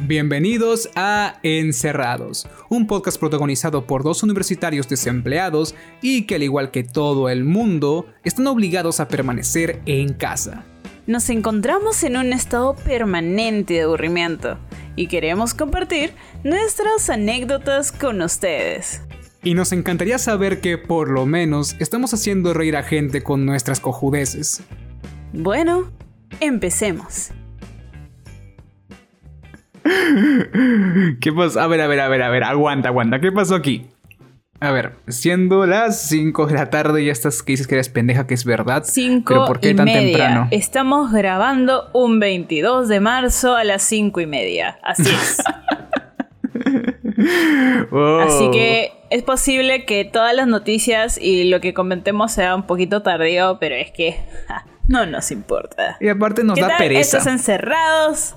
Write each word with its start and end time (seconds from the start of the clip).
Bienvenidos 0.00 0.90
a 0.94 1.38
Encerrados, 1.42 2.46
un 2.68 2.86
podcast 2.86 3.18
protagonizado 3.18 3.86
por 3.86 4.02
dos 4.02 4.22
universitarios 4.22 4.88
desempleados 4.90 5.74
y 6.02 6.26
que 6.26 6.34
al 6.34 6.42
igual 6.42 6.70
que 6.70 6.84
todo 6.84 7.30
el 7.30 7.44
mundo, 7.44 8.06
están 8.22 8.46
obligados 8.46 9.00
a 9.00 9.08
permanecer 9.08 9.80
en 9.86 10.12
casa. 10.12 10.64
Nos 11.06 11.30
encontramos 11.30 12.02
en 12.04 12.18
un 12.18 12.34
estado 12.34 12.76
permanente 12.76 13.74
de 13.74 13.82
aburrimiento 13.82 14.58
y 14.96 15.06
queremos 15.08 15.54
compartir 15.54 16.12
nuestras 16.44 17.08
anécdotas 17.08 17.90
con 17.90 18.20
ustedes. 18.20 19.00
Y 19.42 19.54
nos 19.54 19.72
encantaría 19.72 20.18
saber 20.18 20.60
que 20.60 20.76
por 20.76 21.08
lo 21.08 21.24
menos 21.24 21.74
estamos 21.78 22.12
haciendo 22.12 22.52
reír 22.52 22.76
a 22.76 22.82
gente 22.82 23.22
con 23.22 23.46
nuestras 23.46 23.80
cojudeces. 23.80 24.60
Bueno, 25.32 25.90
empecemos. 26.40 27.30
¿Qué 31.20 31.32
pasó? 31.32 31.60
A 31.60 31.66
ver, 31.66 31.80
a 31.80 31.86
ver, 31.86 32.00
a 32.00 32.08
ver, 32.08 32.22
a 32.22 32.28
ver, 32.30 32.44
aguanta, 32.44 32.88
aguanta. 32.88 33.20
¿Qué 33.20 33.32
pasó 33.32 33.54
aquí? 33.54 33.86
A 34.58 34.70
ver, 34.70 34.92
siendo 35.08 35.66
las 35.66 36.00
5 36.08 36.46
de 36.46 36.54
la 36.54 36.70
tarde 36.70 37.02
y 37.02 37.10
estas 37.10 37.42
que 37.42 37.52
dices 37.52 37.66
que 37.66 37.74
eres 37.74 37.90
pendeja, 37.90 38.26
que 38.26 38.32
es 38.34 38.44
verdad. 38.46 38.84
5 38.86 39.24
pero 39.26 39.44
¿por 39.44 39.60
qué 39.60 39.70
y 39.70 39.74
tan 39.74 39.84
media. 39.84 40.00
temprano? 40.00 40.48
Estamos 40.50 41.12
grabando 41.12 41.90
un 41.92 42.18
22 42.20 42.88
de 42.88 43.00
marzo 43.00 43.54
a 43.54 43.64
las 43.64 43.82
5 43.82 44.18
y 44.20 44.26
media. 44.26 44.78
Así 44.82 45.02
es. 45.02 45.42
Oh. 47.90 48.20
Así 48.20 48.50
que 48.50 48.92
es 49.10 49.22
posible 49.22 49.84
que 49.84 50.04
todas 50.04 50.34
las 50.34 50.46
noticias 50.46 51.18
y 51.20 51.44
lo 51.44 51.60
que 51.60 51.72
comentemos 51.72 52.32
sea 52.32 52.54
un 52.54 52.64
poquito 52.64 53.02
tardío, 53.02 53.58
pero 53.58 53.74
es 53.74 53.90
que 53.90 54.16
ja, 54.46 54.66
no 54.86 55.06
nos 55.06 55.30
importa. 55.30 55.96
Y 56.00 56.08
aparte 56.08 56.44
nos 56.44 56.56
¿Qué 56.56 56.60
da 56.62 56.68
tal? 56.68 56.78
pereza. 56.78 57.18
Estos 57.18 57.32
encerrados. 57.32 58.36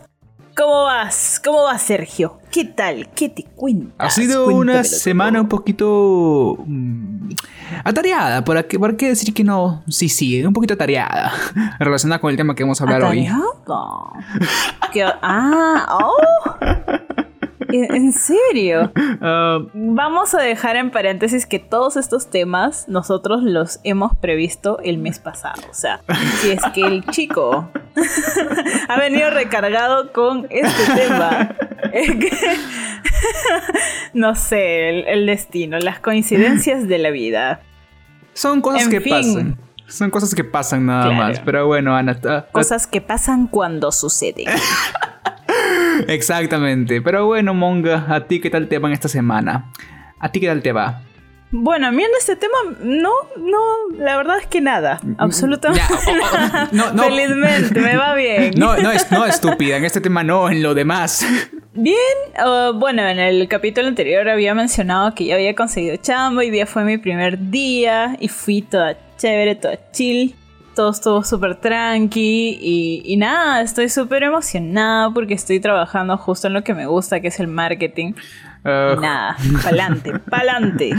¿Cómo 0.59 0.83
vas? 0.83 1.39
¿Cómo 1.41 1.63
vas, 1.63 1.81
Sergio? 1.81 2.37
¿Qué 2.51 2.65
tal? 2.65 3.07
¿Qué 3.15 3.29
te 3.29 3.45
cuentas? 3.55 3.93
Ha 3.97 4.09
sido 4.09 4.43
Cuéntamelo 4.43 4.59
una 4.73 4.83
todo. 4.83 4.91
semana 4.99 5.39
un 5.39 5.47
poquito 5.47 6.57
mm, 6.67 7.29
atareada, 7.85 8.43
¿por 8.43 8.67
qué, 8.67 8.77
por 8.77 8.97
qué 8.97 9.07
decir 9.07 9.33
que 9.33 9.45
no? 9.45 9.83
Sí, 9.87 10.09
sí, 10.09 10.43
un 10.43 10.51
poquito 10.51 10.73
atareada, 10.73 11.31
relacionada 11.79 12.19
con 12.19 12.31
el 12.31 12.35
tema 12.35 12.55
que 12.55 12.63
vamos 12.63 12.81
a 12.81 12.83
hablar 12.83 13.03
hoy. 13.03 13.25
¿Atareado? 13.27 14.13
¿Qué- 14.91 15.05
Ah, 15.21 15.97
oh. 15.97 16.55
¿En 17.71 18.11
serio? 18.13 18.91
Ah, 19.21 19.59
Vamos 19.73 20.33
a 20.33 20.41
dejar 20.41 20.75
en 20.75 20.91
paréntesis 20.91 21.45
que 21.45 21.59
todos 21.59 21.97
estos 21.97 22.29
temas 22.29 22.85
nosotros 22.87 23.43
los 23.43 23.79
hemos 23.83 24.15
previsto 24.17 24.79
el 24.83 24.97
mes 24.97 25.19
pasado. 25.19 25.61
O 25.69 25.73
sea, 25.73 26.01
si 26.41 26.51
es 26.51 26.61
que 26.73 26.81
el 26.81 27.05
chico 27.07 27.69
ha 28.87 28.99
venido 28.99 29.29
recargado 29.29 30.11
con 30.13 30.47
este 30.49 30.93
tema, 30.95 31.55
es 31.93 32.11
que, 32.11 32.31
no 34.13 34.35
sé, 34.35 34.89
el, 34.89 35.07
el 35.07 35.25
destino, 35.25 35.77
las 35.79 35.99
coincidencias 35.99 36.87
de 36.87 36.97
la 36.97 37.09
vida. 37.11 37.61
son 38.33 38.61
cosas 38.61 38.83
En 38.83 38.89
que 38.89 39.01
fin. 39.01 39.13
pasan. 39.13 39.57
Son 39.87 40.11
cosas 40.11 40.35
que 40.35 40.43
pasan 40.43 40.85
nada 40.85 41.05
Claro. 41.05 41.15
más. 41.15 41.39
Pero 41.39 41.65
bueno, 41.65 41.95
Ana. 41.95 42.13
ta- 42.13 42.45
ta- 42.45 42.51
Cosas 42.51 42.85
que 42.85 43.01
pasan 43.01 43.47
cuando 43.47 43.91
suceden. 43.91 44.45
Exactamente. 46.07 47.01
Pero 47.01 47.25
bueno, 47.25 47.53
Monga, 47.53 48.05
¿a 48.07 48.25
ti 48.27 48.39
qué 48.39 48.49
tal 48.49 48.67
te 48.67 48.79
va 48.79 48.87
en 48.87 48.93
esta 48.93 49.07
semana? 49.07 49.71
¿A 50.19 50.31
ti 50.31 50.39
qué 50.39 50.47
tal 50.47 50.61
te 50.61 50.71
va? 50.71 51.01
Bueno, 51.51 51.87
a 51.87 51.91
mí 51.91 52.03
en 52.03 52.11
este 52.19 52.35
tema, 52.35 52.57
no, 52.83 53.11
no, 53.37 53.97
la 53.97 54.17
verdad 54.17 54.37
es 54.39 54.45
que 54.45 54.61
nada, 54.61 54.99
absolutamente 55.17 55.81
Ya, 55.81 55.95
oh, 55.95 56.11
oh, 56.11 56.37
nada. 56.37 56.69
no, 56.71 56.93
no. 56.93 57.03
Felizmente, 57.03 57.79
me 57.79 57.97
va 57.97 58.13
bien. 58.13 58.51
No, 58.57 58.77
no, 58.77 58.91
es, 58.91 59.11
no, 59.11 59.25
estúpida. 59.25 59.77
En 59.77 59.85
este 59.85 59.99
tema 59.99 60.23
no, 60.23 60.49
en 60.49 60.61
lo 60.61 60.75
demás. 60.75 61.25
Bien, 61.73 61.95
uh, 62.45 62.73
bueno, 62.73 63.07
en 63.07 63.19
el 63.19 63.47
capítulo 63.47 63.87
anterior 63.87 64.27
había 64.27 64.53
mencionado 64.53 65.15
que 65.15 65.25
ya 65.25 65.35
había 65.35 65.55
conseguido 65.55 65.95
chamba, 65.97 66.41
hoy 66.41 66.49
día 66.49 66.65
fue 66.65 66.83
mi 66.83 66.97
primer 66.97 67.39
día 67.49 68.17
y 68.19 68.27
fui 68.27 68.61
toda 68.61 68.97
chévere, 69.17 69.55
toda 69.55 69.77
chill. 69.91 70.35
Todo 70.79 70.91
estuvo 70.91 71.21
súper 71.25 71.55
tranqui 71.55 72.57
y, 72.61 73.01
y 73.03 73.17
nada, 73.17 73.61
estoy 73.61 73.89
súper 73.89 74.23
emocionada 74.23 75.13
porque 75.13 75.33
estoy 75.33 75.59
trabajando 75.59 76.15
justo 76.15 76.47
en 76.47 76.53
lo 76.53 76.63
que 76.63 76.73
me 76.73 76.85
gusta, 76.85 77.19
que 77.19 77.27
es 77.27 77.37
el 77.41 77.47
marketing. 77.47 78.13
Y 78.63 79.01
nada, 79.01 79.35
pa'lante, 79.61 80.13
pa'lante. 80.29 80.91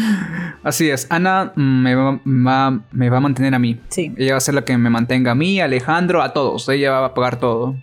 Así 0.63 0.91
es, 0.91 1.07
Ana 1.11 1.53
me 1.57 1.95
va, 1.95 2.21
va- 2.27 2.79
me 2.93 3.09
va 3.09 3.17
a 3.17 3.21
mantener 3.21 3.55
a 3.55 3.59
mí. 3.59 3.81
Sí. 3.89 4.13
Ella 4.19 4.33
va 4.33 4.37
a 4.37 4.41
ser 4.43 4.53
la 4.55 4.67
que 4.67 4.77
me 4.77 4.91
mantenga 4.91 5.31
a 5.31 5.35
mí, 5.35 5.63
a 5.63 5.65
Alejandro, 5.65 6.21
a 6.23 6.35
todos. 6.35 6.69
Ella 6.69 6.91
va 6.91 7.07
a 7.07 7.15
pagar 7.15 7.39
todo. 7.41 7.75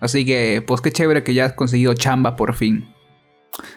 Así 0.00 0.24
que, 0.26 0.60
pues 0.66 0.80
qué 0.80 0.90
chévere 0.90 1.22
que 1.22 1.34
ya 1.34 1.44
has 1.44 1.52
conseguido 1.52 1.94
chamba 1.94 2.34
por 2.34 2.54
fin. 2.56 2.88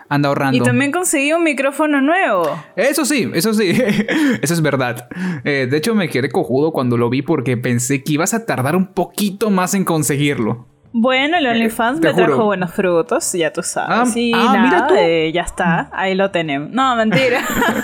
Anda 0.10 0.30
ahorrando. 0.30 0.58
Y 0.58 0.62
también 0.62 0.92
conseguí 0.92 1.34
un 1.34 1.44
micrófono 1.44 2.02
nuevo. 2.02 2.64
Eso 2.76 3.06
sí, 3.06 3.30
eso 3.34 3.54
sí, 3.54 3.70
eso 4.42 4.54
es 4.54 4.62
verdad. 4.62 5.08
Eh, 5.44 5.68
de 5.70 5.78
hecho, 5.78 5.96
me 5.96 6.10
quedé 6.10 6.30
cojudo 6.30 6.72
cuando 6.72 6.98
lo 6.98 7.10
vi 7.10 7.22
porque 7.22 7.58
pensé 7.58 8.04
que 8.04 8.14
ibas 8.14 8.34
a 8.34 8.46
tardar 8.46 8.76
un 8.76 8.94
poquito 8.94 9.50
más 9.50 9.74
en 9.74 9.84
conseguirlo. 9.84 10.68
Bueno, 11.00 11.38
el 11.38 11.46
OnlyFans 11.46 12.00
Eh, 12.00 12.02
te 12.02 12.08
me 12.08 12.14
trajo 12.16 12.32
juro. 12.34 12.46
buenos 12.46 12.72
frutos, 12.74 13.32
ya 13.34 13.54
tú 13.54 13.62
sabes. 13.62 14.16
Ah, 14.16 14.20
y 14.20 14.34
ah, 14.34 14.38
nada, 14.38 14.64
mira 14.64 14.88
tú. 14.88 14.94
eh, 14.98 15.32
ya 15.32 15.42
está, 15.44 15.90
ahí 15.94 16.16
lo 16.16 16.32
tenemos. 16.32 16.72
No, 16.72 16.96
mentira. 16.96 17.42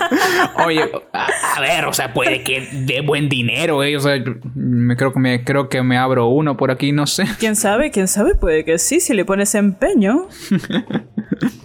Oye, 0.66 0.82
a, 1.12 1.26
a 1.56 1.60
ver, 1.60 1.84
o 1.84 1.92
sea, 1.92 2.12
puede 2.12 2.42
que 2.42 2.68
dé 2.72 3.02
buen 3.02 3.28
dinero, 3.28 3.82
eh. 3.84 3.96
O 3.96 4.00
sea, 4.00 4.16
me 4.54 4.96
creo 4.96 5.12
que 5.12 5.20
me 5.20 5.44
creo 5.44 5.68
que 5.68 5.82
me 5.82 5.96
abro 5.96 6.26
uno 6.28 6.56
por 6.56 6.70
aquí, 6.72 6.90
no 6.92 7.06
sé. 7.06 7.24
¿Quién 7.38 7.54
sabe? 7.56 7.90
¿Quién 7.90 8.08
sabe? 8.08 8.34
Puede 8.34 8.64
que 8.64 8.78
sí, 8.78 8.98
si 9.00 9.14
le 9.14 9.24
pones 9.24 9.54
empeño. 9.54 10.26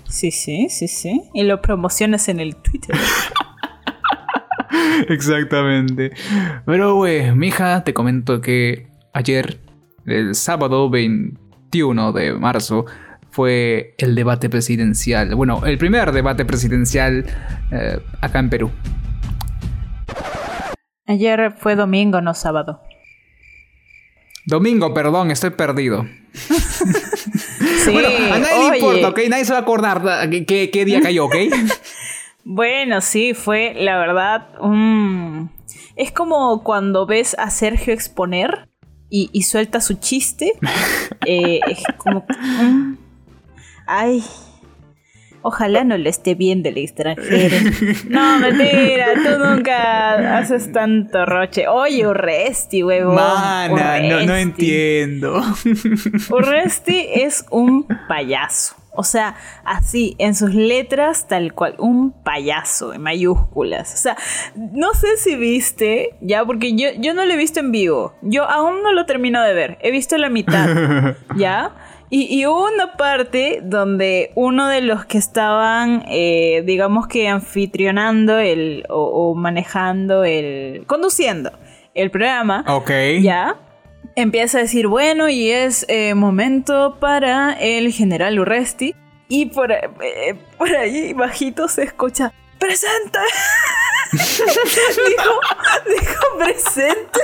Sí, 0.08 0.32
sí, 0.32 0.70
sí, 0.70 0.88
sí. 0.88 1.22
Y 1.36 1.44
lo 1.44 1.62
promocionas 1.62 2.30
en 2.30 2.40
el 2.40 2.56
Twitter. 2.56 2.96
Exactamente. 5.08 6.12
Pero, 6.66 6.96
güey, 6.96 7.32
mija, 7.36 7.84
te 7.84 7.94
comento 7.94 8.42
que 8.42 8.88
ayer, 9.14 9.60
el 10.12 10.36
sábado 10.36 10.90
21 10.90 12.12
de 12.14 12.34
marzo, 12.34 12.86
fue 13.32 13.94
el 13.98 14.16
debate 14.16 14.50
presidencial. 14.50 15.36
Bueno, 15.36 15.66
el 15.66 15.78
primer 15.78 16.12
debate 16.12 16.46
presidencial 16.46 17.26
eh, 17.72 18.00
acá 18.22 18.40
en 18.40 18.50
Perú. 18.50 18.72
Ayer 21.06 21.54
fue 21.58 21.76
domingo, 21.76 22.22
no 22.22 22.34
sábado. 22.34 22.82
Domingo, 24.46 24.94
perdón, 24.94 25.32
estoy 25.32 25.52
perdido. 25.52 26.06
Sí, 27.84 27.92
bueno, 27.92 28.10
a 28.34 28.40
nadie 28.40 28.56
oye. 28.60 28.72
le 28.72 28.78
importa, 28.80 29.08
¿ok? 29.10 29.20
Nadie 29.30 29.46
se 29.46 29.52
va 29.54 29.60
a 29.60 29.62
acordar 29.62 30.04
da- 30.04 30.30
qué, 30.30 30.46
qué- 30.46 30.70
qué 30.72 30.86
día 30.86 31.02
cayó, 31.02 31.26
¿ok? 31.26 31.36
Bueno, 32.44 33.02
sí, 33.02 33.34
fue 33.34 33.74
la 33.76 33.98
verdad 34.00 34.48
un... 34.62 35.52
Es 35.96 36.12
como 36.12 36.64
cuando 36.64 37.06
ves 37.06 37.36
a 37.38 37.50
Sergio 37.52 37.94
exponer 37.94 38.69
y, 39.10 39.30
y 39.34 39.44
suelta 39.44 39.82
su 39.82 39.96
chiste. 39.96 40.54
Eh, 41.26 41.60
es 41.68 41.84
como... 41.98 42.26
mm, 42.62 42.94
Ay, 43.86 44.24
ojalá 45.42 45.84
no 45.84 45.98
le 45.98 46.10
esté 46.10 46.34
viendo 46.34 46.70
el 46.70 46.78
extranjero. 46.78 47.56
No, 48.10 48.40
mentira, 48.40 49.08
tú 49.16 49.44
nunca 49.44 50.38
haces 50.38 50.72
tanto 50.72 51.26
roche. 51.26 51.68
Oye, 51.68 52.08
Urresti, 52.08 52.84
huevón. 52.84 53.16
Mana, 53.16 54.00
no, 54.00 54.26
no 54.26 54.36
entiendo. 54.36 55.42
Urresti 56.30 57.06
es 57.14 57.46
un 57.52 57.86
payaso. 58.08 58.76
O 58.92 59.04
sea, 59.04 59.36
así, 59.64 60.16
en 60.18 60.36
sus 60.36 60.54
letras, 60.54 61.28
tal 61.28 61.54
cual, 61.54 61.76
un 61.78 62.12
payaso, 62.12 62.94
en 62.94 63.02
mayúsculas. 63.02 63.94
O 63.94 63.98
sea, 63.98 64.18
no 64.56 64.94
sé 64.94 65.18
si 65.18 65.36
viste, 65.36 66.16
ya, 66.22 66.44
porque 66.44 66.76
yo, 66.76 66.90
yo 66.98 67.14
no 67.14 67.26
lo 67.26 67.34
he 67.34 67.38
visto 67.38 67.60
en 67.60 67.72
vivo. 67.72 68.14
Yo 68.22 68.50
aún 68.50 68.82
no 68.84 68.92
lo 68.92 69.06
termino 69.06 69.42
de 69.44 69.54
ver. 69.54 69.78
He 69.82 69.92
visto 69.92 70.18
la 70.18 70.30
mitad, 70.30 71.16
¿ya? 71.36 71.76
Y, 72.10 72.40
y 72.40 72.48
hubo 72.48 72.66
una 72.66 72.98
parte 72.98 73.62
donde 73.64 74.32
uno 74.34 74.68
de 74.68 74.82
los 74.82 75.06
que 75.06 75.20
estaban, 75.20 76.04
eh, 76.08 76.64
digamos 76.66 77.08
que 77.08 77.28
anfitrionando 77.28 78.40
el, 78.40 78.84
o, 78.90 79.04
o 79.32 79.36
manejando 79.36 80.24
el, 80.24 80.86
conduciendo 80.88 81.52
el 81.94 82.10
programa, 82.10 82.64
ok. 82.68 82.92
ya. 83.22 83.56
Empieza 84.16 84.58
a 84.58 84.62
decir, 84.62 84.88
bueno, 84.88 85.30
y 85.30 85.52
es 85.52 85.86
eh, 85.88 86.14
momento 86.16 86.98
para 87.00 87.54
el 87.54 87.92
general 87.92 88.40
Urresti. 88.40 88.96
Y 89.28 89.48
por, 89.48 89.72
eh, 89.72 90.36
por 90.58 90.76
ahí 90.76 91.14
bajito 91.14 91.68
se 91.68 91.84
escucha, 91.84 92.34
¡presente! 92.58 93.20
dijo, 94.12 95.40
dijo, 95.88 96.24
¡presente! 96.40 97.20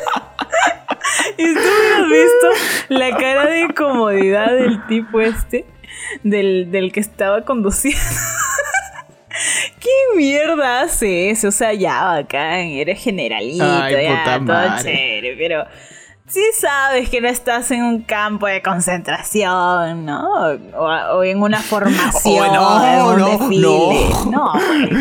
y 1.37 1.53
tú 1.53 1.59
hubieras 1.59 2.09
visto 2.09 2.47
la 2.89 3.17
cara 3.17 3.45
de 3.47 3.61
incomodidad 3.61 4.53
del 4.53 4.85
tipo 4.87 5.19
este, 5.19 5.65
del, 6.23 6.71
del 6.71 6.91
que 6.91 6.99
estaba 6.99 7.43
conduciendo. 7.43 7.99
¿Qué 9.79 10.17
mierda 10.17 10.81
hace 10.81 11.29
eso? 11.29 11.49
O 11.49 11.51
sea, 11.51 11.73
ya 11.73 12.03
bacán, 12.03 12.69
eres 12.69 13.01
generalito, 13.01 13.65
Ay, 13.65 13.93
ya, 13.93 14.39
todo 14.45 14.81
chévere, 14.81 15.35
pero 15.37 15.65
sí 16.27 16.41
sabes 16.53 17.09
que 17.09 17.21
no 17.21 17.27
estás 17.27 17.69
en 17.71 17.83
un 17.83 18.01
campo 18.01 18.47
de 18.47 18.61
concentración, 18.61 20.05
¿no? 20.05 20.29
O, 20.75 21.23
en 21.23 21.41
una 21.41 21.59
formación, 21.61 22.49
oh, 22.57 23.15
no, 23.15 23.17
no, 23.17 23.49
No, 23.49 24.29
no, 24.31 24.53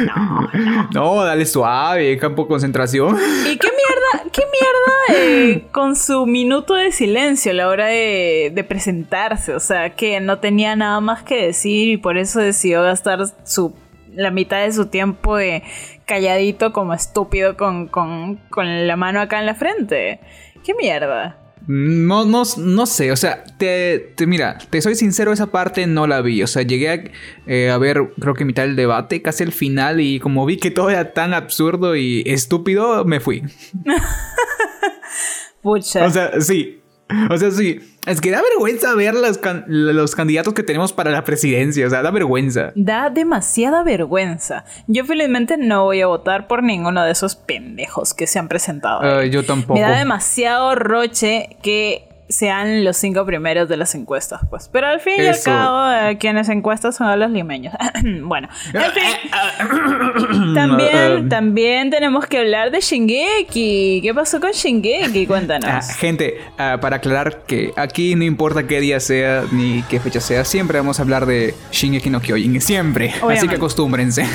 no, 0.05 0.89
no. 0.93 1.25
dale 1.25 1.47
suave, 1.47 2.17
campo 2.19 2.43
de 2.43 2.49
concentración. 2.49 3.17
¿Y 3.47 3.57
qué 3.57 3.69
mierda, 3.69 4.31
qué 4.33 4.43
mierda 4.43 5.21
eh, 5.21 5.67
con 5.73 5.97
su 5.97 6.27
minuto 6.27 6.75
de 6.75 6.93
silencio 6.93 7.53
a 7.53 7.55
la 7.55 7.69
hora 7.69 7.87
de, 7.87 8.53
de 8.55 8.65
presentarse? 8.65 9.55
O 9.55 9.61
sea, 9.61 9.95
que 9.95 10.21
no 10.21 10.39
tenía 10.39 10.77
nada 10.77 11.01
más 11.01 11.23
que 11.23 11.47
decir 11.47 11.89
y 11.89 11.97
por 11.97 12.19
eso 12.19 12.41
decidió 12.41 12.83
gastar 12.83 13.21
su 13.45 13.75
la 14.17 14.31
mitad 14.31 14.63
de 14.63 14.73
su 14.73 14.87
tiempo 14.87 15.37
de 15.37 15.65
calladito 16.07 16.73
como 16.73 16.95
estúpido 16.95 17.57
con, 17.57 17.89
con, 17.89 18.37
con 18.49 18.87
la 18.87 18.97
mano 18.97 19.21
acá 19.21 19.41
en 19.41 19.47
la 19.47 19.57
frente. 19.57 20.21
¿Qué 20.65 20.75
mierda? 20.75 21.37
No, 21.67 22.25
no, 22.25 22.43
no 22.59 22.87
sé, 22.87 23.11
o 23.11 23.17
sea, 23.17 23.45
te, 23.45 24.15
mira, 24.27 24.59
te 24.69 24.83
soy 24.83 24.95
sincero, 24.95 25.33
esa 25.33 25.47
parte 25.47 25.87
no 25.87 26.07
la 26.07 26.21
vi. 26.21 26.43
O 26.43 26.47
sea, 26.47 26.63
llegué 26.63 26.91
a, 26.91 27.03
eh, 27.47 27.71
a, 27.71 27.79
ver, 27.79 28.13
creo 28.21 28.35
que 28.35 28.45
mitad 28.45 28.65
del 28.65 28.77
debate, 28.77 29.23
casi 29.23 29.45
el 29.45 29.53
final, 29.53 30.01
y 30.01 30.21
como 30.21 30.45
vi 30.45 30.59
que 30.59 30.71
todo 30.71 30.91
era 30.91 31.13
tan 31.13 31.33
absurdo 31.33 31.97
y 31.97 32.23
estúpido, 32.27 33.05
me 33.05 33.21
fui. 33.21 33.43
Pucha. 35.63 36.05
O 36.05 36.11
sea, 36.11 36.41
sí, 36.41 36.83
o 37.31 37.37
sea, 37.37 37.51
sí. 37.51 37.81
Es 38.07 38.21
que 38.21 38.31
da 38.31 38.43
vergüenza 38.43 38.95
ver 38.95 39.15
los, 39.15 39.41
los, 39.67 40.15
candidatos 40.15 40.53
que 40.53 40.63
tenemos 40.63 40.93
para 40.93 41.11
la 41.11 41.25
presidencia. 41.25 41.87
O 41.87 41.91
sea, 41.91 42.03
da 42.03 42.11
vergüenza. 42.11 42.73
Da 42.75 43.11
demasiada 43.11 43.83
vergüenza. 43.83 44.65
Yo 44.87 45.05
felizmente 45.05 45.57
no 45.57 45.85
voy 45.85 46.03
a 46.03 46.07
votar 46.07 46.47
por 46.47 46.63
ninguno 46.63 47.03
de 47.05 47.13
esos 47.13 47.37
pendejos 47.37 48.15
que 48.15 48.27
se 48.27 48.39
han 48.39 48.49
presentado. 48.49 49.23
Yo 49.25 49.45
tampoco. 49.45 49.75
Me 49.75 49.81
da 49.81 49.99
demasiado 49.99 50.75
roche 50.75 51.57
que 51.63 52.09
sean 52.29 52.85
los 52.85 52.97
cinco 52.97 53.27
primeros 53.27 53.69
de 53.69 53.77
las 53.77 53.95
encuestas, 53.95 54.41
pues. 54.49 54.69
Pero 54.73 54.87
al 54.87 55.01
fin 55.01 55.15
y 55.19 55.27
al 55.27 55.41
cabo, 55.43 55.91
eh, 55.91 56.17
quienes 56.19 56.49
encuestas 56.49 56.97
son 56.97 57.19
los 57.19 57.31
limeños. 57.31 57.75
bueno, 58.23 58.49
en 58.73 58.93
fin. 58.93 60.55
también, 60.55 60.91
eh, 60.93 61.27
también 61.29 61.91
tenemos 61.91 62.27
que 62.27 62.39
hablar 62.39 62.71
de 62.71 62.81
Shingeki. 62.81 64.01
¿Qué 64.03 64.13
pasó 64.15 64.41
con 64.41 64.53
Shingeki? 64.53 65.27
Cuéntanos. 65.27 65.69
Ah, 65.69 65.83
gente, 65.83 66.39
ah, 66.59 66.79
para 66.81 66.97
aclarar 66.97 67.43
que 67.47 67.73
aquí 67.77 68.15
no 68.15 68.25
importa 68.25 68.67
qué 68.67 68.81
día 68.81 69.01
sea 69.01 69.45
ni 69.53 69.83
qué 69.83 70.01
fecha 70.01 70.21
sea, 70.21 70.45
siempre 70.45 70.79
vamos 70.79 70.99
a 70.99 71.03
hablar 71.03 71.27
de 71.27 71.55
Shingeki 71.73 72.11
no 72.11 72.21
Kyojin. 72.21 72.61
Siempre. 72.61 73.15
Así 73.31 73.49
que 73.49 73.57
acostúmbrense. 73.57 74.27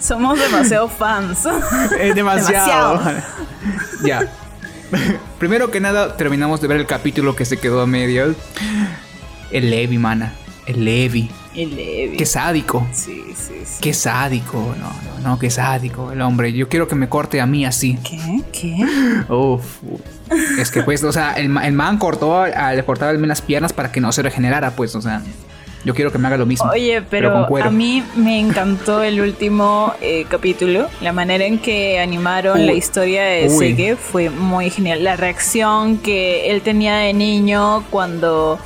Somos 0.00 0.38
demasiado 0.38 0.88
fans. 0.88 1.48
demasiado. 2.14 3.00
ya. 4.04 4.28
Primero 5.38 5.70
que 5.70 5.80
nada, 5.80 6.16
terminamos 6.16 6.60
de 6.60 6.68
ver 6.68 6.78
el 6.78 6.86
capítulo 6.86 7.36
que 7.36 7.44
se 7.44 7.58
quedó 7.58 7.80
a 7.80 7.86
medias. 7.86 8.36
El 9.50 9.70
Levi, 9.70 9.98
mana. 9.98 10.34
El 10.66 10.84
Levi. 10.84 11.30
El 11.54 11.76
Levi. 11.76 12.16
Qué 12.16 12.26
sádico. 12.26 12.86
Sí, 12.92 13.22
sí, 13.36 13.62
sí. 13.64 13.78
Qué 13.80 13.92
sádico. 13.92 14.74
No, 14.78 14.88
no, 14.88 15.28
no, 15.28 15.38
qué 15.38 15.50
sádico 15.50 16.10
el 16.12 16.20
hombre. 16.22 16.52
Yo 16.52 16.68
quiero 16.68 16.88
que 16.88 16.94
me 16.94 17.08
corte 17.08 17.40
a 17.40 17.46
mí 17.46 17.64
así. 17.64 17.98
¿Qué? 18.02 18.42
¿Qué? 18.52 18.84
Uf. 19.32 19.78
Es 20.58 20.70
que 20.70 20.82
pues, 20.82 21.04
o 21.04 21.12
sea, 21.12 21.34
el, 21.34 21.48
man 21.48 21.98
cortó, 21.98 22.46
le 22.46 22.84
cortaba 22.84 23.12
las 23.12 23.42
piernas 23.42 23.72
para 23.72 23.92
que 23.92 24.00
no 24.00 24.10
se 24.12 24.22
regenerara, 24.22 24.70
pues, 24.72 24.94
o 24.94 25.02
sea. 25.02 25.22
Yo 25.84 25.94
quiero 25.94 26.10
que 26.10 26.18
me 26.18 26.28
haga 26.28 26.38
lo 26.38 26.46
mismo. 26.46 26.70
Oye, 26.70 27.02
pero, 27.02 27.46
a 27.62 27.70
mí 27.70 28.02
me 28.16 28.40
encantó 28.40 29.02
el 29.02 29.20
último 29.20 29.92
eh, 30.00 30.24
capítulo. 30.28 30.88
La 31.02 31.12
manera 31.12 31.44
en 31.44 31.58
que 31.58 31.98
animaron 31.98 32.64
la 32.64 32.72
historia 32.72 33.24
de 33.24 33.50
Sege 33.50 33.96
fue 33.96 34.30
muy 34.30 34.70
genial. 34.70 35.04
La 35.04 35.16
reacción 35.16 35.98
que 35.98 36.50
él 36.50 36.62
tenía 36.62 36.96
de 36.96 37.12
niño 37.12 37.84
cuando 37.90 38.58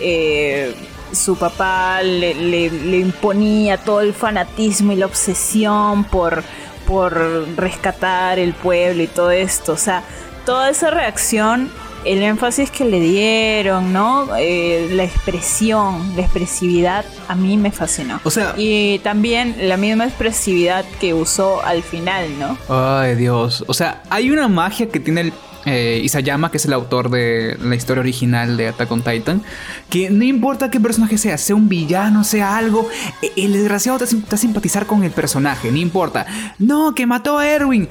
eh, 0.00 0.74
su 1.12 1.36
papá 1.36 2.02
le, 2.02 2.34
le, 2.34 2.98
imponía 2.98 3.76
todo 3.76 4.00
el 4.00 4.14
fanatismo 4.14 4.92
y 4.92 4.96
la 4.96 5.06
obsesión 5.06 6.04
por, 6.04 6.42
por 6.86 7.14
rescatar 7.56 8.38
el 8.38 8.54
pueblo 8.54 9.02
y 9.02 9.08
todo 9.08 9.30
esto. 9.30 9.72
O 9.72 9.76
sea, 9.76 10.02
toda 10.46 10.70
esa 10.70 10.90
reacción 10.90 11.70
el 12.04 12.22
énfasis 12.22 12.70
que 12.70 12.84
le 12.84 13.00
dieron, 13.00 13.92
¿no? 13.92 14.28
Eh, 14.36 14.88
la 14.92 15.04
expresión, 15.04 16.14
la 16.16 16.22
expresividad, 16.22 17.04
a 17.28 17.34
mí 17.34 17.56
me 17.56 17.70
fascinó. 17.70 18.20
O 18.24 18.30
sea. 18.30 18.54
Y 18.56 18.98
también 19.00 19.56
la 19.60 19.76
misma 19.76 20.04
expresividad 20.04 20.84
que 21.00 21.14
usó 21.14 21.64
al 21.64 21.82
final, 21.82 22.28
¿no? 22.38 22.58
Ay, 22.68 23.14
Dios. 23.14 23.64
O 23.66 23.74
sea, 23.74 24.02
hay 24.10 24.30
una 24.30 24.48
magia 24.48 24.88
que 24.88 25.00
tiene 25.00 25.20
el. 25.22 25.32
Eh, 25.64 26.00
Isayama, 26.02 26.50
que 26.50 26.56
es 26.56 26.64
el 26.64 26.72
autor 26.72 27.08
de 27.08 27.56
la 27.62 27.76
historia 27.76 28.00
original 28.00 28.56
de 28.56 28.66
Attack 28.66 28.90
on 28.90 29.00
Titan, 29.00 29.42
que 29.88 30.10
no 30.10 30.24
importa 30.24 30.72
qué 30.72 30.80
personaje 30.80 31.18
sea, 31.18 31.38
sea 31.38 31.54
un 31.54 31.68
villano, 31.68 32.24
sea 32.24 32.56
algo, 32.56 32.88
e, 33.22 33.30
el 33.36 33.52
desgraciado 33.52 33.96
te, 33.98 34.04
a 34.04 34.36
simpatizar 34.36 34.86
con 34.86 35.04
el 35.04 35.12
personaje, 35.12 35.70
no 35.70 35.78
importa. 35.78 36.26
No, 36.58 36.96
que 36.96 37.06
mató 37.06 37.38
a 37.38 37.48
Erwin. 37.48 37.88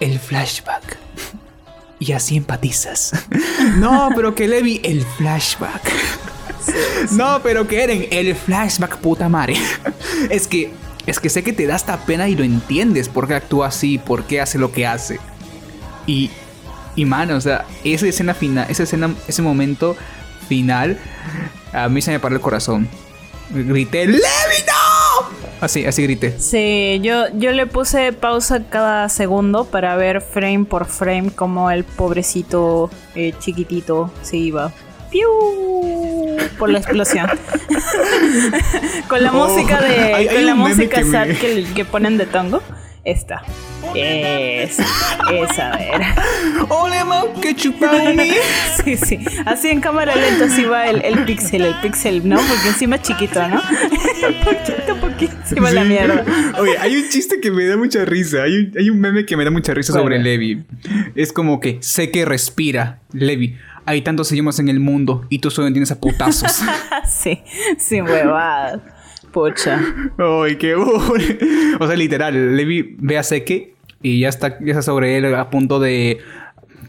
El 0.00 0.18
flashback 0.18 0.96
y 2.00 2.12
así 2.12 2.36
empatizas. 2.36 3.12
no, 3.76 4.08
pero 4.16 4.34
que 4.34 4.48
Levi, 4.48 4.80
el 4.82 5.04
flashback. 5.04 5.92
No, 7.12 7.40
pero 7.42 7.66
que 7.66 7.82
Eren, 7.82 8.06
el 8.10 8.34
flashback, 8.34 8.98
puta 8.98 9.28
madre. 9.28 9.56
es 10.30 10.46
que, 10.46 10.72
es 11.06 11.20
que 11.20 11.30
sé 11.30 11.42
que 11.42 11.52
te 11.52 11.66
da 11.66 11.76
esta 11.76 11.98
pena 12.04 12.28
y 12.28 12.34
lo 12.34 12.44
entiendes 12.44 13.08
por 13.08 13.28
qué 13.28 13.34
actúa 13.34 13.68
así, 13.68 13.98
por 13.98 14.24
qué 14.24 14.40
hace 14.40 14.58
lo 14.58 14.72
que 14.72 14.86
hace. 14.86 15.20
Y, 16.06 16.30
y 16.96 17.04
mano, 17.04 17.36
o 17.36 17.40
sea, 17.40 17.66
esa 17.84 18.06
escena 18.06 18.34
final, 18.34 18.66
esa 18.68 18.82
escena, 18.82 19.14
ese 19.28 19.42
momento 19.42 19.96
final, 20.48 20.98
a 21.72 21.88
mí 21.88 22.02
se 22.02 22.10
me 22.10 22.20
paró 22.20 22.34
el 22.34 22.40
corazón. 22.40 22.88
Grité, 23.50 24.06
¡Levi! 24.06 24.20
Así, 25.60 25.84
así 25.84 26.02
grité. 26.02 26.34
Sí, 26.38 27.00
yo, 27.02 27.24
yo 27.34 27.52
le 27.52 27.66
puse 27.66 28.12
pausa 28.12 28.62
cada 28.68 29.08
segundo 29.08 29.66
para 29.66 29.94
ver 29.96 30.22
frame 30.22 30.64
por 30.64 30.86
frame 30.86 31.30
cómo 31.34 31.70
el 31.70 31.84
pobrecito 31.84 32.90
eh, 33.14 33.34
chiquitito 33.38 34.10
se 34.22 34.38
iba. 34.38 34.72
¡Piu! 35.10 35.28
Por 36.58 36.70
la 36.70 36.78
explosión. 36.78 37.28
con 39.08 39.22
la 39.22 39.32
música 39.32 39.80
de. 39.80 40.30
con 40.32 40.46
la 40.46 40.54
música 40.54 41.02
sad 41.04 41.28
que, 41.28 41.66
que 41.74 41.84
ponen 41.84 42.16
de 42.16 42.26
tongo. 42.26 42.62
Esta. 43.04 43.42
Esa, 43.94 44.84
esa, 45.32 45.72
a 45.72 45.76
ver. 45.76 46.02
¡Ole, 46.68 47.00
que 47.40 47.56
chupame! 47.56 48.34
sí, 48.84 48.96
sí. 48.96 49.18
Así 49.46 49.68
en 49.68 49.80
cámara 49.80 50.14
lenta 50.14 50.44
así 50.44 50.64
va 50.64 50.86
el, 50.86 51.02
el 51.02 51.24
pixel, 51.24 51.62
el 51.62 51.74
pixel, 51.80 52.28
¿no? 52.28 52.36
Porque 52.36 52.68
encima 52.68 52.96
es 52.96 53.02
chiquito, 53.02 53.46
¿no? 53.48 53.60
poquito, 54.44 54.96
poquito, 55.00 55.32
encima 55.32 55.70
la 55.70 55.84
mierda. 55.84 56.24
Oye, 56.58 56.76
hay 56.78 56.96
un 56.96 57.08
chiste 57.08 57.40
que 57.40 57.50
me 57.50 57.64
da 57.66 57.76
mucha 57.76 58.04
risa. 58.04 58.42
Hay 58.42 58.56
un, 58.56 58.72
hay 58.78 58.90
un 58.90 59.00
meme 59.00 59.24
que 59.24 59.36
me 59.36 59.44
da 59.44 59.50
mucha 59.50 59.72
risa 59.72 59.92
sobre 59.94 60.18
Levi. 60.18 60.62
Es 61.14 61.32
como 61.32 61.58
que 61.58 61.78
sé 61.80 62.10
que 62.10 62.24
respira, 62.24 63.00
Levi. 63.12 63.56
Hay 63.86 64.02
tantos 64.02 64.30
idiomas 64.30 64.58
en 64.58 64.68
el 64.68 64.78
mundo 64.78 65.24
y 65.30 65.38
tú 65.38 65.50
solo 65.50 65.70
tienes 65.72 65.90
a 65.90 65.98
putazos. 65.98 66.60
sí, 67.06 67.40
sin 67.78 68.04
huevadas. 68.04 68.80
Pocha. 69.32 69.80
Ay, 70.18 70.56
qué. 70.56 70.74
O 70.74 71.86
sea, 71.86 71.96
literal, 71.96 72.56
Levi 72.56 72.96
ve 72.98 73.18
a 73.18 73.22
Seke 73.22 73.74
y 74.02 74.20
ya 74.20 74.28
está, 74.28 74.58
ya 74.60 74.70
está 74.70 74.82
sobre 74.82 75.16
él 75.16 75.34
a 75.34 75.50
punto 75.50 75.78
de 75.78 76.18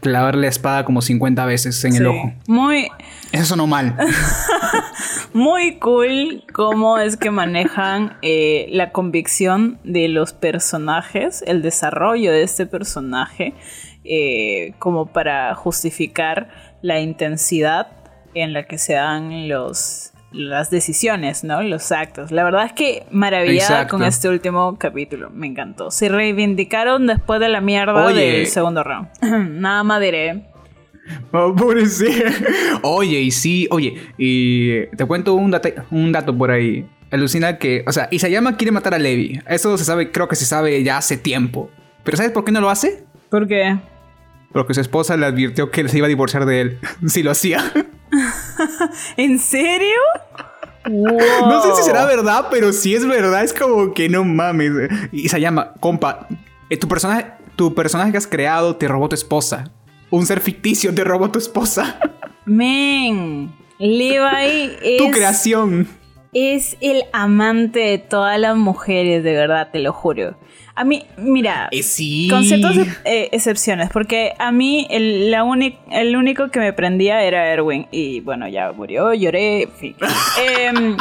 clavarle 0.00 0.42
la 0.42 0.48
espada 0.48 0.84
como 0.84 1.00
50 1.00 1.44
veces 1.46 1.84
en 1.84 1.96
el 1.96 2.06
ojo. 2.06 2.32
Muy. 2.46 2.88
Eso 3.30 3.44
sonó 3.44 3.66
mal. 3.66 3.96
Muy 5.32 5.78
cool 5.78 6.44
cómo 6.52 6.98
es 6.98 7.16
que 7.16 7.30
manejan 7.30 8.18
eh, 8.20 8.66
la 8.70 8.90
convicción 8.90 9.78
de 9.84 10.08
los 10.08 10.32
personajes, 10.32 11.42
el 11.46 11.62
desarrollo 11.62 12.32
de 12.32 12.42
este 12.42 12.66
personaje, 12.66 13.54
eh, 14.04 14.74
como 14.78 15.06
para 15.06 15.54
justificar 15.54 16.50
la 16.82 17.00
intensidad 17.00 17.88
en 18.34 18.52
la 18.52 18.64
que 18.64 18.76
se 18.76 18.94
dan 18.94 19.48
los 19.48 20.11
las 20.32 20.70
decisiones, 20.70 21.44
¿no? 21.44 21.62
Los 21.62 21.92
actos. 21.92 22.30
La 22.30 22.44
verdad 22.44 22.66
es 22.66 22.72
que 22.72 23.04
maravillada 23.10 23.86
con 23.86 24.02
este 24.02 24.28
último 24.28 24.76
capítulo. 24.78 25.30
Me 25.30 25.46
encantó. 25.46 25.90
Se 25.90 26.08
reivindicaron 26.08 27.06
después 27.06 27.40
de 27.40 27.48
la 27.48 27.60
mierda 27.60 28.08
del 28.08 28.46
segundo 28.46 28.82
round. 28.82 29.08
Nada 29.22 29.82
más 29.84 30.00
diré. 30.00 30.46
Oh, 31.32 31.52
oye, 32.82 33.20
y 33.20 33.32
sí, 33.32 33.66
oye, 33.72 33.96
y 34.18 34.86
te 34.96 35.04
cuento 35.04 35.34
un, 35.34 35.52
un 35.90 36.12
dato 36.12 36.38
por 36.38 36.52
ahí. 36.52 36.86
Alucina 37.10 37.58
que, 37.58 37.84
o 37.88 37.92
sea, 37.92 38.06
Isayama 38.12 38.56
quiere 38.56 38.70
matar 38.70 38.94
a 38.94 38.98
Levi. 38.98 39.40
Eso 39.48 39.76
se 39.76 39.84
sabe, 39.84 40.12
creo 40.12 40.28
que 40.28 40.36
se 40.36 40.46
sabe 40.46 40.82
ya 40.84 40.98
hace 40.98 41.16
tiempo. 41.16 41.70
Pero 42.04 42.16
¿sabes 42.16 42.32
por 42.32 42.44
qué 42.44 42.52
no 42.52 42.60
lo 42.60 42.70
hace? 42.70 43.04
¿Por 43.30 43.48
qué? 43.48 43.78
Porque 44.52 44.74
su 44.74 44.80
esposa 44.80 45.16
le 45.16 45.26
advirtió 45.26 45.70
que 45.70 45.88
se 45.88 45.98
iba 45.98 46.06
a 46.06 46.08
divorciar 46.08 46.46
de 46.46 46.60
él 46.60 46.78
si 47.06 47.22
lo 47.22 47.30
hacía. 47.30 47.60
¿En 49.16 49.38
serio? 49.38 49.96
No 50.88 51.62
sé 51.62 51.76
si 51.76 51.82
será 51.82 52.04
verdad, 52.06 52.46
pero 52.50 52.72
si 52.72 52.94
es 52.94 53.06
verdad, 53.06 53.44
es 53.44 53.52
como 53.52 53.94
que 53.94 54.08
no 54.08 54.24
mames. 54.24 54.90
Y 55.12 55.28
se 55.28 55.40
llama, 55.40 55.74
compa, 55.80 56.26
eh, 56.70 56.76
tu 56.76 56.88
personaje, 56.88 57.26
tu 57.56 57.74
personaje 57.74 58.10
que 58.12 58.18
has 58.18 58.26
creado 58.26 58.76
te 58.76 58.88
robó 58.88 59.08
tu 59.08 59.14
esposa. 59.14 59.70
un 60.10 60.26
ser 60.26 60.40
ficticio 60.40 60.94
te 60.94 61.04
robó 61.04 61.30
tu 61.30 61.38
esposa. 61.38 61.98
Men, 62.44 63.54
Levi 63.78 64.76
es... 64.82 64.98
Tu 64.98 65.10
creación. 65.10 65.88
Es 66.34 66.76
el 66.80 67.04
amante 67.12 67.80
de 67.80 67.98
todas 67.98 68.38
las 68.38 68.56
mujeres, 68.56 69.22
de 69.22 69.34
verdad, 69.34 69.68
te 69.70 69.78
lo 69.78 69.92
juro. 69.92 70.36
A 70.74 70.84
mí, 70.84 71.04
mira, 71.18 71.68
Eh, 71.70 71.82
sí. 71.82 72.28
con 72.30 72.44
ciertas 72.44 72.76
eh, 73.04 73.28
excepciones, 73.32 73.90
porque 73.92 74.32
a 74.38 74.52
mí 74.52 74.86
el, 74.90 75.30
la 75.30 75.44
uni- 75.44 75.76
el 75.90 76.16
único 76.16 76.48
que 76.50 76.60
me 76.60 76.72
prendía 76.72 77.22
era 77.24 77.46
Erwin. 77.52 77.86
Y 77.90 78.20
bueno, 78.20 78.48
ya 78.48 78.72
murió, 78.72 79.12
lloré, 79.12 79.64
en 79.64 79.70
fin. 79.72 79.96
Em, 80.48 80.96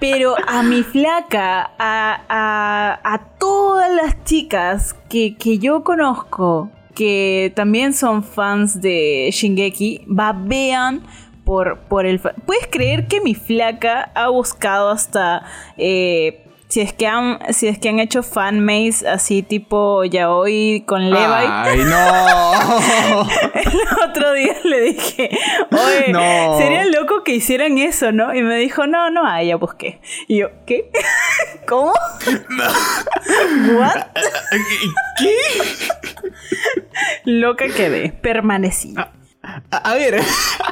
pero 0.00 0.34
a 0.48 0.62
mi 0.64 0.82
flaca, 0.82 1.70
a, 1.78 2.20
a- 2.28 3.00
a 3.04 3.18
todas 3.38 3.90
las 3.94 4.24
chicas 4.24 4.94
que, 5.08 5.36
que 5.36 5.58
yo 5.58 5.84
conozco, 5.84 6.70
que 6.94 7.52
también 7.54 7.92
son 7.94 8.24
fans 8.24 8.80
de 8.80 9.28
Shingeki, 9.32 10.02
babean 10.06 11.02
por, 11.44 11.78
por 11.80 12.06
el... 12.06 12.18
¿Puedes 12.20 12.66
creer 12.68 13.06
que 13.06 13.20
mi 13.20 13.34
flaca 13.34 14.10
ha 14.14 14.28
buscado 14.28 14.90
hasta... 14.90 15.44
eh, 15.76 16.40
si 16.74 16.80
es, 16.80 16.92
que 16.92 17.06
han, 17.06 17.38
si 17.52 17.68
es 17.68 17.78
que 17.78 17.88
han 17.88 18.00
hecho 18.00 18.24
fanmates 18.24 19.04
así 19.04 19.44
tipo 19.44 20.02
yaoi 20.02 20.82
con 20.84 21.08
Levi. 21.08 21.22
Ay, 21.24 21.78
no. 21.84 23.28
El 23.54 24.08
otro 24.10 24.32
día 24.32 24.56
le 24.64 24.80
dije, 24.80 25.30
oye, 25.70 26.12
No. 26.12 26.58
sería 26.58 26.84
loco 26.86 27.22
que 27.22 27.32
hicieran 27.36 27.78
eso, 27.78 28.10
¿no? 28.10 28.34
Y 28.34 28.42
me 28.42 28.56
dijo, 28.56 28.88
no, 28.88 29.08
no, 29.10 29.24
ah, 29.24 29.40
ya 29.40 29.54
busqué. 29.54 30.00
Y 30.26 30.38
yo, 30.38 30.48
¿qué? 30.66 30.90
¿Cómo? 31.68 31.92
¿What? 33.78 34.06
¿Qué? 35.20 35.36
Loca 37.24 37.68
quedé, 37.68 38.10
permanecí. 38.20 38.94
A, 38.96 39.12
a 39.70 39.94
ver, 39.94 40.20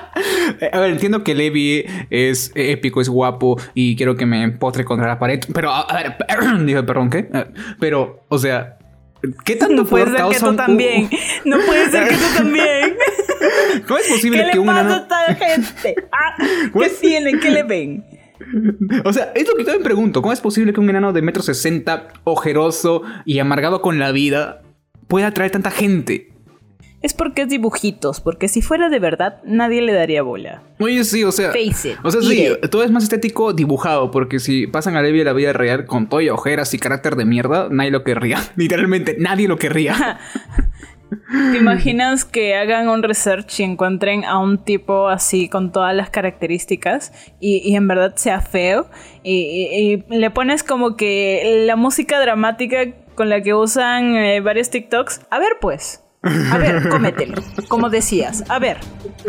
a 0.73 0.81
ver, 0.81 0.91
entiendo 0.91 1.25
que 1.25 1.35
Levi 1.35 1.85
es 2.11 2.53
épico, 2.55 3.01
es 3.01 3.09
guapo 3.09 3.61
y 3.75 3.97
quiero 3.97 4.17
que 4.17 4.27
me 4.27 4.43
empotre 4.43 4.85
contra 4.85 5.07
la 5.07 5.19
pared, 5.19 5.41
pero 5.53 5.71
a, 5.71 5.81
a 5.81 6.03
ver, 6.03 6.17
dije, 6.67 6.83
perdón, 6.83 7.11
¿qué? 7.11 7.29
Eh, 7.33 7.45
Pero, 7.81 8.25
o 8.29 8.39
sea, 8.39 8.79
¿qué 9.45 9.57
tanto 9.57 9.83
No 9.83 9.85
puede 9.85 10.11
ser 10.11 10.29
que 10.29 10.39
tú 10.39 10.57
también. 10.57 11.11
No 11.45 11.59
puede 11.67 11.91
ser 11.91 12.09
que 12.09 12.15
tú 12.17 12.25
también. 12.37 12.97
¿Cómo 13.87 13.99
es 13.99 14.07
¿Qué 14.07 14.13
posible 14.15 14.47
le 14.47 14.53
que 14.53 14.59
un 14.59 14.67
pasa 14.67 15.07
a 15.11 15.27
esta 15.27 15.35
gente? 15.35 15.95
Ah, 16.13 16.37
¿Qué 16.73 16.89
tienen? 17.01 17.41
¿Qué 17.41 17.51
le 17.51 17.63
ven? 17.63 18.05
O 19.05 19.13
sea, 19.13 19.33
es 19.35 19.49
lo 19.49 19.55
que 19.55 19.65
yo 19.65 19.73
me 19.73 19.85
pregunto, 19.85 20.21
¿cómo 20.21 20.33
es 20.33 20.41
posible 20.41 20.73
que 20.73 20.81
un 20.81 20.91
enano 20.91 21.13
de 21.13 21.23
metro 21.23 21.43
sesenta, 21.43 22.09
ojeroso 22.25 23.03
y 23.25 23.39
amargado 23.39 23.83
con 23.83 23.99
la 23.99 24.13
vida, 24.13 24.63
pueda 25.09 25.29
atraer 25.29 25.51
tanta 25.51 25.71
gente? 25.71 26.32
Es 27.03 27.15
porque 27.15 27.43
es 27.43 27.49
dibujitos, 27.49 28.21
porque 28.21 28.47
si 28.49 28.63
fuera 28.63 28.89
de 28.89 28.99
verdad, 29.01 29.41
nadie 29.45 29.83
le 29.83 29.93
daría 29.93 30.23
bola. 30.23 30.63
Oye, 30.79 31.03
sí, 31.05 31.25
o 31.25 31.33
sea. 31.33 31.49
Face 31.49 31.91
it, 31.91 31.97
O 32.05 32.11
sea, 32.11 32.21
sí, 32.23 32.47
it. 32.47 32.71
todo 32.71 32.85
es 32.85 32.91
más 32.93 33.03
estético 33.03 33.53
dibujado, 33.53 34.11
porque 34.13 34.39
si 34.39 34.67
pasan 34.69 34.97
a 34.97 35.03
Levi 35.03 35.21
a 35.23 35.25
la 35.25 35.33
vida 35.33 35.53
real 35.53 35.85
con 35.87 36.09
todo 36.09 36.21
y 36.21 36.29
ojeras 36.31 36.73
y 36.75 36.79
carácter 36.79 37.17
de 37.17 37.25
mierda, 37.25 37.69
nadie 37.71 37.91
lo 37.91 38.05
querría. 38.05 38.39
Literalmente, 38.57 39.17
nadie 39.19 39.49
lo 39.49 39.57
querría. 39.59 40.21
¿Te 41.53 41.59
imaginas 41.59 42.25
que 42.25 42.55
hagan 42.55 42.89
un 42.89 43.03
research 43.03 43.61
y 43.61 43.65
encuentren 43.65 44.25
a 44.25 44.39
un 44.39 44.65
tipo 44.65 45.09
así 45.09 45.49
con 45.49 45.71
todas 45.71 45.95
las 45.95 46.09
características 46.09 47.13
y, 47.39 47.59
y 47.69 47.77
en 47.77 47.87
verdad 47.87 48.15
sea 48.17 48.41
feo? 48.41 48.87
Y, 49.23 49.35
y- 50.09 50.15
y 50.15 50.19
le 50.19 50.31
pones 50.31 50.63
como 50.63 50.97
que 50.97 51.65
la 51.67 51.77
música 51.77 52.19
dramática 52.21 52.79
con 53.15 53.29
la 53.29 53.43
que 53.43 53.53
usan 53.53 54.17
eh, 54.17 54.41
varios 54.41 54.71
TikToks. 54.71 55.21
A 55.31 55.39
ver, 55.39 55.51
pues. 55.61 56.03
A 56.23 56.59
ver, 56.59 56.89
cómetelo, 56.89 57.43
como 57.69 57.91
decías. 57.91 58.45
A 58.49 58.61
ver, 58.61 58.79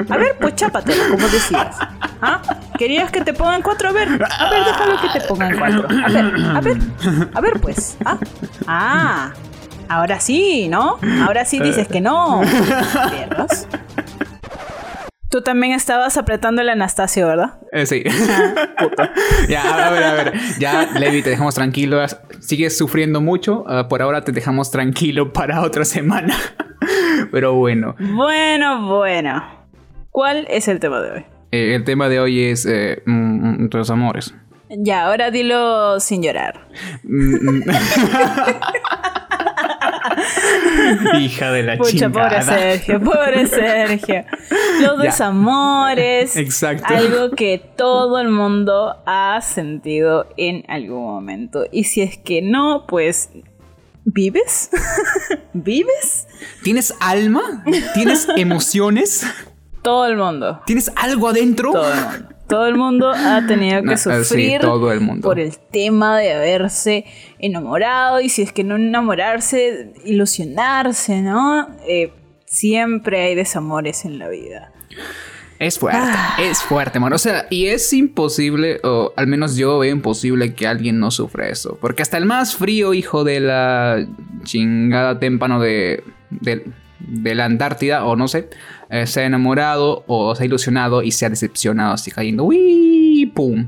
a 0.09 0.17
ver, 0.17 0.38
pues 0.39 0.55
chápatelo, 0.55 1.03
como 1.09 1.27
decías. 1.27 1.75
¿Ah? 2.21 2.39
¿Querías 2.77 3.12
que 3.12 3.21
te 3.21 3.33
pongan 3.33 3.63
cuatro? 3.63 3.89
A 3.89 3.91
ver, 3.91 4.09
a 4.09 4.50
ver, 4.50 4.65
déjalo 4.65 5.01
que 5.01 5.19
te 5.19 5.27
pongan 5.27 5.57
cuatro. 5.57 5.88
A 5.89 6.09
ver, 6.09 6.33
a 6.55 6.62
ver, 6.62 6.77
a 7.33 7.41
ver, 7.41 7.59
pues. 7.59 7.97
Ah, 8.05 8.19
ah, 8.67 9.33
ahora 9.89 10.19
sí, 10.19 10.67
¿no? 10.67 11.00
Ahora 11.25 11.45
sí 11.45 11.59
dices 11.59 11.88
que 11.88 12.00
no. 12.00 12.41
Tú 15.33 15.41
también 15.41 15.73
estabas 15.73 16.15
apretando 16.17 16.61
el 16.61 16.69
Anastasio, 16.69 17.25
¿verdad? 17.25 17.55
Eh, 17.71 17.87
sí. 17.87 18.03
ya, 19.49 19.87
a 19.87 19.89
ver, 19.89 20.03
a 20.03 20.13
ver. 20.13 20.33
Ya, 20.59 20.87
Levi, 20.99 21.23
te 21.23 21.31
dejamos 21.31 21.55
tranquilo. 21.55 22.05
Sigues 22.39 22.77
sufriendo 22.77 23.19
mucho. 23.19 23.65
Ah, 23.67 23.87
por 23.87 24.03
ahora 24.03 24.21
te 24.21 24.31
dejamos 24.31 24.69
tranquilo 24.69 25.33
para 25.33 25.61
otra 25.61 25.85
semana. 25.85 26.35
Pero 27.31 27.55
bueno, 27.55 27.95
Bueno, 27.99 28.95
bueno. 28.95 29.43
¿Cuál 30.11 30.45
es 30.51 30.67
el 30.67 30.79
tema 30.79 31.01
de 31.01 31.11
hoy? 31.13 31.25
eh, 31.49 31.73
el 31.73 31.83
tema 31.83 32.09
de 32.09 32.19
hoy 32.19 32.43
es 32.43 32.67
eh, 32.67 33.01
mm, 33.07 33.63
mm, 33.63 33.69
tus 33.69 33.89
amores. 33.89 34.35
Ya, 34.69 35.07
ahora 35.07 35.31
dilo 35.31 35.99
sin 35.99 36.21
llorar. 36.21 36.67
Hija 41.19 41.51
de 41.51 41.63
la 41.63 41.77
Pucha, 41.77 41.91
chingada. 41.91 42.12
pobre 42.29 42.43
Sergio, 42.43 43.00
pobre 43.01 43.48
Sergio. 43.48 44.25
Los 44.81 44.98
Ya. 44.98 45.03
desamores. 45.03 46.36
Exacto. 46.38 46.93
Algo 46.93 47.31
que 47.31 47.60
todo 47.77 48.19
el 48.19 48.29
mundo 48.29 49.01
ha 49.05 49.39
sentido 49.41 50.27
en 50.38 50.63
algún 50.67 51.03
momento. 51.03 51.65
Y 51.72 51.86
si 51.86 52.01
es 52.01 52.17
que 52.17 52.41
no, 52.41 52.86
pues. 52.88 53.29
¿Vives? 54.05 54.69
¿Vives? 55.53 56.27
¿Tienes 56.63 56.93
alma? 57.00 57.63
¿Tienes 57.93 58.27
emociones? 58.36 59.25
Todo 59.81 60.07
el 60.07 60.17
mundo. 60.17 60.62
¿Tienes 60.65 60.91
algo 60.98 61.29
adentro? 61.29 61.72
Todo 61.72 61.93
el 61.93 62.00
mundo. 62.01 62.32
Todo 62.53 62.67
el 62.67 62.75
mundo 62.75 63.10
ha 63.12 63.45
tenido 63.48 63.81
que 63.81 63.88
No, 63.89 63.98
sí, 63.98 64.10
sufrir 64.24 64.62
todo 64.62 64.91
el 64.91 65.00
mundo. 65.01 65.27
por 65.27 65.39
el 65.39 65.57
tema 65.57 66.17
de 66.19 66.33
haberse 66.33 67.03
enamorado 67.39 68.22
y 68.22 68.29
si 68.29 68.43
es 68.43 68.53
que 68.53 68.63
no 68.63 68.75
enamorarse, 68.75 69.91
ilusionarse, 70.05 71.22
¿no? 71.22 71.67
Eh, 71.88 72.12
siempre 72.45 73.22
hay 73.24 73.33
desamores 73.36 74.05
en 74.05 74.19
la 74.19 74.29
vida. 74.29 74.72
Es 75.57 75.79
fuerte, 75.79 76.00
Ah. 76.03 76.36
es 76.39 76.62
fuerte, 76.62 77.00
mano. 77.00 77.15
O 77.15 77.19
sea, 77.19 77.48
y 77.50 77.67
es 77.67 77.91
imposible, 77.93 78.79
o 78.83 79.13
al 79.15 79.27
menos 79.27 79.55
yo 79.55 79.79
veo 79.79 79.91
imposible 79.91 80.53
que 80.53 80.67
alguien 80.67 81.00
no 81.00 81.10
sufra 81.10 81.48
eso. 81.50 81.77
Porque 81.81 82.01
hasta 82.01 82.17
el 82.17 82.25
más 82.25 82.55
frío 82.55 82.93
hijo 82.93 83.24
de 83.24 83.39
la 83.39 84.05
chingada 84.43 85.19
témpano 85.19 85.60
de, 85.60 86.03
de, 86.29 86.65
de 87.07 87.36
la 87.36 87.45
Antártida, 87.45 88.05
o 88.05 88.15
no 88.15 88.27
sé, 88.27 88.50
eh, 88.89 89.07
se 89.07 89.22
ha 89.22 89.25
enamorado 89.25 90.03
o 90.07 90.36
se 90.36 90.43
ha 90.43 90.45
ilusionado 90.45 91.03
y 91.03 91.12
se 91.12 91.25
ha 91.25 91.29
decepcionado, 91.29 91.93
así 91.93 92.12
cayendo. 92.12 92.43
¡Uy! 92.43 93.31
¡Pum! 93.33 93.67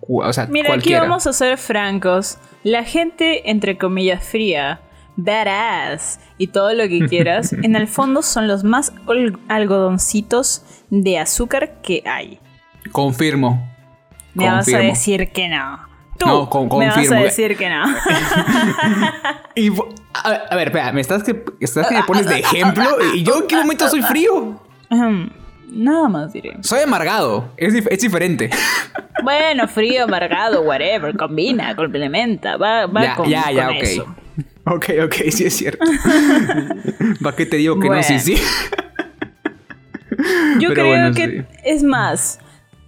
O 0.00 0.32
sea, 0.32 0.46
Mira, 0.46 0.68
cualquiera. 0.68 1.00
aquí 1.00 1.08
vamos 1.08 1.26
a 1.26 1.32
ser 1.32 1.58
francos. 1.58 2.38
La 2.62 2.84
gente, 2.84 3.50
entre 3.50 3.76
comillas, 3.76 4.24
fría, 4.24 4.80
badass 5.16 6.20
y 6.38 6.48
todo 6.48 6.74
lo 6.74 6.88
que 6.88 7.06
quieras, 7.08 7.52
en 7.52 7.76
el 7.76 7.88
fondo 7.88 8.22
son 8.22 8.46
los 8.48 8.64
más 8.64 8.92
algodoncitos 9.48 10.62
de 10.90 11.18
azúcar 11.18 11.80
que 11.82 12.02
hay. 12.06 12.38
Confirmo. 12.92 13.68
Me 14.34 14.48
vas 14.48 14.72
a 14.72 14.78
decir 14.78 15.30
que 15.32 15.48
no. 15.48 15.85
Tú 16.18 16.26
No, 16.26 16.48
con- 16.50 16.68
me 16.78 16.86
vas 16.88 17.10
a 17.10 17.16
decir 17.16 17.56
que 17.56 17.68
no. 17.68 17.84
Y, 19.54 19.70
a, 20.12 20.30
a 20.50 20.56
ver, 20.56 20.68
espera, 20.68 20.92
¿me 20.92 21.00
estás 21.00 21.22
que, 21.22 21.42
estás 21.60 21.86
que 21.88 21.94
me 21.94 22.02
pones 22.04 22.26
de 22.26 22.38
ejemplo? 22.40 22.84
¿Y 23.14 23.22
yo 23.22 23.38
en 23.38 23.46
qué 23.46 23.56
momento 23.56 23.88
soy 23.88 24.02
frío? 24.02 24.60
Nada 25.70 26.08
más 26.08 26.32
diré. 26.32 26.56
Soy 26.60 26.80
amargado. 26.80 27.50
Es, 27.56 27.74
es 27.74 28.00
diferente. 28.00 28.50
Bueno, 29.24 29.66
frío, 29.66 30.04
amargado, 30.04 30.60
whatever, 30.62 31.16
combina, 31.16 31.74
complementa, 31.74 32.58
va, 32.58 32.86
va 32.86 33.02
ya, 33.02 33.14
con, 33.16 33.28
ya, 33.28 33.50
ya, 33.50 33.66
con 33.68 33.76
ok. 33.78 33.82
eso. 33.82 34.06
Ok, 34.66 34.84
ok, 35.06 35.14
sí 35.30 35.44
es 35.46 35.56
cierto. 35.56 35.84
¿Para 37.22 37.34
qué 37.34 37.46
te 37.46 37.56
digo 37.56 37.80
que 37.80 37.88
no? 37.88 38.02
Sí, 38.02 38.20
sí. 38.20 38.36
Yo 40.58 40.68
Pero 40.68 40.74
creo 40.74 40.86
bueno, 40.86 41.14
que 41.14 41.26
sí. 41.40 41.58
es 41.64 41.82
más. 41.82 42.38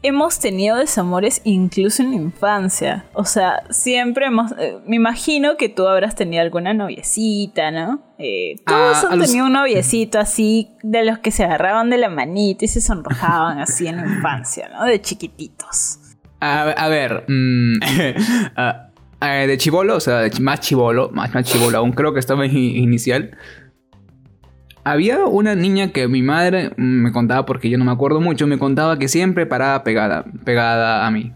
Hemos 0.01 0.39
tenido 0.39 0.77
desamores 0.77 1.41
incluso 1.43 2.03
en 2.05 2.11
la 2.11 2.17
infancia. 2.17 3.05
O 3.15 3.25
sea, 3.25 3.65
siempre 3.71 4.27
hemos. 4.27 4.53
eh, 4.53 4.79
me 4.87 4.95
imagino 4.95 5.57
que 5.57 5.69
tú 5.69 5.89
habrás 5.89 6.15
tenido 6.15 6.41
alguna 6.41 6.73
noviecita, 6.73 7.73
¿no? 7.73 8.01
Eh, 8.17 8.57
todos 8.65 8.99
Ah, 9.05 9.09
han 9.11 9.19
los- 9.19 9.27
tenido 9.27 9.47
un 9.47 9.53
noviecito 9.55 10.21
así, 10.21 10.69
de 10.85 11.05
los 11.05 11.19
que 11.19 11.33
se 11.33 11.43
agarraban 11.43 11.91
de 11.91 11.99
la 11.99 12.09
manita 12.09 12.65
y 12.65 12.69
se 12.69 12.81
sonrojaban 12.81 13.59
así 13.59 13.89
en 13.89 13.97
la 13.97 14.03
infancia, 14.07 14.69
¿no? 14.73 14.85
De 14.85 15.01
chiquititos. 15.01 15.99
A, 16.41 16.63
a 16.71 16.89
ver, 16.89 17.25
mm, 17.27 17.81
ah, 18.57 18.91
eh, 19.21 19.47
de 19.49 19.59
chivolo, 19.59 19.97
o 19.97 20.01
sea, 20.01 20.23
más 20.41 20.61
chivolo, 20.61 21.11
más, 21.13 21.35
más 21.35 21.45
chivolo 21.45 21.77
aún, 21.79 21.91
creo 21.91 22.13
que 22.15 22.21
estaba 22.21 22.47
inicial. 22.47 23.37
Había 24.85 25.25
una 25.27 25.55
niña 25.55 25.89
que 25.93 26.09
mi 26.09 26.23
madre 26.23 26.71
mm, 26.77 26.83
me 26.83 27.13
contaba, 27.13 27.45
porque 27.47 27.69
yo 27.69 27.79
no 27.79 27.85
me 27.85 27.93
acuerdo 27.93 28.21
mucho, 28.21 28.47
me 28.47 28.59
contaba 28.59 28.99
que 28.99 29.09
siempre 29.09 29.45
paraba 29.47 29.85
pegada, 29.85 30.25
pegada 30.45 31.07
a 31.07 31.11
mí. 31.11 31.33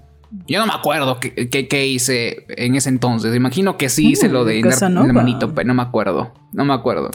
Yo 0.49 0.59
no 0.61 0.67
me 0.67 0.73
acuerdo 0.73 1.21
qué, 1.21 1.49
qué- 1.51 1.69
qué 1.69 1.87
hice 1.87 2.47
en 2.49 2.75
ese 2.75 2.89
entonces. 2.89 3.35
Imagino 3.37 3.77
que 3.77 3.91
sí 3.91 4.11
hice 4.13 4.29
Mm, 4.29 4.33
lo 4.33 4.45
de 4.47 4.63
cosa 4.63 4.87
dar 4.87 4.91
la 4.93 5.01
nueva. 5.01 5.13
manito, 5.13 5.55
pero 5.55 5.69
no 5.69 5.75
me 5.75 5.83
acuerdo. 5.83 6.33
No 6.53 6.65
me 6.65 6.73
acuerdo. 6.73 7.11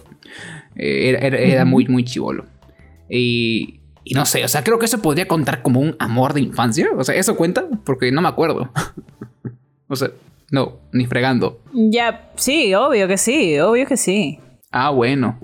Eh, 0.76 1.10
era 1.10 1.20
era- 1.26 1.38
era 1.40 1.66
muy, 1.66 1.88
muy 1.88 2.04
chivolo. 2.04 2.46
Y, 3.10 3.80
y 4.04 4.14
no 4.14 4.26
sé, 4.28 4.44
o 4.44 4.48
sea, 4.48 4.64
creo 4.64 4.78
que 4.78 4.86
eso 4.86 5.02
podría 5.02 5.28
contar 5.28 5.64
como 5.64 5.80
un 5.80 5.96
amor 5.98 6.34
de 6.34 6.42
infancia. 6.42 6.88
O 6.96 7.04
sea, 7.04 7.16
¿eso 7.16 7.36
cuenta? 7.36 7.66
Porque 7.86 8.12
no 8.12 8.22
me 8.22 8.28
acuerdo. 8.28 8.70
o 9.88 9.96
sea, 9.96 10.10
no, 10.52 10.74
ni 10.94 11.08
fregando. 11.08 11.60
Ya, 11.74 12.30
sí, 12.36 12.76
obvio 12.76 13.08
que 13.08 13.18
sí, 13.18 13.58
obvio 13.60 13.88
que 13.88 13.98
sí. 13.98 14.40
Ah, 14.72 14.92
bueno. 14.92 15.40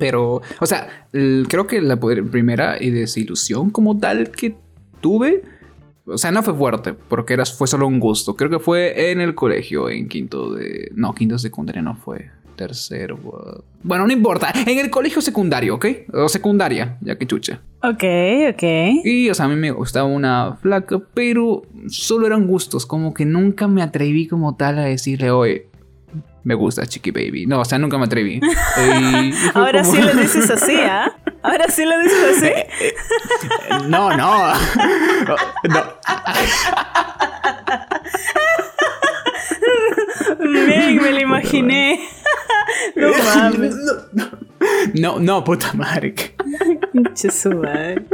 Pero, 0.00 0.42
o 0.58 0.66
sea, 0.66 1.06
creo 1.12 1.68
que 1.68 1.80
la 1.80 2.00
primera 2.00 2.76
desilusión 2.76 3.70
como 3.70 3.98
tal 3.98 4.30
que 4.32 4.56
tuve, 5.00 5.42
o 6.06 6.18
sea, 6.18 6.32
no 6.32 6.42
fue 6.42 6.54
fuerte, 6.54 6.94
porque 6.94 7.34
era, 7.34 7.44
fue 7.44 7.68
solo 7.68 7.86
un 7.86 8.00
gusto. 8.00 8.34
Creo 8.34 8.50
que 8.50 8.58
fue 8.58 9.12
en 9.12 9.20
el 9.20 9.36
colegio, 9.36 9.88
en 9.88 10.08
quinto 10.08 10.54
de... 10.54 10.90
No, 10.96 11.14
quinto 11.14 11.34
de 11.34 11.38
secundaria 11.38 11.82
no 11.82 11.94
fue. 11.94 12.30
Tercero. 12.56 13.18
Bueno, 13.82 14.06
no 14.06 14.12
importa. 14.12 14.52
En 14.66 14.78
el 14.78 14.90
colegio 14.90 15.22
secundario, 15.22 15.76
¿ok? 15.76 15.86
O 16.12 16.28
secundaria, 16.28 16.98
ya 17.00 17.16
que 17.16 17.26
chucha. 17.26 17.62
Ok, 17.82 18.04
ok. 18.52 18.62
Y, 19.04 19.30
o 19.30 19.34
sea, 19.34 19.46
a 19.46 19.48
mí 19.48 19.56
me 19.56 19.70
gustaba 19.70 20.06
una 20.06 20.58
flaca, 20.60 21.00
pero 21.14 21.62
solo 21.88 22.26
eran 22.26 22.46
gustos. 22.46 22.84
Como 22.84 23.14
que 23.14 23.24
nunca 23.24 23.66
me 23.66 23.82
atreví 23.82 24.26
como 24.26 24.56
tal 24.56 24.78
a 24.78 24.82
decirle, 24.82 25.30
oye, 25.30 25.68
me 26.42 26.54
gusta 26.54 26.86
Chiqui 26.86 27.10
Baby. 27.10 27.46
No, 27.46 27.60
o 27.60 27.64
sea, 27.64 27.78
nunca 27.78 27.98
me 27.98 28.04
atreví. 28.04 28.40
Ahora 29.54 29.84
sí 29.84 30.00
lo 30.00 30.14
dices 30.20 30.50
así, 30.50 30.76
¿ah? 30.76 31.12
Ahora 31.42 31.68
sí 31.68 31.84
lo 31.84 31.98
dices 32.00 32.36
así. 32.36 32.50
no, 33.88 34.16
no. 34.16 34.54
no. 35.64 35.84
me 40.38 41.12
lo 41.12 41.20
imaginé. 41.20 42.00
No 42.96 43.10
mames. 43.10 43.76
No, 44.94 45.18
no, 45.18 45.44
puta 45.44 45.72
madre. 45.74 46.14
madre. 47.54 48.04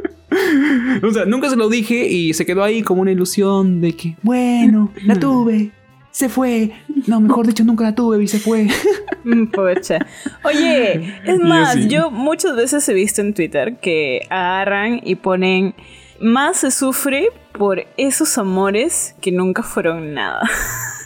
O 1.03 1.11
sea, 1.11 1.25
nunca 1.25 1.49
se 1.49 1.57
lo 1.57 1.69
dije 1.69 2.07
y 2.09 2.35
se 2.35 2.45
quedó 2.47 2.63
ahí 2.63 2.83
como 2.83 3.03
una 3.03 3.13
ilusión 3.13 3.81
de 3.81 3.97
que, 3.97 4.17
bueno, 4.23 4.93
la 5.05 5.19
tuve 5.19 5.73
se 6.17 6.31
fue. 6.31 6.73
No, 7.07 7.21
mejor 7.21 7.47
dicho, 7.47 7.63
nunca 7.63 7.85
la 7.85 7.95
tuve 7.95 8.25
y 8.25 8.27
se 8.27 8.39
fue. 8.39 8.69
Pocha. 9.53 9.99
Oye, 10.45 11.15
es 11.27 11.39
más, 11.41 11.89
yo 11.89 12.11
muchas 12.11 12.57
veces 12.57 12.89
he 12.89 12.95
visto 12.95 13.21
en 13.21 13.35
Twitter 13.35 13.77
que 13.77 14.23
agarran 14.31 15.03
y 15.05 15.17
ponen 15.17 15.75
más 16.19 16.57
se 16.57 16.71
sufre 16.71 17.29
por 17.53 17.85
esos 17.99 18.39
amores 18.39 19.15
que 19.21 19.31
nunca 19.31 19.63
fueron 19.63 20.15
nada. 20.15 20.49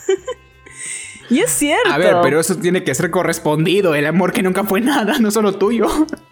Y 1.31 1.39
es 1.39 1.51
cierto. 1.51 1.89
A 1.89 1.97
ver, 1.97 2.17
pero 2.21 2.41
eso 2.41 2.57
tiene 2.57 2.83
que 2.83 2.93
ser 2.93 3.09
correspondido. 3.09 3.95
El 3.95 4.05
amor 4.05 4.33
que 4.33 4.43
nunca 4.43 4.65
fue 4.65 4.81
nada, 4.81 5.17
no 5.19 5.31
solo 5.31 5.53
tuyo. 5.53 5.87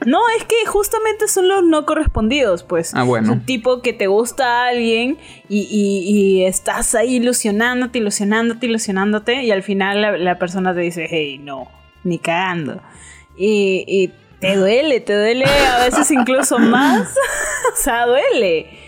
No, 0.05 0.19
es 0.37 0.43
que 0.43 0.65
justamente 0.65 1.29
son 1.29 1.47
los 1.47 1.63
no 1.63 1.85
correspondidos, 1.85 2.63
pues. 2.63 2.93
Ah, 2.93 3.03
bueno. 3.03 3.31
Un 3.31 3.45
tipo 3.45 3.81
que 3.81 3.93
te 3.93 4.07
gusta 4.07 4.65
a 4.65 4.67
alguien 4.67 5.17
y, 5.47 6.43
estás 6.43 6.95
ahí 6.95 7.15
ilusionándote, 7.15 7.99
ilusionándote, 7.99 8.65
ilusionándote. 8.65 9.43
Y 9.43 9.51
al 9.51 9.63
final 9.63 10.23
la, 10.23 10.37
persona 10.37 10.73
te 10.75 10.81
dice, 10.81 11.07
hey, 11.09 11.39
no, 11.41 11.69
ni 12.03 12.19
cagando. 12.19 12.81
Y, 13.37 13.85
y 13.87 14.11
te 14.41 14.57
duele, 14.57 14.99
te 14.99 15.13
duele 15.13 15.45
a 15.45 15.85
veces 15.85 16.11
incluso 16.11 16.59
más. 16.59 17.07
o 17.73 17.75
sea, 17.77 18.05
duele. 18.05 18.78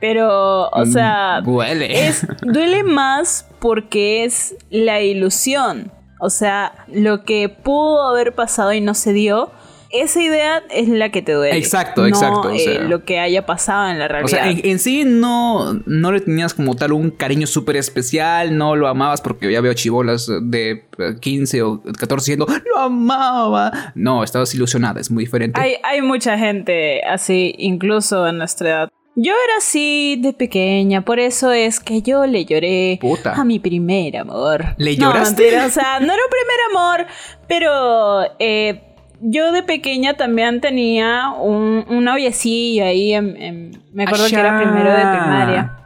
Pero, 0.00 0.68
o 0.68 0.84
mm, 0.84 0.92
sea, 0.92 1.40
duele. 1.42 2.06
Es, 2.08 2.26
duele 2.42 2.82
más 2.82 3.48
porque 3.58 4.24
es 4.24 4.54
la 4.70 5.00
ilusión. 5.00 5.90
O 6.18 6.30
sea, 6.30 6.72
lo 6.88 7.24
que 7.24 7.48
pudo 7.48 8.08
haber 8.08 8.34
pasado 8.34 8.72
y 8.72 8.80
no 8.80 8.94
se 8.94 9.12
dio, 9.12 9.50
esa 9.90 10.20
idea 10.20 10.62
es 10.70 10.88
la 10.88 11.10
que 11.10 11.22
te 11.22 11.32
duele. 11.32 11.56
Exacto, 11.56 12.06
exacto. 12.06 12.50
Eh, 12.50 12.80
lo 12.88 13.04
que 13.04 13.18
haya 13.18 13.46
pasado 13.46 13.90
en 13.90 13.98
la 13.98 14.08
realidad. 14.08 14.24
O 14.24 14.28
sea, 14.28 14.50
en, 14.50 14.78
sí 14.78 15.04
no, 15.04 15.74
no 15.86 16.12
le 16.12 16.20
tenías 16.20 16.54
como 16.54 16.74
tal 16.74 16.92
un 16.92 17.10
cariño 17.10 17.46
súper 17.46 17.76
especial, 17.76 18.56
no 18.56 18.76
lo 18.76 18.88
amabas 18.88 19.20
porque 19.20 19.50
ya 19.50 19.60
veo 19.60 19.74
chivolas 19.74 20.30
de 20.42 20.84
15 21.20 21.62
o 21.62 21.82
14 21.82 22.32
diciendo, 22.32 22.46
lo 22.74 22.80
amaba. 22.80 23.92
No, 23.94 24.24
estabas 24.24 24.54
ilusionada, 24.54 25.00
es 25.00 25.10
muy 25.10 25.24
diferente. 25.24 25.60
Hay, 25.60 25.74
hay 25.82 26.02
mucha 26.02 26.38
gente 26.38 27.02
así, 27.04 27.54
incluso 27.58 28.26
en 28.26 28.38
nuestra 28.38 28.68
edad. 28.68 28.90
Yo 29.18 29.32
era 29.32 29.56
así 29.56 30.18
de 30.20 30.34
pequeña, 30.34 31.00
por 31.00 31.18
eso 31.18 31.50
es 31.50 31.80
que 31.80 32.02
yo 32.02 32.26
le 32.26 32.44
lloré 32.44 33.00
a 33.24 33.44
mi 33.44 33.58
primer 33.58 34.18
amor. 34.18 34.74
¿Le 34.76 34.94
lloraste? 34.94 35.58
o 35.60 35.70
sea, 35.70 36.00
no 36.00 36.12
era 36.12 36.22
un 36.22 36.30
primer 36.30 36.60
amor, 36.70 37.06
pero 37.48 38.24
eh, 38.38 38.82
yo 39.20 39.52
de 39.52 39.62
pequeña 39.62 40.18
también 40.18 40.60
tenía 40.60 41.30
un, 41.30 41.86
un 41.88 42.04
noviecillo 42.04 42.84
ahí, 42.84 43.18
me 43.18 44.04
acuerdo 44.04 44.26
que 44.28 44.34
era 44.34 44.60
primero 44.60 44.90
de 44.90 45.18
primaria. 45.18 45.76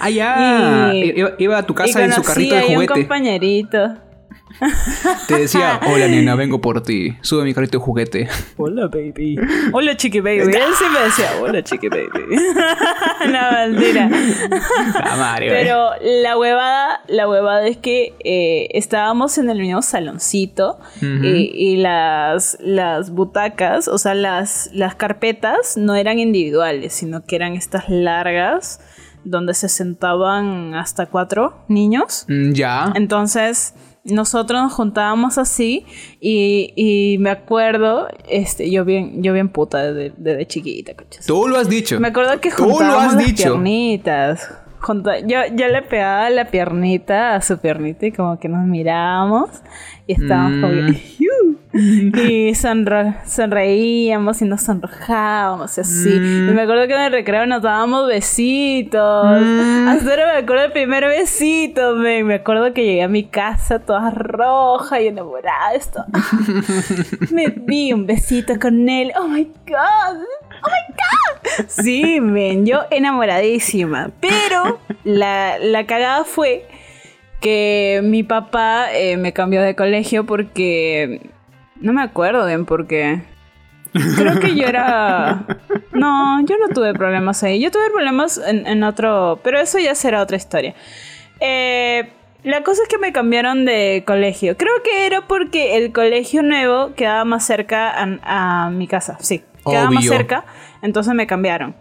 Ah, 0.00 0.08
iba, 1.38 1.58
a 1.58 1.66
tu 1.66 1.74
casa 1.74 2.04
en 2.04 2.12
su 2.12 2.22
carrito 2.22 2.54
de 2.54 2.62
juguete. 2.62 2.92
un 2.92 3.00
compañerito. 3.00 3.96
Te 5.28 5.38
decía, 5.38 5.80
hola 5.86 6.08
nena, 6.08 6.34
vengo 6.34 6.60
por 6.60 6.82
ti. 6.82 7.16
Sube 7.20 7.44
mi 7.44 7.54
carrito 7.54 7.78
de 7.78 7.84
juguete. 7.84 8.28
Hola 8.56 8.86
baby. 8.86 9.36
Hola 9.72 9.96
chiqui 9.96 10.20
baby. 10.20 10.40
Él 10.40 10.72
sí 10.78 10.84
me 10.92 11.00
decía, 11.00 11.30
hola 11.40 11.62
chiqui 11.62 11.88
baby. 11.88 12.08
no, 13.32 13.52
mentira. 13.52 14.10
Pero 15.38 15.90
la 16.00 16.38
huevada, 16.38 17.00
la 17.08 17.28
huevada 17.28 17.66
es 17.66 17.76
que 17.76 18.14
eh, 18.24 18.68
estábamos 18.72 19.38
en 19.38 19.50
el 19.50 19.58
mismo 19.58 19.82
saloncito 19.82 20.78
y, 21.00 21.76
las, 21.76 22.58
las 22.60 23.10
butacas, 23.10 23.88
o 23.88 23.98
sea, 23.98 24.14
las, 24.14 24.70
las 24.72 24.94
carpetas 24.94 25.76
no 25.76 25.94
eran 25.94 26.18
individuales, 26.18 26.92
sino 26.92 27.24
que 27.24 27.36
eran 27.36 27.54
estas 27.54 27.88
largas 27.88 28.80
donde 29.24 29.54
se 29.54 29.68
sentaban 29.68 30.74
hasta 30.74 31.06
cuatro 31.06 31.64
niños. 31.68 32.24
Mm, 32.28 32.52
ya. 32.52 32.92
Entonces 32.94 33.74
nosotros 34.04 34.62
nos 34.62 34.72
juntábamos 34.72 35.38
así 35.38 35.86
y, 36.20 37.16
me 37.20 37.30
acuerdo, 37.30 38.08
este, 38.28 38.70
yo 38.70 38.84
bien, 38.84 39.22
yo 39.22 39.32
bien 39.32 39.48
puta 39.48 39.92
desde, 39.92 40.46
chiquita, 40.46 40.92
Tú 41.26 41.48
lo 41.48 41.58
has 41.58 41.68
dicho. 41.68 42.00
Me 42.00 42.08
acuerdo 42.08 42.40
que 42.40 42.50
juntábamos 42.50 43.14
las 43.14 43.32
piernitas. 43.32 44.50
yo, 45.26 45.38
yo 45.54 45.68
le 45.68 45.82
pegaba 45.82 46.28
la 46.30 46.46
piernita 46.46 47.36
a 47.36 47.42
su 47.42 47.58
piernita 47.58 48.06
y 48.06 48.12
como 48.12 48.38
que 48.38 48.48
nos 48.48 48.66
mirábamos 48.66 49.50
y 50.06 50.14
estábamos 50.14 50.60
como 50.60 50.82
y 51.74 52.54
sonreíamos 53.26 54.42
y 54.42 54.44
nos 54.44 54.62
sonrojábamos 54.62 55.78
y 55.78 55.80
así. 55.80 56.10
Mm. 56.10 56.50
Y 56.50 56.52
me 56.52 56.62
acuerdo 56.62 56.86
que 56.86 56.94
en 56.94 57.00
el 57.00 57.12
recreo 57.12 57.46
nos 57.46 57.62
dábamos 57.62 58.08
besitos. 58.08 59.40
Mm. 59.40 59.88
Hasta 59.88 60.10
ahora 60.10 60.32
me 60.34 60.38
acuerdo 60.40 60.62
del 60.62 60.72
primer 60.72 61.06
besito, 61.06 61.96
me, 61.96 62.22
me 62.24 62.34
acuerdo 62.34 62.72
que 62.74 62.84
llegué 62.84 63.02
a 63.02 63.08
mi 63.08 63.24
casa 63.24 63.78
toda 63.78 64.10
roja 64.10 65.00
y 65.00 65.08
enamorada. 65.08 65.74
Esto. 65.74 66.04
me 67.30 67.48
di 67.48 67.92
un 67.92 68.06
besito 68.06 68.58
con 68.60 68.88
él. 68.88 69.12
Oh 69.18 69.26
my 69.26 69.44
god. 69.66 70.18
¡Oh 70.64 70.68
my 70.68 70.94
god! 70.94 71.66
Sí, 71.68 72.20
men, 72.20 72.66
yo 72.66 72.80
enamoradísima. 72.90 74.10
Pero 74.20 74.78
la, 75.04 75.58
la 75.58 75.86
cagada 75.86 76.24
fue 76.24 76.66
que 77.40 78.00
mi 78.04 78.22
papá 78.22 78.92
eh, 78.92 79.16
me 79.16 79.32
cambió 79.32 79.62
de 79.62 79.74
colegio 79.74 80.24
porque... 80.24 81.31
No 81.82 81.92
me 81.92 82.02
acuerdo 82.02 82.46
bien 82.46 82.64
por 82.64 82.86
qué. 82.86 83.22
Creo 83.92 84.40
que 84.40 84.54
yo 84.54 84.66
era... 84.66 85.44
No, 85.92 86.40
yo 86.46 86.56
no 86.58 86.68
tuve 86.74 86.94
problemas 86.94 87.42
ahí. 87.42 87.60
Yo 87.60 87.70
tuve 87.70 87.90
problemas 87.90 88.40
en, 88.44 88.82
otro... 88.82 89.38
Pero 89.44 89.60
eso 89.60 89.78
ya 89.78 89.94
será 89.94 90.22
otra 90.22 90.36
historia. 90.36 90.74
Eh, 91.38 92.10
la 92.44 92.62
cosa 92.62 92.82
es 92.82 92.88
que 92.88 92.98
me 92.98 93.12
cambiaron 93.12 93.64
de 93.64 94.02
colegio. 94.06 94.56
Creo 94.56 94.72
que 94.82 95.06
era 95.06 95.28
porque 95.28 95.76
el 95.76 95.92
colegio 95.92 96.42
nuevo 96.42 96.94
quedaba 96.94 97.24
más 97.24 97.44
cerca 97.44 97.92
a, 98.22 98.70
mi 98.70 98.88
casa. 98.88 99.18
Sí, 99.20 99.42
quedaba 99.64 99.90
más 99.90 100.06
cerca. 100.06 100.44
Entonces 100.80 101.14
me 101.14 101.26
cambiaron. 101.26 101.76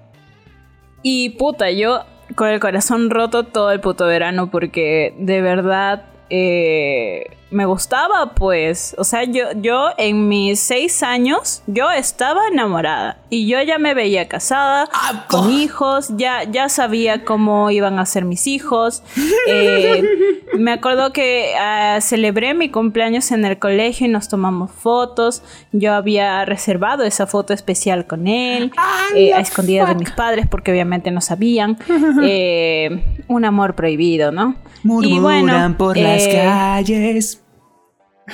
Y 1.02 1.32
puta, 1.32 1.72
yo 1.72 2.04
con 2.36 2.50
el 2.50 2.60
corazón 2.60 3.10
roto 3.10 3.44
todo 3.44 3.72
el 3.72 3.80
puto 3.80 4.06
verano 4.06 4.52
porque 4.52 5.16
de 5.18 5.42
verdad 5.42 6.06
eh, 6.30 7.26
me 7.52 7.66
gustaba, 7.66 8.34
pues. 8.34 8.96
O 8.98 9.04
sea, 9.04 9.26
yo, 9.26 9.48
yo 9.56 9.90
en 9.98 10.28
mis 10.28 10.60
seis 10.60 11.04
años, 11.04 11.62
yo 11.68 11.92
estaba 11.92 12.48
enamorada. 12.48 13.18
Y 13.30 13.48
yo 13.48 13.62
ya 13.62 13.78
me 13.78 13.94
veía 13.94 14.28
casada, 14.28 14.90
ah, 14.94 15.26
con 15.30 15.52
hijos, 15.52 16.10
ya, 16.18 16.44
ya 16.44 16.70
sabía 16.70 17.24
cómo 17.24 17.70
iban 17.72 18.00
a 18.00 18.06
ser 18.06 18.26
mis 18.26 18.48
hijos. 18.48 19.04
Eh, 19.48 20.04
me 20.58 20.72
acuerdo 20.72 21.14
que 21.14 21.54
ah, 21.60 22.00
celebré 22.02 22.54
mi 22.54 22.70
cumpleaños 22.70 23.32
en 23.32 23.46
el 23.46 23.60
colegio 23.60 24.08
y 24.08 24.10
nos 24.10 24.28
tomamos 24.28 24.72
fotos. 24.72 25.44
Yo 25.72 25.94
había 25.94 26.44
reservado 26.46 27.04
esa 27.04 27.28
foto 27.28 27.54
especial 27.54 28.08
con 28.08 28.28
él, 28.28 28.72
eh, 29.16 29.34
a 29.34 29.40
escondidas 29.40 29.90
de 29.90 29.96
mis 29.96 30.12
padres, 30.12 30.48
porque 30.50 30.72
obviamente 30.72 31.12
no 31.12 31.22
sabían. 31.22 31.78
un 33.28 33.46
amor 33.46 33.76
prohibido, 33.76 34.32
¿no? 34.32 34.56
Murmuran 34.84 35.78
por 35.78 35.98
las 35.98 36.28
calles. 36.28 37.41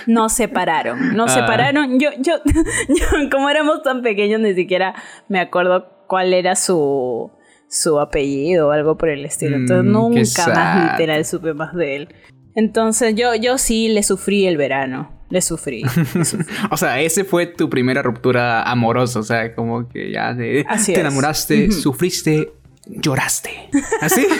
Nos 0.06 0.34
separaron. 0.34 1.16
Nos 1.16 1.32
Ah. 1.32 1.36
separaron. 1.42 2.00
Yo, 2.00 2.10
yo, 2.20 2.34
yo, 2.90 3.30
como 3.32 3.50
éramos 3.50 3.82
tan 3.84 4.02
pequeños, 4.02 4.40
ni 4.42 4.54
siquiera 4.54 4.94
me 5.28 5.40
acuerdo 5.40 5.88
cuál 6.08 6.34
era 6.34 6.56
su, 6.56 7.32
su 7.70 8.00
apellido 8.00 8.68
o 8.68 8.72
algo 8.72 8.98
por 8.98 9.10
el 9.10 9.26
estilo. 9.26 9.58
Entonces 9.58 9.86
Mm, 9.86 9.92
nunca 9.92 10.48
más 10.54 10.92
literal 10.92 11.26
supe 11.26 11.54
más 11.54 11.74
de 11.76 11.96
él. 11.96 12.16
Entonces 12.56 13.14
yo, 13.16 13.36
yo 13.36 13.58
sí 13.58 13.90
le 13.90 14.04
sufrí 14.04 14.46
el 14.48 14.58
verano. 14.58 15.12
Le 15.30 15.42
sufrí. 15.42 15.84
le 16.16 16.24
sufrí. 16.26 16.46
O 16.72 16.78
sea, 16.78 17.02
ese 17.02 17.24
fue 17.26 17.46
tu 17.48 17.70
primera 17.70 18.02
ruptura 18.02 18.64
amorosa. 18.64 19.20
O 19.20 19.24
sea, 19.24 19.54
como 19.54 19.90
que 19.90 20.12
ya 20.12 20.34
de, 20.34 20.66
Así 20.70 20.94
te 20.94 21.02
enamoraste, 21.02 21.72
sufriste, 21.72 22.54
lloraste. 22.86 23.70
¿Así? 24.02 24.26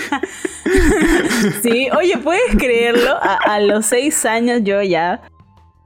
Sí, 1.62 1.88
oye, 1.98 2.18
¿puedes 2.18 2.56
creerlo? 2.58 3.12
A, 3.22 3.36
a 3.36 3.60
los 3.60 3.86
seis 3.86 4.26
años 4.26 4.62
yo 4.64 4.82
ya 4.82 5.22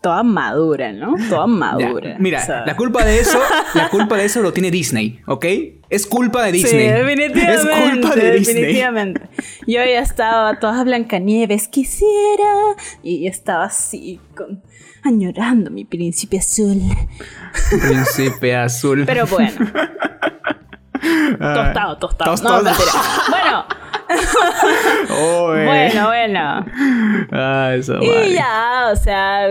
toda 0.02 0.24
madura, 0.24 0.92
¿no? 0.94 1.16
Toda 1.30 1.46
Ya, 1.46 1.48
madura. 1.48 2.16
Mira, 2.20 2.40
o 2.42 2.46
sea. 2.46 2.66
la 2.66 2.76
culpa 2.76 3.06
de 3.06 3.20
eso, 3.20 3.40
la 3.76 3.90
culpa 3.90 4.18
de 4.18 4.26
eso 4.26 4.42
lo 4.42 4.52
tiene 4.52 4.72
Disney, 4.72 5.22
¿ok? 5.28 5.46
Es 5.90 6.08
culpa 6.08 6.44
de 6.44 6.52
Sí, 6.54 6.58
Disney. 6.64 6.88
definitivamente. 6.88 7.54
Es 7.54 7.62
culpa 8.02 8.16
de 8.16 8.32
Disney. 8.32 8.56
Definitivamente. 8.56 9.22
Yo 9.68 9.84
ya 9.84 10.00
estaba 10.00 10.58
toda 10.60 10.84
Blancanieves, 10.84 11.68
quisiera. 11.68 12.76
Y 13.04 13.28
estaba 13.28 13.66
así, 13.66 14.20
con, 14.36 14.64
añorando 15.04 15.70
mi 15.70 15.86
príncipe 15.86 16.40
azul. 16.40 16.82
Príncipe 17.70 18.56
azul. 18.56 19.04
Pero 19.06 19.26
bueno, 19.28 19.54
Ah, 21.40 21.54
tostado, 21.74 21.98
tostado. 21.98 22.32
Tostado. 22.32 22.58
No, 22.58 22.64
mentira. 22.64 22.92
Bueno, 23.30 23.66
bueno, 25.66 26.08
bueno. 26.08 26.66
Ah, 27.32 27.72
esa 27.76 27.94
Y 28.02 28.08
madre. 28.08 28.34
ya, 28.34 28.90
o 28.92 28.96
sea, 28.96 29.48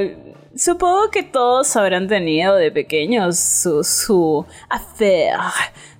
supongo 0.61 1.11
que 1.11 1.23
todos 1.23 1.75
habrán 1.75 2.07
tenido 2.07 2.55
de 2.57 2.71
pequeños 2.71 3.39
su, 3.39 3.83
su 3.83 4.45
affair 4.69 5.39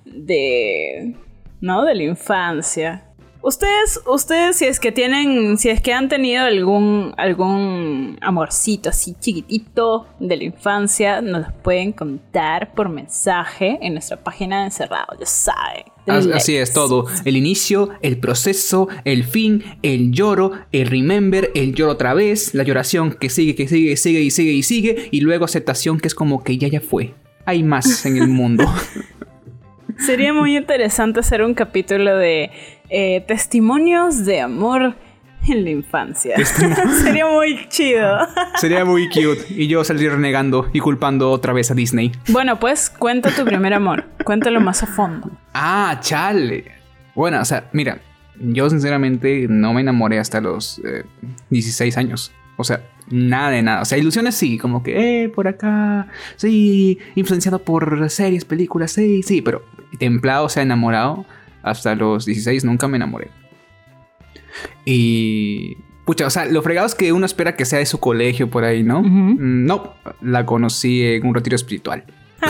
de, 0.05 1.15
¿no? 1.59 1.83
De 1.83 1.95
la 1.95 2.03
infancia. 2.03 3.10
Ustedes, 3.43 3.99
ustedes 4.05 4.55
si 4.57 4.65
es 4.65 4.79
que 4.79 4.91
tienen, 4.91 5.57
si 5.57 5.69
es 5.69 5.81
que 5.81 5.93
han 5.93 6.09
tenido 6.09 6.43
algún, 6.45 7.13
algún 7.17 8.17
amorcito 8.21 8.89
así 8.89 9.15
chiquitito 9.19 10.05
de 10.19 10.37
la 10.37 10.43
infancia, 10.43 11.21
nos 11.21 11.41
los 11.47 11.53
pueden 11.63 11.91
contar 11.91 12.73
por 12.75 12.89
mensaje 12.89 13.79
en 13.81 13.93
nuestra 13.93 14.17
página 14.17 14.59
de 14.59 14.65
Encerrado, 14.65 15.17
ya 15.19 15.25
saben. 15.25 15.85
As- 16.05 16.27
Así 16.27 16.55
es 16.55 16.71
todo. 16.71 17.05
El 17.25 17.35
inicio, 17.35 17.89
el 18.03 18.17
proceso, 18.19 18.87
el 19.05 19.23
fin, 19.23 19.63
el 19.81 20.11
lloro, 20.11 20.51
el 20.71 20.87
remember, 20.87 21.49
el 21.55 21.73
lloro 21.73 21.93
otra 21.93 22.13
vez, 22.13 22.53
la 22.53 22.63
lloración 22.63 23.11
que 23.13 23.29
sigue, 23.29 23.55
que 23.55 23.67
sigue, 23.67 23.97
sigue 23.97 24.21
y 24.21 24.29
sigue 24.31 24.51
y 24.51 24.61
sigue, 24.63 25.07
y 25.11 25.21
luego 25.21 25.45
aceptación 25.45 25.99
que 25.99 26.07
es 26.07 26.13
como 26.15 26.43
que 26.43 26.57
ya 26.59 26.67
ya 26.67 26.79
fue. 26.81 27.15
Hay 27.45 27.63
más 27.63 28.05
en 28.05 28.17
el 28.17 28.27
mundo. 28.27 28.65
Sería 29.97 30.33
muy 30.33 30.57
interesante 30.57 31.19
hacer 31.19 31.43
un 31.43 31.53
capítulo 31.53 32.15
de 32.17 32.49
eh, 32.91 33.23
testimonios 33.25 34.25
de 34.25 34.41
amor 34.41 34.95
en 35.47 35.63
la 35.63 35.69
infancia. 35.69 36.35
Sería 37.03 37.25
muy 37.25 37.67
chido. 37.69 38.27
Sería 38.57 38.83
muy 38.83 39.07
cute. 39.07 39.45
Y 39.49 39.67
yo 39.67 39.83
salir 39.83 40.11
renegando 40.11 40.69
y 40.73 40.79
culpando 40.79 41.31
otra 41.31 41.53
vez 41.53 41.71
a 41.71 41.73
Disney. 41.73 42.11
Bueno, 42.27 42.59
pues 42.59 42.89
cuenta 42.89 43.33
tu 43.33 43.45
primer 43.45 43.73
amor. 43.73 44.05
Cuéntalo 44.25 44.59
más 44.59 44.83
a 44.83 44.87
fondo. 44.87 45.31
Ah, 45.53 45.97
chale. 46.01 46.65
Bueno, 47.15 47.39
o 47.41 47.45
sea, 47.45 47.69
mira, 47.71 47.99
yo 48.39 48.69
sinceramente 48.69 49.47
no 49.49 49.73
me 49.73 49.81
enamoré 49.81 50.19
hasta 50.19 50.41
los 50.41 50.79
eh, 50.79 51.05
16 51.49 51.97
años. 51.97 52.33
O 52.57 52.65
sea, 52.65 52.81
nada 53.09 53.51
de 53.51 53.61
nada. 53.61 53.81
O 53.81 53.85
sea, 53.85 53.97
ilusiones 53.97 54.35
sí, 54.35 54.57
como 54.57 54.83
que, 54.83 55.23
eh, 55.23 55.29
por 55.29 55.47
acá, 55.47 56.07
sí, 56.35 56.99
influenciado 57.15 57.59
por 57.59 58.09
series, 58.09 58.45
películas, 58.45 58.91
sí, 58.91 59.23
sí, 59.23 59.41
pero 59.41 59.63
templado, 59.97 60.45
o 60.45 60.49
sea, 60.49 60.61
enamorado, 60.61 61.25
hasta 61.63 61.95
los 61.95 62.25
16 62.25 62.63
nunca 62.65 62.87
me 62.87 62.97
enamoré. 62.97 63.29
Y... 64.85 65.77
Pucha, 66.05 66.25
o 66.25 66.29
sea, 66.29 66.45
lo 66.45 66.61
fregado 66.63 66.87
es 66.87 66.95
que 66.95 67.13
uno 67.13 67.25
espera 67.25 67.55
que 67.55 67.63
sea 67.63 67.79
de 67.79 67.85
su 67.85 67.99
colegio 67.99 68.49
por 68.49 68.63
ahí, 68.63 68.83
¿no? 68.83 69.01
Mm, 69.03 69.65
No, 69.65 69.93
la 70.21 70.45
conocí 70.45 71.03
en 71.05 71.25
un 71.25 71.33
retiro 71.35 71.55
espiritual. 71.55 72.03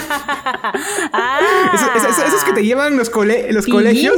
Ah, 1.14 1.40
Esos, 1.74 1.90
esos- 1.96 2.26
esos 2.28 2.44
que 2.46 2.54
te 2.54 2.64
llevan 2.64 2.96
los, 2.98 3.10
cole- 3.10 3.52
los 3.52 3.68
colegios. 3.68 4.16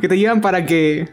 Que 0.00 0.08
te 0.08 0.16
llevan 0.18 0.40
para 0.40 0.64
que. 0.64 1.12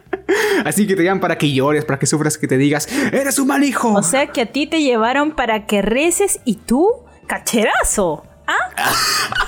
Así 0.64 0.86
que 0.86 0.96
te 0.96 1.02
llevan 1.02 1.20
para 1.20 1.36
que 1.36 1.52
llores, 1.52 1.84
para 1.84 1.98
que 1.98 2.06
sufras, 2.06 2.38
que 2.38 2.46
te 2.48 2.56
digas, 2.56 2.88
eres 3.12 3.38
un 3.38 3.48
mal 3.48 3.62
hijo. 3.64 3.92
O 3.94 4.02
sea 4.02 4.28
que 4.28 4.40
a 4.42 4.46
ti 4.46 4.66
te 4.66 4.80
llevaron 4.82 5.32
para 5.32 5.66
que 5.66 5.82
reces 5.82 6.40
y 6.44 6.56
tú, 6.56 6.88
cacherazo. 7.26 8.24
¿Ah? 8.46 8.54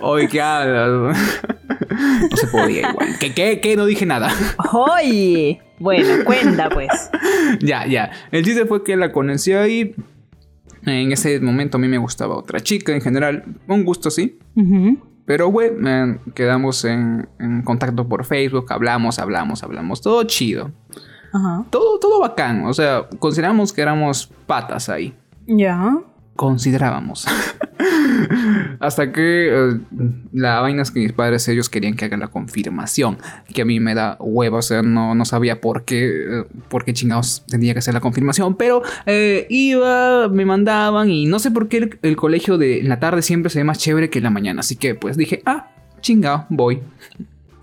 Oye, 0.00 0.28
¿qué 0.28 0.40
hablas? 0.40 1.16
No 2.30 2.36
se 2.36 2.46
podía 2.46 2.90
igual. 2.90 3.16
¿Qué, 3.20 3.32
qué, 3.32 3.60
qué? 3.60 3.76
No 3.76 3.86
dije 3.86 4.06
nada. 4.06 4.30
Oye. 4.72 5.60
Bueno, 5.78 6.24
cuenta 6.24 6.68
pues. 6.70 6.88
ya, 7.60 7.86
ya. 7.86 8.10
El 8.30 8.44
chiste 8.44 8.66
fue 8.66 8.84
que 8.84 8.96
la 8.96 9.12
conocí 9.12 9.52
ahí. 9.52 9.94
En 10.84 11.12
ese 11.12 11.40
momento 11.40 11.76
a 11.76 11.80
mí 11.80 11.88
me 11.88 11.98
gustaba 11.98 12.36
otra 12.36 12.60
chica 12.60 12.92
en 12.92 13.00
general. 13.00 13.44
Un 13.68 13.84
gusto, 13.84 14.10
sí. 14.10 14.38
Pero, 15.24 15.48
güey, 15.48 15.70
eh, 15.84 16.18
quedamos 16.34 16.84
en, 16.84 17.28
en 17.38 17.62
contacto 17.62 18.08
por 18.08 18.24
Facebook. 18.24 18.66
Hablamos, 18.72 19.18
hablamos, 19.18 19.62
hablamos. 19.62 20.00
Todo 20.00 20.24
chido. 20.24 20.72
Ajá. 21.32 21.64
Todo, 21.70 21.98
todo 21.98 22.20
bacán. 22.20 22.66
O 22.66 22.74
sea, 22.74 23.08
consideramos 23.18 23.72
que 23.72 23.82
éramos 23.82 24.30
patas 24.46 24.88
ahí. 24.88 25.14
Ya. 25.46 25.98
Considerábamos. 26.36 27.26
Hasta 28.80 29.12
que 29.12 29.48
eh, 29.52 29.78
la 30.32 30.60
vaina 30.60 30.82
es 30.82 30.90
que 30.90 31.00
mis 31.00 31.12
padres 31.12 31.46
ellos 31.48 31.68
querían 31.68 31.94
que 31.94 32.04
haga 32.04 32.16
la 32.16 32.28
confirmación, 32.28 33.18
que 33.52 33.62
a 33.62 33.64
mí 33.64 33.80
me 33.80 33.94
da 33.94 34.16
huevo, 34.20 34.56
o 34.58 34.62
sea, 34.62 34.82
no, 34.82 35.14
no 35.14 35.24
sabía 35.24 35.60
por 35.60 35.84
qué, 35.84 36.40
eh, 36.40 36.44
por 36.68 36.84
qué 36.84 36.92
chingados 36.92 37.44
tendría 37.48 37.72
que 37.72 37.78
hacer 37.80 37.94
la 37.94 38.00
confirmación, 38.00 38.56
pero 38.56 38.82
eh, 39.06 39.46
iba, 39.50 40.28
me 40.28 40.44
mandaban 40.44 41.10
y 41.10 41.26
no 41.26 41.38
sé 41.38 41.50
por 41.50 41.68
qué 41.68 41.76
el, 41.78 41.98
el 42.02 42.16
colegio 42.16 42.58
de 42.58 42.80
en 42.80 42.88
la 42.88 42.98
tarde 43.00 43.22
siempre 43.22 43.50
se 43.50 43.60
ve 43.60 43.64
más 43.64 43.78
chévere 43.78 44.10
que 44.10 44.18
en 44.18 44.24
la 44.24 44.30
mañana, 44.30 44.60
así 44.60 44.76
que 44.76 44.94
pues 44.94 45.16
dije, 45.16 45.42
ah, 45.46 45.70
chingado, 46.00 46.46
voy. 46.48 46.80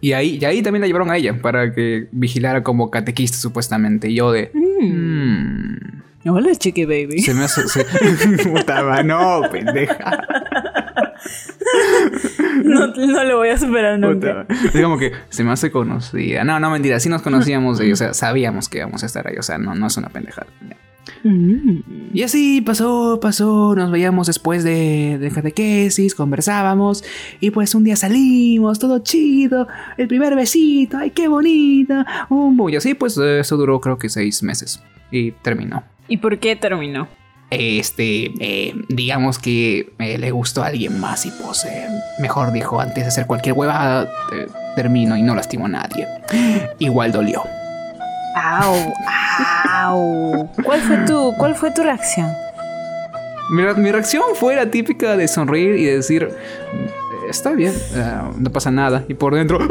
Y 0.02 0.14
ahí, 0.14 0.38
y 0.42 0.46
ahí 0.46 0.62
también 0.62 0.82
la 0.82 0.88
llevaron 0.88 1.10
a 1.12 1.18
ella 1.18 1.42
para 1.42 1.74
que 1.74 2.08
vigilara 2.14 2.64
como 2.64 2.90
catequista 2.90 3.38
supuestamente. 3.38 4.10
Y 4.10 4.16
yo 4.16 4.32
de... 4.32 4.50
"Mm, 4.54 6.00
Hola, 6.26 6.54
chiqui 6.56 6.86
baby. 6.86 7.20
se 7.20 7.34
me 7.34 7.46
hace. 7.46 7.68
Se... 7.68 7.86
Puta 8.50 9.04
no, 9.04 9.42
pendeja. 9.52 10.28
No, 12.64 12.88
no 12.88 13.24
lo 13.24 13.38
voy 13.38 13.50
a 13.50 13.58
superar 13.58 14.00
nunca. 14.00 14.46
Es 14.74 14.82
como 14.82 14.98
que 14.98 15.12
se 15.30 15.44
me 15.44 15.52
hace 15.52 15.70
conocida. 15.72 16.44
No, 16.44 16.60
no, 16.60 16.72
mentira. 16.72 17.00
Sí 17.00 17.10
nos 17.10 17.22
conocíamos. 17.22 17.82
y, 17.82 17.92
o 17.92 17.96
sea, 17.96 18.14
sabíamos 18.14 18.70
que 18.70 18.80
íbamos 18.80 19.04
a 19.04 19.06
estar 19.06 19.28
ahí. 19.28 19.36
O 19.38 19.44
sea, 19.44 19.58
no, 19.58 19.76
no 19.76 19.88
es 19.88 19.98
una 19.98 20.10
pendejada. 20.10 20.48
Mm. 21.24 21.80
Y 22.14 22.24
así 22.24 22.62
pasó, 22.62 23.20
pasó. 23.22 23.76
Nos 23.76 23.92
veíamos 23.92 24.28
después 24.28 24.64
de, 24.64 25.18
de 25.20 25.30
catequesis, 25.32 26.16
conversábamos. 26.16 27.04
Y 27.40 27.52
pues 27.52 27.76
un 27.76 27.84
día 27.84 27.96
salimos, 27.96 28.80
todo 28.80 29.00
chido. 29.00 29.68
El 29.98 30.08
primer 30.08 30.36
besito, 30.36 30.98
ay, 30.98 31.12
qué 31.12 31.28
bonito. 31.28 31.94
Un 32.30 32.58
bu- 32.58 32.72
Y 32.72 32.76
así, 32.78 32.94
pues 32.94 33.18
eh, 33.18 33.40
eso 33.42 33.58
duró 33.58 33.80
creo 33.80 33.98
que 33.98 34.10
seis 34.10 34.42
meses. 34.44 34.82
Y 35.12 35.32
terminó. 35.32 35.84
¿Y 36.10 36.18
por 36.18 36.38
qué 36.40 36.56
terminó? 36.56 37.08
este, 37.52 38.32
eh, 38.42 38.76
digamos 38.90 39.40
que 39.40 39.92
eh, 39.98 40.20
le 40.20 40.30
gustó 40.30 40.62
a 40.62 40.68
alguien 40.68 41.00
más 41.00 41.26
y 41.26 41.32
pues, 41.32 41.66
eh, 41.66 41.88
mejor 42.20 42.52
dijo, 42.52 42.80
antes 42.80 43.04
de 43.04 43.08
hacer 43.08 43.26
cualquier 43.26 43.56
huevada, 43.56 44.04
eh, 44.34 44.46
termino 44.76 45.18
y 45.18 45.24
no 45.24 45.34
lastimo 45.34 45.66
a 45.66 45.70
nadie. 45.70 46.06
Igual 46.78 47.12
dolió. 47.12 47.42
Au, 48.36 48.94
au. 49.74 50.50
¿Cuál 50.64 50.82
fue 50.82 50.98
tu, 51.08 51.34
cuál 51.40 51.56
fue 51.56 51.72
tu 51.72 51.82
reacción? 51.82 52.28
Mi, 53.52 53.64
re- 53.64 53.74
mi 53.74 53.92
reacción 53.92 54.22
fue 54.36 54.56
la 54.56 54.70
típica 54.70 55.18
de 55.18 55.28
sonreír 55.28 55.74
y 55.76 55.86
decir, 55.86 56.28
"Mm, 56.28 57.30
está 57.32 57.50
bien, 57.54 57.74
no 58.38 58.52
pasa 58.52 58.70
nada. 58.70 59.06
Y 59.08 59.16
por 59.16 59.34
dentro... 59.34 59.58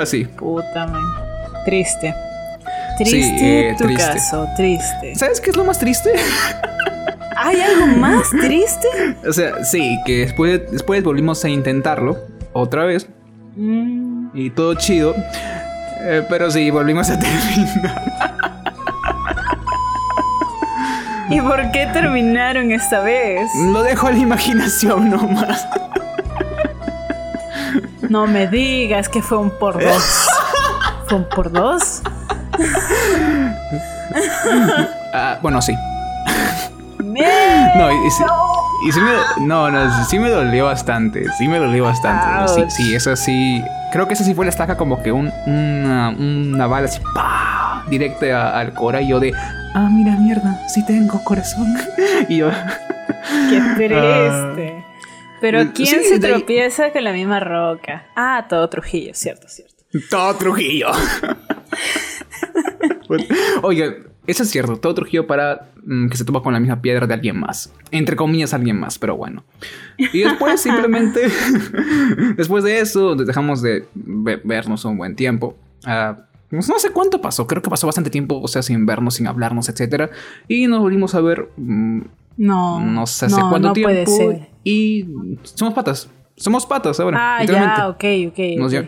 Así. 0.00 0.24
Puta 0.24 0.86
man. 0.86 1.02
Triste. 1.64 2.14
Sí, 2.98 3.04
Triste 3.04 3.70
eh, 3.70 3.74
tu 3.78 3.84
triste. 3.84 4.04
caso, 4.12 4.46
triste. 4.56 5.14
¿Sabes 5.14 5.40
qué 5.40 5.50
es 5.50 5.56
lo 5.56 5.64
más 5.64 5.78
triste? 5.78 6.10
¿Hay 7.36 7.60
algo 7.60 7.86
más 7.98 8.28
triste? 8.40 8.88
o 9.26 9.32
sea, 9.32 9.64
sí, 9.64 9.98
que 10.04 10.18
después, 10.18 10.70
después 10.70 11.02
volvimos 11.02 11.42
a 11.44 11.48
intentarlo 11.48 12.18
otra 12.52 12.84
vez. 12.84 13.08
Mm, 13.56 14.28
y 14.34 14.50
todo 14.50 14.74
chido. 14.74 15.14
Eh, 16.02 16.24
pero 16.28 16.50
sí, 16.50 16.70
volvimos 16.70 17.08
a 17.10 17.18
terminar. 17.18 18.02
¿Y 21.30 21.40
por 21.40 21.70
qué 21.70 21.86
terminaron 21.92 22.72
esta 22.72 23.00
vez? 23.00 23.48
Lo 23.72 23.82
dejo 23.82 24.08
a 24.08 24.12
la 24.12 24.18
imaginación 24.18 25.10
nomás. 25.10 25.66
No 28.08 28.26
me 28.26 28.48
digas 28.48 29.08
que 29.08 29.22
fue 29.22 29.38
un 29.38 29.50
por 29.50 29.80
dos. 29.82 30.26
¿Fue 31.10 31.18
un 31.18 31.24
por 31.28 31.50
dos? 31.50 32.02
Ah, 35.12 35.38
bueno, 35.42 35.60
sí. 35.60 35.74
No, 37.00 37.90
y, 37.90 38.10
sí- 38.12 38.22
y 38.86 38.92
sí 38.92 39.00
me, 39.00 39.44
no, 39.44 39.68
no, 39.72 40.04
sí 40.04 40.20
me 40.20 40.30
dolió 40.30 40.66
bastante. 40.66 41.24
Sí 41.36 41.48
me 41.48 41.58
dolió 41.58 41.82
bastante. 41.82 42.26
¿no? 42.28 42.46
Sí, 42.46 42.64
sí, 42.68 42.94
eso 42.94 43.16
sí. 43.16 43.60
Creo 43.90 44.06
que 44.06 44.14
esa 44.14 44.22
sí 44.22 44.34
fue 44.34 44.44
la 44.44 44.50
estaca 44.50 44.76
como 44.76 45.02
que 45.02 45.10
un, 45.10 45.32
una, 45.46 46.10
una 46.10 46.66
bala 46.68 46.86
así, 46.86 47.00
¡pah! 47.12 47.82
directa 47.88 48.56
al 48.56 48.72
cora 48.72 49.02
y 49.02 49.08
yo 49.08 49.18
de, 49.18 49.32
ah, 49.74 49.88
mira, 49.90 50.12
mierda, 50.12 50.60
sí 50.68 50.86
tengo 50.86 51.20
corazón. 51.24 51.66
y 52.28 52.36
yo, 52.36 52.50
¡Qué 53.50 53.60
triste! 53.74 54.84
Pero 55.40 55.62
Sí, 55.62 55.70
¿quién 55.74 56.04
se 56.04 56.20
tropieza 56.20 56.92
con 56.92 57.02
la 57.02 57.10
misma 57.12 57.40
roca? 57.40 58.04
Ah, 58.14 58.46
todo 58.48 58.68
Trujillo, 58.68 59.12
cierto, 59.14 59.48
cierto. 59.48 59.79
Todo 60.10 60.34
Trujillo. 60.36 60.88
Oiga, 63.62 63.94
eso 64.26 64.42
es 64.42 64.50
cierto, 64.50 64.76
todo 64.76 64.94
Trujillo 64.94 65.26
para 65.26 65.70
mm, 65.84 66.08
que 66.08 66.16
se 66.16 66.24
topa 66.24 66.42
con 66.42 66.52
la 66.52 66.60
misma 66.60 66.80
piedra 66.80 67.06
de 67.06 67.14
alguien 67.14 67.38
más. 67.38 67.72
Entre 67.90 68.16
comillas, 68.16 68.54
alguien 68.54 68.78
más, 68.78 68.98
pero 68.98 69.16
bueno. 69.16 69.44
Y 69.98 70.20
después 70.20 70.60
simplemente, 70.62 71.28
después 72.36 72.62
de 72.64 72.80
eso, 72.80 73.14
dejamos 73.16 73.62
de 73.62 73.86
ve- 73.94 74.40
vernos 74.44 74.84
un 74.84 74.96
buen 74.98 75.16
tiempo. 75.16 75.56
Ah, 75.84 76.16
pues 76.50 76.68
no 76.68 76.78
sé 76.78 76.90
cuánto 76.90 77.20
pasó, 77.20 77.46
creo 77.46 77.62
que 77.62 77.70
pasó 77.70 77.86
bastante 77.86 78.10
tiempo, 78.10 78.40
o 78.40 78.48
sea, 78.48 78.62
sin 78.62 78.84
vernos, 78.86 79.14
sin 79.14 79.26
hablarnos, 79.26 79.68
etcétera. 79.68 80.10
Y 80.48 80.66
nos 80.66 80.80
volvimos 80.80 81.14
a 81.14 81.20
ver, 81.20 81.48
mm, 81.56 82.00
No, 82.36 82.80
no 82.80 83.06
sé 83.06 83.26
hace 83.26 83.40
no, 83.40 83.50
cuánto 83.50 83.68
no 83.68 83.72
tiempo. 83.74 83.90
puede 83.92 84.06
ser. 84.06 84.48
Y 84.64 85.06
somos 85.42 85.74
patas, 85.74 86.08
somos 86.36 86.66
patas 86.66 86.98
ahora. 87.00 87.18
Ah, 87.38 87.44
ya, 87.44 87.88
ok, 87.88 88.04
ok. 88.28 88.38
Nos 88.58 88.74
ok. 88.74 88.86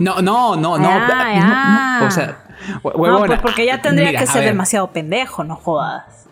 No, 0.00 0.20
no, 0.22 0.56
no, 0.56 0.78
no, 0.78 0.88
Ah, 0.90 1.08
no, 1.08 1.34
ya. 1.34 1.98
no, 2.00 2.06
O 2.06 2.10
sea, 2.10 2.38
No, 2.82 3.26
pues 3.26 3.40
porque 3.40 3.66
ya 3.66 3.82
tendría 3.82 4.08
mira, 4.08 4.20
que 4.20 4.26
ser 4.26 4.44
demasiado 4.44 4.90
pendejo, 4.92 5.44
no 5.44 5.56
jodas. 5.56 6.26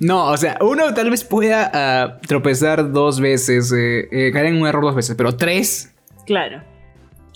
No, 0.00 0.26
o 0.26 0.36
sea, 0.36 0.56
uno 0.60 0.94
tal 0.94 1.10
vez 1.10 1.24
pueda 1.24 1.70
ah, 1.74 2.18
tropezar 2.26 2.92
dos 2.92 3.20
veces, 3.20 3.72
eh, 3.72 4.08
eh, 4.12 4.30
caer 4.32 4.46
en 4.46 4.60
un 4.60 4.66
error 4.68 4.82
dos 4.84 4.94
veces, 4.94 5.16
pero 5.16 5.34
tres. 5.36 5.92
Claro, 6.26 6.62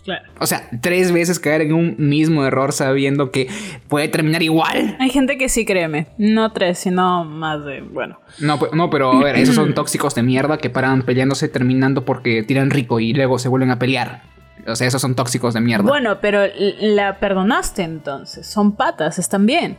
claro. 0.04 0.24
O 0.38 0.46
sea, 0.46 0.62
tres 0.80 1.10
veces 1.12 1.40
caer 1.40 1.62
en 1.62 1.72
un 1.74 1.96
mismo 1.98 2.44
error 2.46 2.72
sabiendo 2.72 3.32
que 3.32 3.48
puede 3.88 4.06
terminar 4.08 4.42
igual. 4.42 4.96
Hay 5.00 5.10
gente 5.10 5.36
que 5.36 5.48
sí, 5.48 5.64
créeme. 5.66 6.06
No 6.16 6.52
tres, 6.52 6.78
sino 6.78 7.24
más 7.24 7.64
de. 7.64 7.80
Bueno. 7.82 8.20
No, 8.38 8.58
pe- 8.60 8.70
no, 8.72 8.88
pero 8.88 9.12
a 9.12 9.22
ver, 9.24 9.36
esos 9.36 9.56
son 9.56 9.74
tóxicos 9.74 10.14
de 10.14 10.22
mierda 10.22 10.58
que 10.58 10.70
paran 10.70 11.02
peleándose 11.02 11.48
terminando 11.48 12.04
porque 12.04 12.44
tiran 12.44 12.70
rico 12.70 13.00
y 13.00 13.12
luego 13.14 13.38
se 13.40 13.48
vuelven 13.48 13.72
a 13.72 13.78
pelear. 13.80 14.22
O 14.66 14.76
sea, 14.76 14.86
esos 14.86 15.00
son 15.00 15.14
tóxicos 15.14 15.54
de 15.54 15.60
mierda. 15.60 15.84
Bueno, 15.88 16.18
pero 16.20 16.40
la 16.80 17.18
perdonaste 17.20 17.82
entonces. 17.82 18.46
Son 18.46 18.72
patas, 18.72 19.18
están 19.18 19.46
bien. 19.46 19.76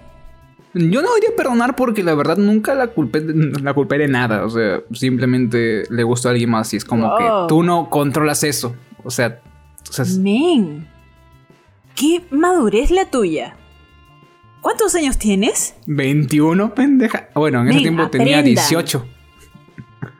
Yo 0.74 1.02
no 1.02 1.14
diría 1.16 1.32
perdonar 1.36 1.76
porque 1.76 2.04
la 2.04 2.14
verdad 2.14 2.38
nunca 2.38 2.76
la 2.76 2.88
culpé, 2.88 3.22
la 3.62 3.74
culpé 3.74 3.98
de 3.98 4.08
nada. 4.08 4.46
O 4.46 4.50
sea, 4.50 4.82
simplemente 4.94 5.84
le 5.90 6.04
gustó 6.04 6.28
a 6.28 6.32
alguien 6.32 6.52
más 6.52 6.74
y 6.74 6.78
es 6.78 6.86
como 6.86 7.18
que 7.18 7.24
Wow. 7.24 7.48
tú 7.48 7.64
no 7.64 7.90
controlas 7.90 8.44
eso. 8.44 8.76
O 9.04 9.10
sea, 9.10 9.40
o 9.90 9.92
sea, 9.94 10.06
Men. 10.20 10.88
¿Qué 11.96 12.24
madurez 12.30 12.92
la 12.92 13.06
tuya? 13.10 13.56
¿Cuántos 14.62 14.94
años 14.96 15.18
tienes? 15.18 15.74
21, 15.88 16.74
pendeja. 16.76 17.30
Bueno, 17.34 17.62
en 17.62 17.70
ese 17.70 17.80
tiempo 17.80 18.10
tenía 18.10 18.40
aprendan. 18.40 18.64
18. 18.66 19.06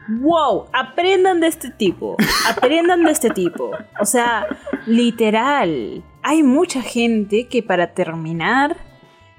Wow, 0.10 0.66
aprendan 0.74 1.40
de 1.40 1.48
este 1.48 1.70
tipo. 1.70 2.18
Aprendan 2.50 3.04
de 3.04 3.12
este 3.12 3.30
tipo. 3.30 3.70
O 4.00 4.06
sea, 4.06 4.48
literal. 4.88 6.04
Hay 6.24 6.42
mucha 6.42 6.82
gente 6.82 7.48
que 7.48 7.62
para 7.62 7.94
terminar 7.94 8.78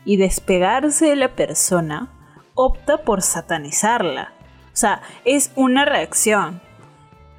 y 0.04 0.16
despegarse 0.16 1.06
de 1.06 1.16
la 1.16 1.34
persona 1.34 2.08
opta 2.54 2.98
por 2.98 3.22
satanizarla. 3.22 4.32
O 4.72 4.76
sea, 4.76 5.02
es 5.24 5.50
una 5.56 5.84
reacción. 5.84 6.60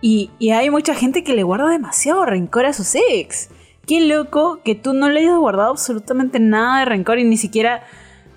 Y, 0.01 0.31
y 0.37 0.49
hay 0.49 0.69
mucha 0.69 0.93
gente 0.93 1.23
que 1.23 1.33
le 1.33 1.43
guarda 1.43 1.69
demasiado 1.69 2.25
rencor 2.25 2.65
a 2.65 2.73
sus 2.73 2.95
ex. 2.95 3.49
Qué 3.87 4.01
loco 4.01 4.59
que 4.63 4.75
tú 4.75 4.93
no 4.93 5.09
le 5.09 5.21
hayas 5.21 5.37
guardado 5.37 5.71
absolutamente 5.71 6.39
nada 6.39 6.79
de 6.79 6.85
rencor 6.85 7.17
y 7.17 7.23
ni 7.23 7.37
siquiera 7.37 7.83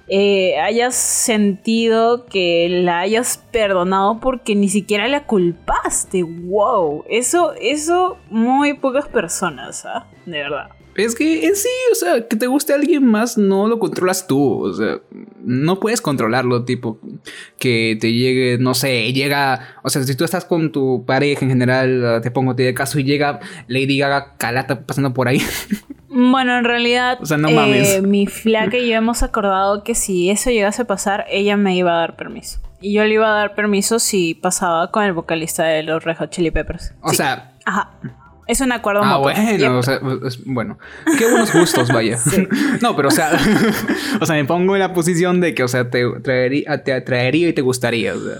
eh, 0.09 0.59
hayas 0.59 0.95
sentido 0.95 2.27
que 2.27 2.69
la 2.69 3.01
hayas 3.01 3.39
perdonado 3.51 4.21
porque 4.21 4.55
ni 4.55 4.69
siquiera 4.69 5.09
la 5.09 5.25
culpaste. 5.25 6.23
Wow, 6.23 7.05
eso, 7.09 7.55
eso 7.61 8.19
muy 8.31 8.75
pocas 8.75 9.09
personas, 9.09 9.87
¿ah? 9.87 10.07
De 10.27 10.39
verdad. 10.39 10.71
Es 10.97 11.15
que 11.15 11.47
en 11.47 11.57
sí, 11.57 11.69
o 11.91 11.95
sea, 11.95 12.29
que 12.29 12.37
te 12.37 12.47
guste 12.47 12.73
alguien 12.73 13.05
más 13.05 13.37
no 13.37 13.67
lo 13.69 13.79
controlas 13.79 14.27
tú. 14.27 14.65
O 14.65 14.73
sea, 14.73 14.99
no 15.43 15.81
puedes 15.81 16.01
controlarlo, 16.01 16.65
tipo, 16.65 16.99
que 17.59 17.99
te 18.01 18.13
llegue, 18.13 18.59
no 18.59 18.75
sé, 18.75 19.13
llega, 19.13 19.77
o 19.83 19.91
sea, 19.91 20.03
si 20.05 20.15
tú 20.15 20.25
estás 20.25 20.45
con 20.45 20.71
tu 20.73 21.05
pareja 21.05 21.45
en 21.45 21.51
general, 21.51 22.21
te 22.23 22.31
pongo 22.31 22.55
te 22.55 22.63
de 22.63 22.75
caso 22.75 22.99
y 22.99 23.05
llega 23.05 23.41
Lady 23.67 23.99
Gaga 23.99 24.37
calata 24.37 24.81
pasando 24.87 25.13
por 25.13 25.29
ahí. 25.29 25.41
Bueno, 26.17 26.57
en 26.57 26.65
realidad, 26.65 27.19
O 27.21 27.27
sea, 27.27 27.39
no 27.39 27.49
eh, 27.49 28.01
mi 28.01 28.29
flaca 28.29 28.77
y 28.79 28.89
yo 28.89 28.95
hemos 28.95 29.25
acordado 29.25 29.83
que 29.83 29.97
si 29.97 30.31
eso 30.31 30.49
llegase 30.49 30.83
a 30.83 30.85
pasar, 30.85 31.25
ella 31.29 31.57
me 31.57 31.75
iba 31.75 31.93
a 31.93 31.97
dar 31.99 32.15
permiso. 32.15 32.61
Y 32.81 32.93
yo 32.93 33.03
le 33.03 33.15
iba 33.15 33.27
a 33.33 33.35
dar 33.37 33.57
permiso 33.57 33.99
si 33.99 34.35
pasaba 34.35 34.93
con 34.93 35.03
el 35.03 35.13
vocalista 35.13 35.65
de 35.65 35.83
los 35.83 36.05
Red 36.05 36.19
Hot 36.19 36.31
Chili 36.31 36.53
Peppers. 36.53 36.93
O 37.01 37.11
Sí. 37.11 37.17
sea, 37.17 37.55
Ajá. 37.65 37.91
Es 38.47 38.61
un 38.61 38.73
acuerdo 38.73 39.03
Ah, 39.03 39.19
mutuo. 39.19 39.33
bueno, 39.33 39.57
Yep. 39.57 39.73
o 39.73 39.83
sea, 39.83 40.01
es- 40.27 40.45
bueno, 40.45 40.79
qué 41.19 41.31
buenos 41.31 41.53
gustos, 41.53 41.89
vaya. 41.89 42.19
No, 42.83 42.95
pero 42.97 43.09
o 43.09 43.11
sea, 43.11 43.31
o 44.21 44.27
sea, 44.27 44.37
me 44.37 44.45
pongo 44.45 44.75
en 44.77 44.81
la 44.81 44.93
posición 44.93 45.41
de 45.41 45.55
que, 45.55 45.63
o 45.65 45.69
sea, 45.69 45.89
te 45.91 46.05
traería, 46.23 46.83
te 46.85 46.93
atraería 46.93 47.49
y 47.49 47.53
te 47.53 47.63
gustaría, 47.63 48.15
o 48.15 48.21
sea, 48.21 48.37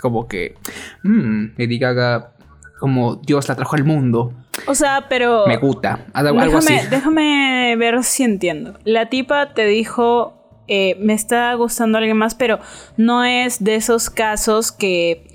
como 0.00 0.28
que, 0.28 0.54
mmm, 1.02 1.46
Lady 1.56 1.78
Gaga, 1.78 2.32
como 2.78 3.16
Dios 3.16 3.48
la 3.48 3.56
trajo 3.56 3.74
al 3.76 3.84
mundo, 3.84 4.32
O 4.66 4.74
sea, 4.74 5.06
pero... 5.08 5.46
me 5.46 5.56
gusta, 5.56 6.06
algo, 6.12 6.38
algo 6.40 6.56
déjame, 6.60 6.80
así. 6.80 6.88
déjame 6.90 7.76
ver 7.76 8.04
si 8.04 8.22
entiendo. 8.24 8.74
La 8.84 9.08
tipa 9.08 9.54
te 9.54 9.64
dijo, 9.66 10.34
eh, 10.68 10.96
me 11.00 11.14
está 11.14 11.54
gustando 11.54 11.96
alguien 11.98 12.16
más, 12.18 12.34
pero 12.34 12.58
no 12.96 13.24
es 13.24 13.64
de 13.64 13.76
esos 13.76 14.10
casos 14.10 14.70
que 14.72 15.26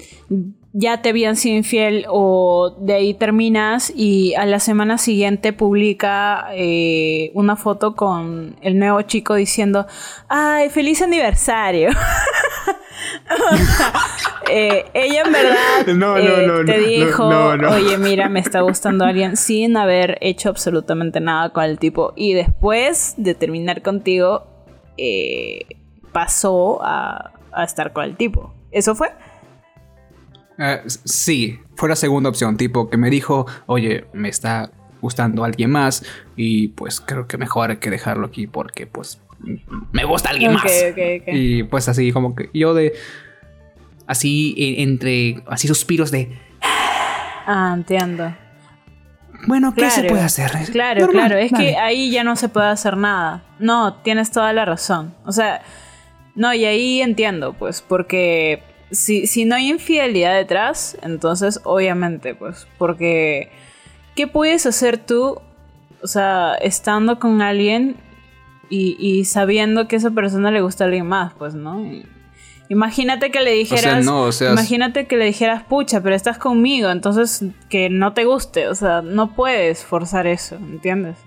ya 0.75 1.03
te 1.03 1.09
habían 1.09 1.35
sido 1.35 1.55
infiel 1.55 2.05
o 2.09 2.75
de 2.79 2.93
ahí 2.93 3.13
terminas 3.13 3.93
y 3.95 4.33
a 4.33 4.45
la 4.47 4.59
semana 4.59 4.97
siguiente 4.97 5.53
publica 5.53 6.47
eh, 6.53 7.31
una 7.35 7.55
foto 7.55 7.95
con 7.95 8.55
el 8.61 8.79
nuevo 8.79 8.99
chico 9.03 9.35
diciendo, 9.35 9.85
ay, 10.27 10.69
feliz 10.69 11.01
aniversario. 11.01 11.89
O 13.29 13.57
sea, 13.57 13.93
eh, 14.49 14.85
ella 14.93 15.23
en 15.25 15.31
verdad 15.31 15.87
No, 15.87 15.93
no, 15.93 16.17
eh, 16.17 16.47
no, 16.47 16.63
te 16.63 16.77
no, 16.77 16.87
dijo, 16.87 17.27
oye, 17.75 17.97
mira, 17.97 18.29
me 18.29 18.39
está 18.39 18.61
gustando 18.61 19.03
alguien 19.03 19.35
sin 19.35 19.75
haber 19.75 20.17
hecho 20.21 20.49
absolutamente 20.49 21.19
nada 21.19 21.49
con 21.49 21.65
el 21.65 21.79
tipo. 21.79 22.13
Y 22.15 22.33
después 22.33 23.15
de 23.17 23.35
terminar 23.35 23.81
contigo, 23.81 24.45
pasó 26.13 26.79
a, 26.81 27.31
a 27.51 27.63
estar 27.63 27.91
con 27.93 28.05
el 28.05 28.15
tipo. 28.15 28.53
¿Eso 28.71 28.95
fue? 28.95 29.09
Eh, 30.57 30.81
sí, 30.85 31.59
fue 31.75 31.89
la 31.89 31.95
segunda 31.95 32.29
opción, 32.29 32.57
tipo 32.57 32.89
que 32.89 32.97
me 32.97 33.09
dijo, 33.09 33.45
oye, 33.65 34.05
me 34.13 34.29
está 34.29 34.71
gustando 35.01 35.43
alguien 35.43 35.69
más 35.71 36.05
y 36.35 36.69
pues 36.69 37.01
creo 37.01 37.27
que 37.27 37.37
mejor 37.37 37.71
hay 37.71 37.77
que 37.77 37.89
dejarlo 37.89 38.27
aquí 38.27 38.47
porque 38.47 38.87
pues 38.87 39.19
me 39.91 40.05
gusta 40.05 40.29
alguien 40.29 40.53
más. 40.53 40.63
Y 41.27 41.63
pues 41.63 41.89
así 41.89 42.11
como 42.13 42.35
que 42.35 42.49
yo 42.53 42.73
de 42.73 42.93
así 44.07 44.53
e- 44.57 44.81
entre 44.83 45.43
así 45.47 45.67
suspiros 45.67 46.11
de 46.11 46.37
Ah, 47.45 47.73
entiendo. 47.75 48.33
bueno, 49.47 49.73
¿qué 49.73 49.89
se 49.89 50.03
puede 50.05 50.21
hacer? 50.21 50.51
Claro, 50.71 51.01
Normal, 51.07 51.25
claro. 51.27 51.37
Es 51.37 51.51
que 51.51 51.75
ahí 51.75 52.09
ya 52.11 52.23
no 52.23 52.37
se 52.37 52.47
puede 52.47 52.67
hacer 52.67 52.95
nada. 52.95 53.43
No, 53.59 53.95
tienes 53.95 54.31
toda 54.31 54.53
la 54.53 54.63
razón. 54.63 55.13
O 55.25 55.33
sea, 55.33 55.61
no, 56.35 56.53
y 56.53 56.63
ahí 56.63 57.01
entiendo, 57.01 57.51
pues, 57.53 57.81
porque 57.81 58.63
si, 58.93 59.27
si 59.27 59.43
no 59.45 59.55
hay 59.55 59.69
infidelidad 59.69 60.35
detrás, 60.35 60.97
entonces 61.01 61.59
obviamente, 61.65 62.33
pues, 62.35 62.65
porque 62.77 63.51
¿qué 64.15 64.27
puedes 64.27 64.65
hacer 64.65 64.97
tú? 64.97 65.39
O 66.01 66.07
sea, 66.07 66.55
estando 66.61 67.19
con 67.19 67.41
alguien 67.41 67.97
y, 68.69 68.95
y 68.99 69.25
sabiendo 69.25 69.87
que 69.87 69.97
a 69.97 69.99
esa 69.99 70.11
persona 70.11 70.51
le 70.51 70.61
gusta 70.61 70.83
a 70.83 70.87
alguien 70.87 71.07
más, 71.07 71.33
pues, 71.37 71.53
¿no? 71.53 71.81
Y- 71.85 72.05
Imagínate 72.69 73.29
que 73.29 73.41
le 73.41 73.51
dijeras, 73.51 73.83
no, 74.05 74.21
o 74.23 74.31
sea, 74.31 74.51
imagínate 74.53 75.05
que 75.05 75.17
le 75.17 75.25
dijeras, 75.25 75.63
pucha, 75.63 76.01
pero 76.01 76.15
estás 76.15 76.37
conmigo, 76.37 76.89
entonces 76.89 77.43
que 77.69 77.89
no 77.89 78.13
te 78.13 78.23
guste, 78.23 78.67
o 78.69 78.73
sea, 78.73 79.01
no 79.01 79.35
puedes 79.35 79.83
forzar 79.83 80.25
eso, 80.27 80.55
¿entiendes? 80.55 81.17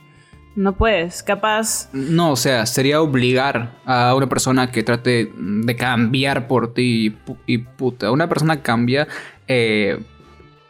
No 0.56 0.74
puedes, 0.74 1.22
capaz, 1.22 1.90
No, 1.92 2.32
o 2.32 2.36
sea, 2.36 2.64
sería 2.66 3.00
obligar 3.02 3.72
a 3.84 4.14
una 4.14 4.26
persona 4.28 4.70
que 4.72 4.82
trate 4.82 5.30
de 5.36 5.76
cambiar 5.76 6.48
por 6.48 6.72
ti 6.74 7.06
y, 7.06 7.10
pu- 7.10 7.36
y 7.46 7.58
puta, 7.58 8.10
una 8.10 8.28
persona 8.28 8.62
cambia, 8.62 9.06
eh, 9.48 9.98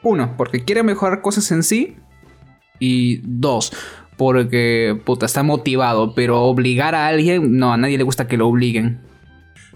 uno, 0.02 0.34
porque 0.36 0.64
quiere 0.64 0.82
mejorar 0.82 1.22
cosas 1.22 1.50
en 1.52 1.62
sí 1.62 1.96
y 2.80 3.18
dos, 3.22 3.72
porque 4.16 5.00
puta, 5.04 5.24
está 5.26 5.42
motivado, 5.44 6.14
pero 6.14 6.42
obligar 6.42 6.94
a 6.96 7.06
alguien, 7.06 7.56
no, 7.56 7.72
a 7.72 7.76
nadie 7.76 7.96
le 7.96 8.04
gusta 8.04 8.26
que 8.26 8.36
lo 8.36 8.48
obliguen. 8.48 9.00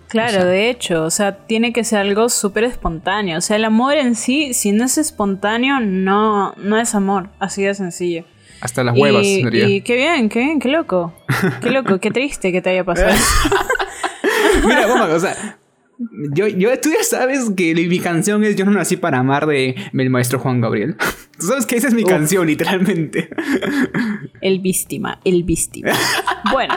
Claro, 0.09 0.44
de 0.44 0.70
hecho, 0.70 1.05
o 1.05 1.11
sea, 1.11 1.46
tiene 1.46 1.73
que 1.73 1.85
ser 1.85 2.01
algo 2.01 2.29
súper 2.31 2.64
espontáneo. 2.64 3.38
O 3.38 3.40
sea, 3.40 3.55
el 3.55 3.64
amor 3.64 3.94
en 3.94 4.16
sí, 4.16 4.55
si 4.55 4.73
no 4.73 4.83
es 4.85 4.99
espontáneo, 4.99 5.79
no, 5.79 6.53
no 6.57 6.77
es 6.79 6.96
amor. 6.96 7.29
Así 7.38 7.62
de 7.62 7.75
sencillo. 7.77 8.25
Hasta 8.61 8.85
las 8.85 8.96
huevas, 8.96 9.25
y, 9.25 9.42
sería. 9.42 9.68
y 9.68 9.81
qué 9.81 9.96
bien, 9.96 10.29
qué 10.29 10.40
bien, 10.40 10.61
qué 10.61 10.68
loco. 10.68 11.14
Qué 11.62 11.70
loco, 11.70 11.99
qué 11.99 12.11
triste 12.11 12.53
que 12.53 12.61
te 12.61 12.70
haya 12.70 12.85
pasado. 12.85 13.12
Mira, 14.64 14.87
Goma, 14.87 15.07
o 15.07 15.20
sea, 15.20 15.59
yo, 16.33 16.46
yo, 16.46 16.79
tú 16.81 16.88
ya 16.90 17.05
sabes 17.05 17.51
que 17.55 17.75
mi 17.75 17.99
canción 17.99 18.42
es 18.42 18.57
Yo 18.57 18.64
no 18.64 18.70
nací 18.70 18.96
para 18.96 19.18
amar 19.18 19.46
de 19.46 19.75
el 19.92 20.11
maestro 20.11 20.38
Juan 20.38 20.61
Gabriel. 20.61 20.96
Tú 21.38 21.46
sabes 21.46 21.64
que 21.64 21.77
esa 21.77 21.88
es 21.88 21.94
mi 21.94 22.05
canción, 22.05 22.46
literalmente. 22.46 23.31
El 24.42 24.59
víctima, 24.61 25.20
el 25.25 25.42
víctima. 25.42 25.92
bueno. 26.53 26.75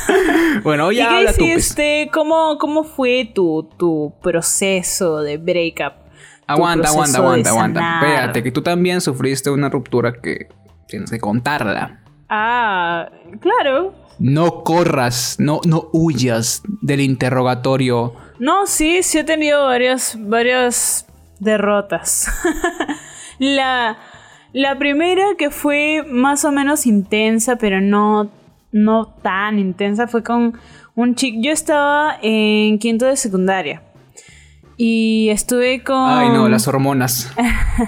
bueno, 0.62 0.92
ya 0.92 1.04
¿Y 1.04 1.08
qué 1.08 1.14
habla 1.14 1.32
tú, 1.32 1.38
pues. 1.40 1.58
hiciste? 1.58 2.08
¿Cómo, 2.10 2.56
¿Cómo 2.58 2.84
fue 2.84 3.30
tu, 3.34 3.68
tu 3.78 4.14
proceso 4.22 5.20
de 5.20 5.36
breakup? 5.36 5.92
Aguanta, 6.46 6.88
aguanta, 6.88 7.18
aguanta, 7.18 7.50
aguanta. 7.50 8.00
Espérate, 8.00 8.42
que 8.42 8.50
tú 8.50 8.62
también 8.62 9.02
sufriste 9.02 9.50
una 9.50 9.68
ruptura 9.68 10.14
que 10.14 10.48
tienes 10.92 11.10
que 11.10 11.18
contarla. 11.18 12.00
Ah, 12.28 13.08
claro. 13.40 13.94
No 14.18 14.62
corras, 14.62 15.36
no, 15.38 15.60
no 15.66 15.88
huyas 15.92 16.62
del 16.82 17.00
interrogatorio. 17.00 18.12
No, 18.38 18.66
sí, 18.66 19.02
sí 19.02 19.18
he 19.18 19.24
tenido 19.24 19.64
varias, 19.64 20.16
varias 20.20 21.06
derrotas. 21.40 22.30
la, 23.38 23.96
la 24.52 24.78
primera 24.78 25.24
que 25.38 25.50
fue 25.50 26.04
más 26.06 26.44
o 26.44 26.52
menos 26.52 26.86
intensa, 26.86 27.56
pero 27.56 27.80
no, 27.80 28.30
no 28.70 29.06
tan 29.22 29.58
intensa, 29.58 30.06
fue 30.06 30.22
con 30.22 30.58
un 30.94 31.14
chico. 31.14 31.38
Yo 31.42 31.52
estaba 31.52 32.18
en 32.20 32.78
quinto 32.78 33.06
de 33.06 33.16
secundaria. 33.16 33.82
Y 34.76 35.30
estuve 35.30 35.82
con. 35.82 36.10
Ay, 36.10 36.28
no, 36.28 36.48
las 36.48 36.68
hormonas. 36.68 37.32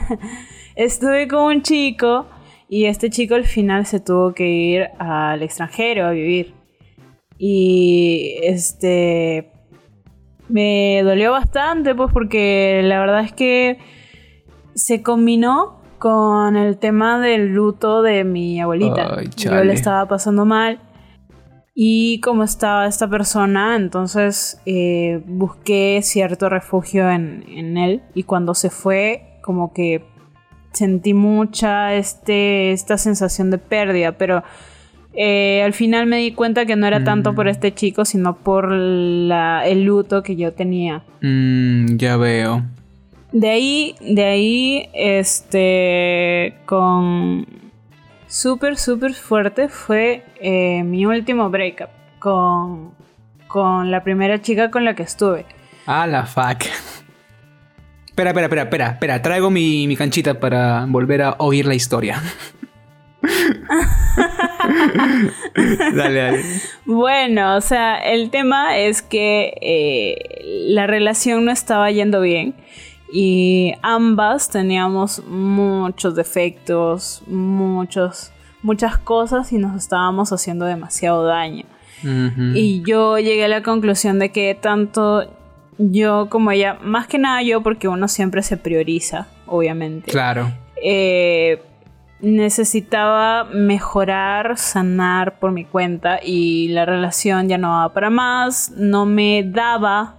Estuve 0.76 1.28
con 1.28 1.56
un 1.56 1.62
chico 1.62 2.26
y 2.74 2.86
este 2.86 3.08
chico 3.08 3.36
al 3.36 3.44
final 3.44 3.86
se 3.86 4.00
tuvo 4.00 4.34
que 4.34 4.48
ir 4.48 4.88
al 4.98 5.44
extranjero 5.44 6.06
a 6.06 6.10
vivir. 6.10 6.56
Y 7.38 8.34
este 8.42 9.52
me 10.48 11.00
dolió 11.04 11.30
bastante 11.30 11.94
pues 11.94 12.12
porque 12.12 12.80
la 12.82 12.98
verdad 12.98 13.20
es 13.20 13.32
que 13.32 13.78
se 14.74 15.04
combinó 15.04 15.82
con 15.98 16.56
el 16.56 16.78
tema 16.78 17.20
del 17.20 17.54
luto 17.54 18.02
de 18.02 18.24
mi 18.24 18.60
abuelita. 18.60 19.18
Ay, 19.18 19.28
Yo 19.36 19.62
le 19.62 19.72
estaba 19.72 20.08
pasando 20.08 20.44
mal. 20.44 20.80
Y 21.76 22.20
como 22.22 22.42
estaba 22.42 22.88
esta 22.88 23.08
persona, 23.08 23.76
entonces 23.76 24.60
eh, 24.66 25.22
busqué 25.26 26.00
cierto 26.02 26.48
refugio 26.48 27.08
en, 27.08 27.44
en 27.46 27.76
él. 27.76 28.02
Y 28.14 28.24
cuando 28.24 28.52
se 28.52 28.68
fue, 28.70 29.38
como 29.44 29.72
que 29.72 30.12
sentí 30.74 31.14
mucha 31.14 31.94
este, 31.94 32.72
esta 32.72 32.98
sensación 32.98 33.50
de 33.50 33.58
pérdida, 33.58 34.12
pero 34.12 34.42
eh, 35.16 35.62
al 35.64 35.72
final 35.72 36.06
me 36.06 36.16
di 36.18 36.32
cuenta 36.32 36.66
que 36.66 36.74
no 36.76 36.86
era 36.86 37.04
tanto 37.04 37.32
Mm. 37.32 37.34
por 37.36 37.46
este 37.48 37.72
chico, 37.72 38.04
sino 38.04 38.34
por 38.36 38.70
la- 38.70 39.64
el 39.66 39.84
luto 39.84 40.22
que 40.24 40.34
yo 40.36 40.52
tenía. 40.52 41.02
Mm, 41.22 41.96
ya 41.96 42.16
veo. 42.16 42.62
De 43.32 43.48
ahí, 43.50 43.94
de 44.00 44.24
ahí, 44.24 44.88
este, 44.92 46.54
con 46.66 47.46
súper, 48.26 48.76
súper 48.76 49.14
fuerte 49.14 49.68
fue 49.68 50.24
eh, 50.40 50.82
mi 50.84 51.06
último 51.06 51.48
breakup 51.50 51.88
con, 52.18 52.90
con 53.46 53.90
la 53.90 54.02
primera 54.02 54.40
chica 54.42 54.70
con 54.70 54.84
la 54.84 54.94
que 54.94 55.04
estuve. 55.04 55.46
Ah, 55.86 56.06
la 56.06 56.26
fuck. 56.26 56.64
Espera, 58.14 58.30
espera, 58.30 58.46
espera, 58.46 58.62
espera, 58.62 58.86
espera. 58.90 59.22
Traigo 59.22 59.50
mi, 59.50 59.88
mi 59.88 59.96
canchita 59.96 60.38
para 60.38 60.86
volver 60.86 61.22
a 61.22 61.34
oír 61.38 61.66
la 61.66 61.74
historia. 61.74 62.22
dale, 65.96 66.20
dale. 66.20 66.44
Bueno, 66.84 67.56
o 67.56 67.60
sea, 67.60 67.96
el 67.96 68.30
tema 68.30 68.78
es 68.78 69.02
que 69.02 69.54
eh, 69.60 70.44
la 70.68 70.86
relación 70.86 71.44
no 71.44 71.50
estaba 71.50 71.90
yendo 71.90 72.20
bien 72.20 72.54
y 73.12 73.74
ambas 73.82 74.48
teníamos 74.48 75.24
muchos 75.26 76.14
defectos, 76.14 77.24
muchos, 77.26 78.30
muchas 78.62 78.96
cosas 78.96 79.52
y 79.52 79.58
nos 79.58 79.76
estábamos 79.76 80.32
haciendo 80.32 80.66
demasiado 80.66 81.24
daño. 81.24 81.64
Y 82.54 82.84
yo 82.86 83.18
llegué 83.18 83.46
a 83.46 83.48
la 83.48 83.64
conclusión 83.64 84.20
de 84.20 84.30
que 84.30 84.54
tanto 84.54 85.33
yo 85.78 86.28
como 86.30 86.50
ella, 86.50 86.78
más 86.82 87.06
que 87.06 87.18
nada 87.18 87.42
yo 87.42 87.62
porque 87.62 87.88
uno 87.88 88.08
siempre 88.08 88.42
se 88.42 88.56
prioriza, 88.56 89.26
obviamente. 89.46 90.10
Claro. 90.10 90.50
eh, 90.82 91.60
necesitaba 92.20 93.44
mejorar, 93.44 94.56
sanar 94.56 95.38
por 95.38 95.52
mi 95.52 95.64
cuenta 95.64 96.20
y 96.22 96.68
la 96.68 96.84
relación 96.84 97.48
ya 97.48 97.58
no 97.58 97.70
daba 97.72 97.92
para 97.92 98.10
más, 98.10 98.70
no 98.76 99.04
me 99.06 99.42
daba 99.44 100.16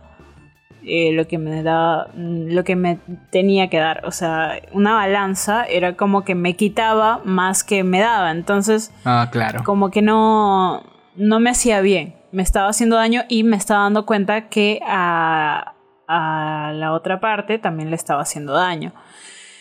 eh, 0.84 1.12
lo 1.13 1.28
que 1.28 1.38
me 1.39 1.63
daba, 1.63 2.08
lo 2.15 2.63
que 2.63 2.76
me 2.76 3.00
tenía 3.32 3.70
que 3.70 3.78
dar, 3.80 4.06
o 4.06 4.12
sea, 4.12 4.60
una 4.72 4.94
balanza 4.94 5.63
era 5.65 5.96
como 5.96 6.24
que 6.24 6.36
me 6.36 6.56
quitaba 6.56 7.22
más 7.26 7.63
que 7.63 7.84
me 7.84 8.00
daba, 8.00 8.30
entonces 8.32 8.91
Ah, 9.04 9.30
claro. 9.32 9.63
como 9.63 9.89
que 9.89 10.02
no, 10.04 10.84
no 11.15 11.39
me 11.39 11.50
hacía 11.50 11.82
bien, 11.82 12.13
me 12.36 12.43
estaba 12.43 12.67
haciendo 12.69 12.98
daño 12.98 13.24
y 13.30 13.43
me 13.43 13.56
estaba 13.56 13.84
dando 13.84 14.06
cuenta 14.06 14.50
que 14.50 14.80
a, 14.86 15.74
a 16.08 16.71
la 16.76 16.91
otra 16.91 17.19
parte 17.21 17.58
también 17.58 17.89
le 17.89 17.95
estaba 17.95 18.21
haciendo 18.21 18.54
daño. 18.54 18.93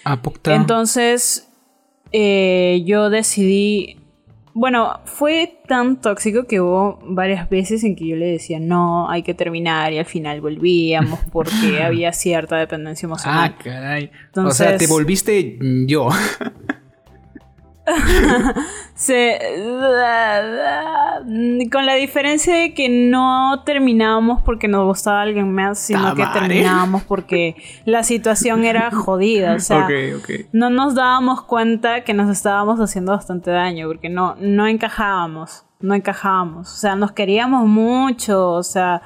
Ah. 0.04 0.18
Entonces, 0.46 1.48
eh, 2.12 2.82
yo 2.84 3.10
decidí. 3.10 4.00
Bueno, 4.56 5.00
fue 5.04 5.60
tan 5.66 6.00
tóxico 6.00 6.44
que 6.44 6.60
hubo 6.60 7.00
varias 7.02 7.48
veces 7.48 7.82
en 7.84 7.96
que 7.96 8.06
yo 8.06 8.16
le 8.16 8.26
decía 8.26 8.60
no, 8.60 9.10
hay 9.10 9.22
que 9.22 9.34
terminar 9.34 9.92
y 9.92 9.98
al 9.98 10.04
final 10.04 10.40
volvíamos 10.40 11.18
porque 11.32 11.82
había 11.82 12.12
cierta 12.12 12.56
dependencia 12.56 13.06
emocional. 13.06 13.54
Ah, 13.56 13.62
caray. 13.62 14.10
o 14.36 14.50
sea, 14.50 14.66
te 14.66 14.72
Entonces- 14.84 14.88
volviste 14.90 15.58
yo. 15.86 16.08
Se- 18.94 19.38
con 21.70 21.86
la 21.86 21.94
diferencia 21.94 22.54
de 22.54 22.74
que 22.74 22.88
no 22.88 23.62
terminábamos 23.64 24.42
porque 24.42 24.68
nos 24.68 24.84
gustaba 24.86 25.22
alguien 25.22 25.52
más, 25.52 25.78
sino 25.78 26.14
que 26.14 26.22
terminábamos 26.32 27.02
porque 27.02 27.56
la 27.84 28.02
situación 28.02 28.64
era 28.64 28.90
jodida. 28.90 29.54
O 29.54 29.60
sea, 29.60 29.86
no 30.52 30.70
nos 30.70 30.94
dábamos 30.94 31.42
cuenta 31.42 32.04
que 32.04 32.14
nos 32.14 32.30
estábamos 32.30 32.78
haciendo 32.80 33.12
bastante 33.12 33.50
daño 33.50 33.88
porque 33.88 34.08
no, 34.08 34.36
no 34.38 34.66
encajábamos, 34.66 35.64
no 35.80 35.94
encajábamos, 35.94 36.72
o 36.72 36.76
sea, 36.76 36.96
nos 36.96 37.12
queríamos 37.12 37.66
mucho, 37.66 38.52
o 38.52 38.62
sea, 38.62 39.02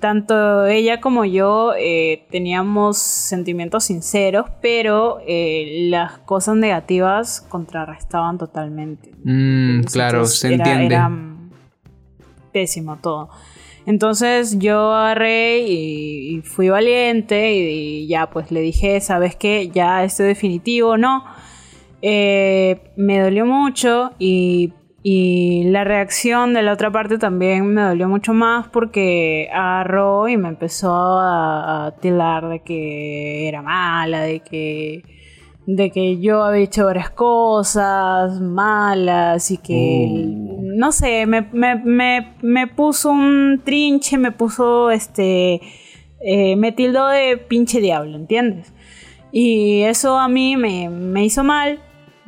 tanto 0.00 0.66
ella 0.66 1.00
como 1.00 1.24
yo 1.24 1.72
eh, 1.78 2.26
teníamos 2.30 2.98
sentimientos 2.98 3.84
sinceros, 3.84 4.46
pero 4.60 5.18
eh, 5.26 5.86
las 5.90 6.18
cosas 6.18 6.56
negativas 6.56 7.40
contrarrestaban 7.48 8.38
totalmente. 8.38 9.12
Mm, 9.24 9.82
claro, 9.82 10.24
se 10.26 10.54
era- 10.54 10.56
entiende. 10.72 10.94
Era 10.94 11.08
mm, 11.08 11.50
pésimo 12.52 12.96
todo. 12.96 13.30
Entonces 13.86 14.58
yo 14.58 14.92
agarré 14.92 15.60
y, 15.60 16.36
y 16.38 16.42
fui 16.42 16.68
valiente 16.68 17.54
y, 17.54 18.02
y 18.02 18.06
ya 18.08 18.28
pues 18.28 18.50
le 18.50 18.60
dije, 18.60 19.00
¿sabes 19.00 19.36
qué? 19.36 19.68
Ya 19.72 20.04
esto 20.04 20.22
es 20.22 20.28
definitivo, 20.28 20.96
¿no? 20.96 21.24
Eh, 22.02 22.80
me 22.96 23.20
dolió 23.20 23.44
mucho 23.46 24.12
y, 24.18 24.72
y 25.02 25.64
la 25.70 25.84
reacción 25.84 26.52
de 26.52 26.62
la 26.62 26.72
otra 26.72 26.90
parte 26.90 27.16
también 27.18 27.72
me 27.72 27.82
dolió 27.82 28.08
mucho 28.08 28.34
más 28.34 28.68
porque 28.68 29.48
agarró 29.52 30.28
y 30.28 30.36
me 30.36 30.48
empezó 30.48 30.92
a, 30.92 31.86
a 31.86 31.90
tilar 31.96 32.48
de 32.48 32.60
que 32.60 33.48
era 33.48 33.62
mala, 33.62 34.20
de 34.22 34.40
que 34.40 35.02
de 35.66 35.90
que 35.90 36.18
yo 36.18 36.42
había 36.42 36.64
hecho 36.64 36.86
varias 36.86 37.10
cosas 37.10 38.40
malas 38.40 39.50
y 39.50 39.58
que, 39.58 40.08
Uh. 40.10 40.62
no 40.76 40.90
sé, 40.90 41.26
me, 41.26 41.42
me, 41.52 41.76
me, 41.76 42.34
me 42.42 42.66
puso 42.66 43.10
un 43.10 43.60
trinche, 43.64 44.18
me 44.18 44.32
puso, 44.32 44.90
este, 44.90 45.60
eh, 46.20 46.56
me 46.56 46.72
tildó 46.72 47.06
de 47.08 47.36
pinche 47.36 47.80
diablo, 47.80 48.16
¿entiendes? 48.16 48.72
Y 49.32 49.82
eso 49.82 50.18
a 50.18 50.28
mí 50.28 50.56
me, 50.56 50.88
me 50.90 51.24
hizo 51.24 51.44
mal, 51.44 51.78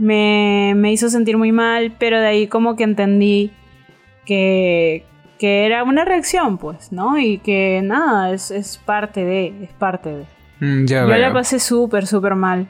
me, 0.03 0.73
me 0.77 0.91
hizo 0.93 1.09
sentir 1.09 1.37
muy 1.39 1.53
mal, 1.53 1.93
pero 1.99 2.19
de 2.21 2.27
ahí 2.27 2.47
como 2.49 2.75
que 2.75 2.83
entendí 2.85 3.53
que, 4.27 5.05
que 5.39 5.65
era 5.67 5.85
una 5.85 6.05
reacción, 6.05 6.59
pues, 6.59 6.93
¿no? 6.93 7.19
Y 7.19 7.39
que 7.39 7.81
nada, 7.85 8.33
es, 8.33 8.51
es 8.51 8.79
parte 8.79 9.25
de, 9.25 9.55
es 9.65 9.71
parte 9.79 10.11
de. 10.11 10.25
Mm, 10.61 10.87
ya 10.87 11.03
Yo 11.03 11.07
veo. 11.09 11.19
la 11.19 11.33
pasé 11.33 11.59
súper, 11.61 12.07
súper 12.07 12.35
mal. 12.35 12.67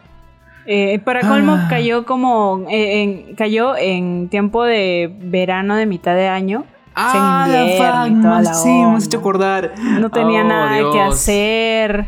Eh, 0.66 1.00
para 1.04 1.22
colmo 1.22 1.54
Ah. 1.58 1.66
cayó 1.68 2.04
como 2.04 2.66
eh, 2.70 3.02
en, 3.02 3.34
cayó 3.34 3.76
en 3.76 4.28
tiempo 4.28 4.62
de 4.64 5.10
verano 5.20 5.74
de 5.76 5.86
mitad 5.86 6.14
de 6.14 6.28
año. 6.28 6.64
Ah, 6.94 8.06
y 8.08 8.14
toda 8.20 8.42
la 8.42 8.52
sí, 8.54 8.68
me 8.68 8.96
has 8.96 9.06
hecho 9.06 9.18
acordar. 9.18 9.72
No 9.78 10.10
tenía 10.10 10.42
Oh, 10.42 10.48
nada 10.48 10.76
que 10.76 10.98
Dios. 10.98 11.14
hacer. 11.14 12.06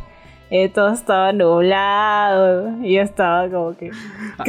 Eh, 0.50 0.68
todo 0.68 0.92
estaba 0.92 1.32
nublado. 1.32 2.70
Y 2.82 2.94
yo 2.94 3.02
estaba 3.02 3.48
como 3.48 3.76
que. 3.76 3.90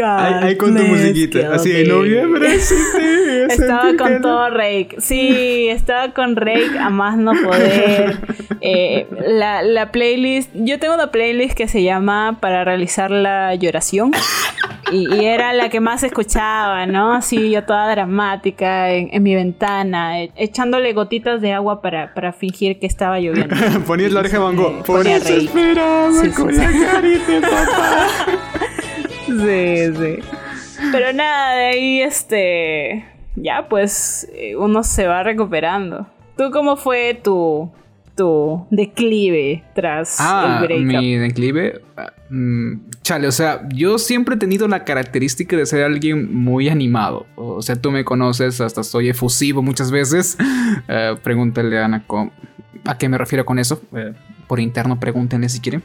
Ahí, 0.04 0.56
con 0.58 0.76
tu 0.76 0.84
musiquita, 0.84 1.54
así 1.54 1.72
de 1.72 1.86
noviembre. 1.88 2.60
sí, 2.60 2.76
sí, 2.76 3.02
Estaba 3.50 3.94
con 3.98 4.08
que- 4.08 4.20
todo 4.20 4.50
Rake. 4.50 4.96
Sí, 5.00 5.68
estaba 5.70 6.12
con 6.14 6.36
Rake 6.36 6.78
a 6.80 6.90
más 6.90 7.18
no 7.18 7.32
poder. 7.44 8.18
Eh, 8.68 9.06
la, 9.28 9.62
la 9.62 9.92
playlist. 9.92 10.50
Yo 10.56 10.80
tengo 10.80 10.96
una 10.96 11.12
playlist 11.12 11.56
que 11.56 11.68
se 11.68 11.84
llama 11.84 12.38
Para 12.40 12.64
realizar 12.64 13.12
la 13.12 13.54
lloración. 13.54 14.12
Y, 14.92 15.14
y 15.14 15.26
era 15.26 15.54
la 15.54 15.70
que 15.70 15.80
más 15.80 16.02
escuchaba, 16.04 16.88
¿no? 16.88 17.14
Así 17.14 17.52
yo 17.52 17.64
toda 17.64 17.88
dramática 17.92 18.92
en, 18.92 19.10
en 19.12 19.22
mi 19.22 19.36
ventana, 19.36 20.22
e- 20.24 20.32
echándole 20.36 20.94
gotitas 20.94 21.42
de 21.42 21.54
agua 21.54 21.82
para, 21.82 22.14
para 22.16 22.34
fingir 22.34 22.80
que 22.80 22.88
estaba 22.88 23.20
lloviendo. 23.20 23.56
Ponías 23.86 24.12
la 24.14 24.22
oreja 24.22 24.38
de 24.38 24.44
Van 24.44 24.56
Gogh. 24.56 24.80
Eh, 24.80 24.84
Por 24.86 25.04
Sí, 26.22 26.28
sí, 26.30 26.32
con 26.32 26.52
sí. 26.54 26.58
la 26.60 26.72
carita, 26.92 27.42
papá. 27.42 28.08
Sí, 29.28 29.94
sí. 29.96 30.20
Pero 30.92 31.14
nada, 31.14 31.56
de 31.56 31.66
ahí 31.66 32.02
este. 32.02 33.06
Ya, 33.36 33.68
pues 33.68 34.28
eh, 34.34 34.56
uno 34.56 34.84
se 34.84 35.08
va 35.08 35.24
recuperando. 35.24 36.08
¿Tú 36.38 36.52
cómo 36.52 36.78
fue 36.78 37.20
tu, 37.22 37.70
tu 38.16 38.66
declive 38.72 39.64
tras 39.74 40.18
Ah, 40.20 40.60
el 40.62 40.68
breakup? 40.68 40.86
mi 41.02 41.16
declive. 41.18 41.82
ah, 41.98 42.12
mm, 42.30 42.74
chale, 43.02 43.28
o 43.28 43.32
sea, 43.32 43.68
yo 43.74 43.98
siempre 43.98 44.36
he 44.36 44.38
tenido 44.38 44.68
la 44.68 44.84
característica 44.86 45.56
de 45.58 45.66
ser 45.66 45.84
alguien 45.84 46.34
muy 46.34 46.70
animado. 46.70 47.26
O 47.36 47.62
sea, 47.62 47.76
tú 47.76 47.92
me 47.92 48.06
conoces, 48.06 48.62
hasta 48.62 48.84
soy 48.84 49.10
efusivo 49.10 49.62
muchas 49.62 49.92
veces. 49.92 50.38
Eh, 50.88 51.16
pregúntale 51.24 51.80
a 51.80 51.86
Ana 51.86 52.04
con- 52.06 52.32
a 52.86 52.98
qué 52.98 53.08
me 53.10 53.18
refiero 53.18 53.46
con 53.46 53.60
eso. 53.60 53.82
Eh, 53.96 54.14
por 54.48 54.60
interno, 54.60 55.00
pregúntenle 55.00 55.50
si 55.50 55.60
quieren. 55.60 55.84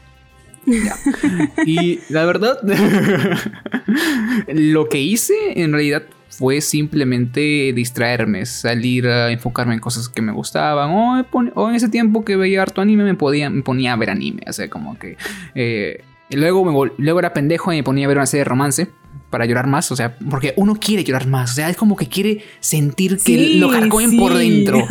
Ya. 0.65 0.95
Y 1.65 1.99
la 2.09 2.25
verdad, 2.25 2.59
lo 4.47 4.89
que 4.89 4.99
hice 4.99 5.33
en 5.55 5.73
realidad 5.73 6.03
fue 6.29 6.61
simplemente 6.61 7.73
distraerme, 7.73 8.45
salir 8.45 9.07
a 9.07 9.31
enfocarme 9.31 9.73
en 9.73 9.79
cosas 9.79 10.07
que 10.07 10.21
me 10.21 10.31
gustaban. 10.31 10.89
O, 10.91 11.25
o 11.55 11.69
en 11.69 11.75
ese 11.75 11.89
tiempo 11.89 12.23
que 12.23 12.35
veía 12.35 12.61
harto 12.61 12.81
anime 12.81 13.03
me, 13.03 13.15
podía, 13.15 13.49
me 13.49 13.63
ponía 13.63 13.93
a 13.93 13.95
ver 13.95 14.09
anime. 14.09 14.43
O 14.47 14.53
sea, 14.53 14.69
como 14.69 14.97
que... 14.97 15.17
eh, 15.55 16.03
luego, 16.31 16.63
me 16.63 16.91
luego 16.97 17.19
era 17.19 17.33
pendejo 17.33 17.73
y 17.73 17.77
me 17.77 17.83
ponía 17.83 18.05
a 18.05 18.07
ver 18.07 18.17
una 18.17 18.25
serie 18.25 18.41
de 18.41 18.49
romance 18.49 18.87
para 19.31 19.45
llorar 19.47 19.65
más. 19.65 19.91
O 19.91 19.95
sea, 19.95 20.15
porque 20.29 20.53
uno 20.57 20.75
quiere 20.75 21.03
llorar 21.03 21.25
más. 21.25 21.53
O 21.53 21.55
sea, 21.55 21.69
es 21.71 21.77
como 21.77 21.95
que 21.95 22.07
quiere 22.07 22.43
sentir 22.59 23.13
que 23.17 23.23
Sí, 23.23 23.57
lo 23.59 23.71
carcomen 23.71 24.15
por 24.17 24.35
dentro. 24.35 24.77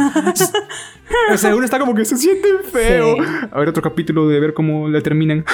O 1.32 1.36
sea, 1.36 1.56
uno 1.56 1.64
está 1.64 1.80
como 1.80 1.92
que 1.92 2.04
se 2.04 2.16
siente 2.16 2.46
feo. 2.70 3.16
Sí. 3.16 3.22
A 3.50 3.58
ver 3.58 3.68
otro 3.68 3.82
capítulo 3.82 4.28
de 4.28 4.38
ver 4.38 4.54
cómo 4.54 4.88
la 4.88 5.00
terminan. 5.00 5.44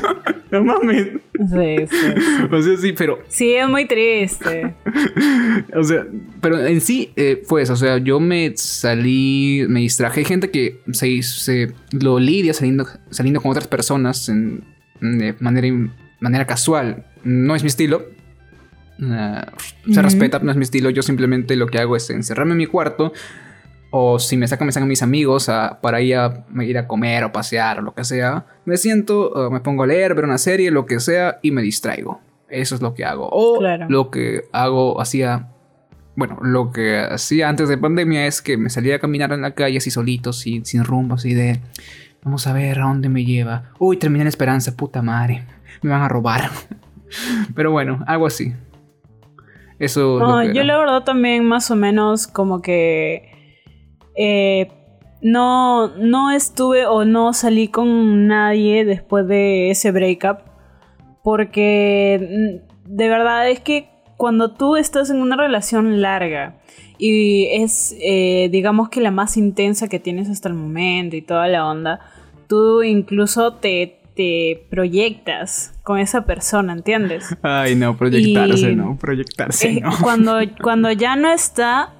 no 0.50 0.62
mames. 0.62 1.08
Sí, 1.32 1.86
sí. 1.90 2.46
O 2.52 2.62
sea, 2.62 2.76
sí, 2.76 2.92
pero 2.92 3.20
Sí, 3.28 3.54
es 3.54 3.66
muy 3.66 3.86
triste. 3.86 4.74
o 5.74 5.82
sea, 5.84 6.06
pero 6.42 6.64
en 6.66 6.82
sí 6.82 7.12
eh, 7.16 7.42
fue 7.46 7.62
eso. 7.62 7.72
O 7.72 7.76
sea, 7.76 7.96
yo 7.96 8.20
me 8.20 8.52
salí, 8.56 9.64
me 9.68 9.80
distraje. 9.80 10.20
Hay 10.20 10.26
gente 10.26 10.50
que 10.50 10.80
se, 10.92 11.22
se 11.22 11.72
lo 11.92 12.18
lidia 12.18 12.52
saliendo, 12.52 12.86
saliendo 13.10 13.40
con 13.40 13.50
otras 13.50 13.68
personas 13.68 14.28
en- 14.28 14.64
de 15.00 15.34
manera, 15.40 15.68
manera 16.20 16.46
casual. 16.46 17.06
No 17.24 17.56
es 17.56 17.62
mi 17.62 17.68
estilo. 17.68 18.04
Ah, 19.02 19.52
se 19.92 20.00
respeta, 20.02 20.38
no 20.38 20.50
es 20.50 20.56
mi 20.56 20.62
estilo. 20.62 20.90
Yo 20.90 21.02
simplemente 21.02 21.56
lo 21.56 21.66
que 21.66 21.78
hago 21.78 21.96
es 21.96 22.08
encerrarme 22.10 22.52
en 22.52 22.58
mi 22.58 22.66
cuarto. 22.66 23.12
O 23.90 24.18
si 24.18 24.36
me 24.36 24.48
sacan, 24.48 24.66
me 24.66 24.72
sacan 24.72 24.88
mis 24.88 25.02
amigos 25.02 25.48
a- 25.48 25.80
para 25.80 26.00
ir 26.00 26.16
a, 26.16 26.44
ir 26.62 26.76
a 26.76 26.86
comer 26.88 27.24
o 27.24 27.32
pasear 27.32 27.78
o 27.78 27.82
lo 27.82 27.94
que 27.94 28.04
sea. 28.04 28.44
Me 28.64 28.76
siento, 28.76 29.48
me 29.50 29.60
pongo 29.60 29.84
a 29.84 29.86
leer, 29.86 30.14
ver 30.14 30.24
una 30.24 30.38
serie, 30.38 30.70
lo 30.70 30.86
que 30.86 30.98
sea, 31.00 31.38
y 31.42 31.50
me 31.52 31.62
distraigo. 31.62 32.20
Eso 32.48 32.74
es 32.74 32.82
lo 32.82 32.94
que 32.94 33.04
hago. 33.04 33.28
O 33.30 33.58
Claro. 33.58 33.86
lo 33.88 34.10
que 34.10 34.44
hago, 34.52 35.00
hacía. 35.00 35.48
Bueno, 36.16 36.38
lo 36.42 36.72
que 36.72 36.98
hacía 36.98 37.48
antes 37.48 37.68
de 37.68 37.76
pandemia 37.78 38.26
es 38.26 38.40
que 38.40 38.56
me 38.56 38.70
salía 38.70 38.96
a 38.96 38.98
caminar 38.98 39.32
en 39.32 39.42
la 39.42 39.50
calle 39.52 39.78
así 39.78 39.90
solito, 39.90 40.32
sin, 40.32 40.64
sin 40.64 40.84
rumbo, 40.84 41.14
así 41.16 41.34
de. 41.34 41.60
Vamos 42.22 42.46
a 42.46 42.52
ver 42.52 42.80
a 42.80 42.84
dónde 42.86 43.08
me 43.08 43.24
lleva. 43.24 43.70
Uy, 43.78 43.98
terminé 43.98 44.22
en 44.22 44.28
esperanza, 44.28 44.74
puta 44.76 45.00
madre. 45.02 45.44
Me 45.82 45.90
van 45.90 46.02
a 46.02 46.08
robar. 46.08 46.50
Pero 47.54 47.70
bueno, 47.70 48.02
algo 48.06 48.26
así. 48.26 48.52
Eso. 49.78 50.18
No, 50.18 50.42
yo 50.42 50.62
la 50.64 50.78
verdad 50.78 51.04
también 51.04 51.44
más 51.44 51.70
o 51.70 51.76
menos 51.76 52.26
como 52.26 52.62
que 52.62 53.30
eh, 54.16 54.68
no, 55.20 55.88
no 55.96 56.30
estuve 56.30 56.86
o 56.86 57.04
no 57.04 57.32
salí 57.32 57.68
con 57.68 58.26
nadie 58.26 58.84
después 58.84 59.26
de 59.28 59.70
ese 59.70 59.90
breakup 59.90 60.38
porque 61.22 62.62
mm, 62.86 62.94
de 62.96 63.08
verdad 63.08 63.50
es 63.50 63.60
que 63.60 63.90
cuando 64.16 64.52
tú 64.52 64.76
estás 64.76 65.10
en 65.10 65.20
una 65.20 65.36
relación 65.36 66.00
larga 66.00 66.56
y 66.98 67.48
es 67.50 67.94
eh, 68.00 68.48
digamos 68.50 68.88
que 68.88 69.00
la 69.00 69.10
más 69.10 69.36
intensa 69.36 69.88
que 69.88 69.98
tienes 69.98 70.30
hasta 70.30 70.48
el 70.48 70.54
momento 70.54 71.16
y 71.16 71.22
toda 71.22 71.48
la 71.48 71.66
onda, 71.66 72.00
tú 72.48 72.82
incluso 72.82 73.54
te, 73.54 73.95
te 74.16 74.66
proyectas 74.70 75.78
con 75.84 75.98
esa 75.98 76.24
persona, 76.24 76.72
¿entiendes? 76.72 77.36
Ay, 77.42 77.74
no, 77.76 77.96
proyectarse, 77.96 78.70
Y- 78.72 78.74
no, 78.76 78.96
proyectarse, 78.98 79.68
Eh, 79.70 79.80
no. 79.82 79.90
cuando, 80.02 80.38
cuando 80.62 80.90
ya 80.90 81.14
no 81.16 81.30
está, 81.30 81.92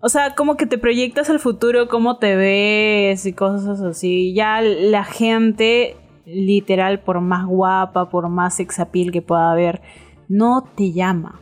o 0.00 0.08
sea, 0.08 0.34
como 0.36 0.56
que 0.56 0.66
te 0.66 0.78
proyectas 0.78 1.28
al 1.28 1.40
futuro, 1.40 1.88
cómo 1.88 2.18
te 2.18 2.36
ves 2.36 3.26
y 3.26 3.32
cosas 3.32 3.80
así. 3.80 4.32
Ya 4.32 4.60
la 4.62 5.04
gente, 5.04 5.96
literal, 6.24 7.00
por 7.00 7.20
más 7.20 7.46
guapa, 7.46 8.08
por 8.10 8.28
más 8.28 8.54
sex 8.56 8.78
appeal 8.78 9.10
que 9.10 9.20
pueda 9.20 9.50
haber, 9.50 9.82
no 10.28 10.62
te 10.76 10.92
llama. 10.92 11.40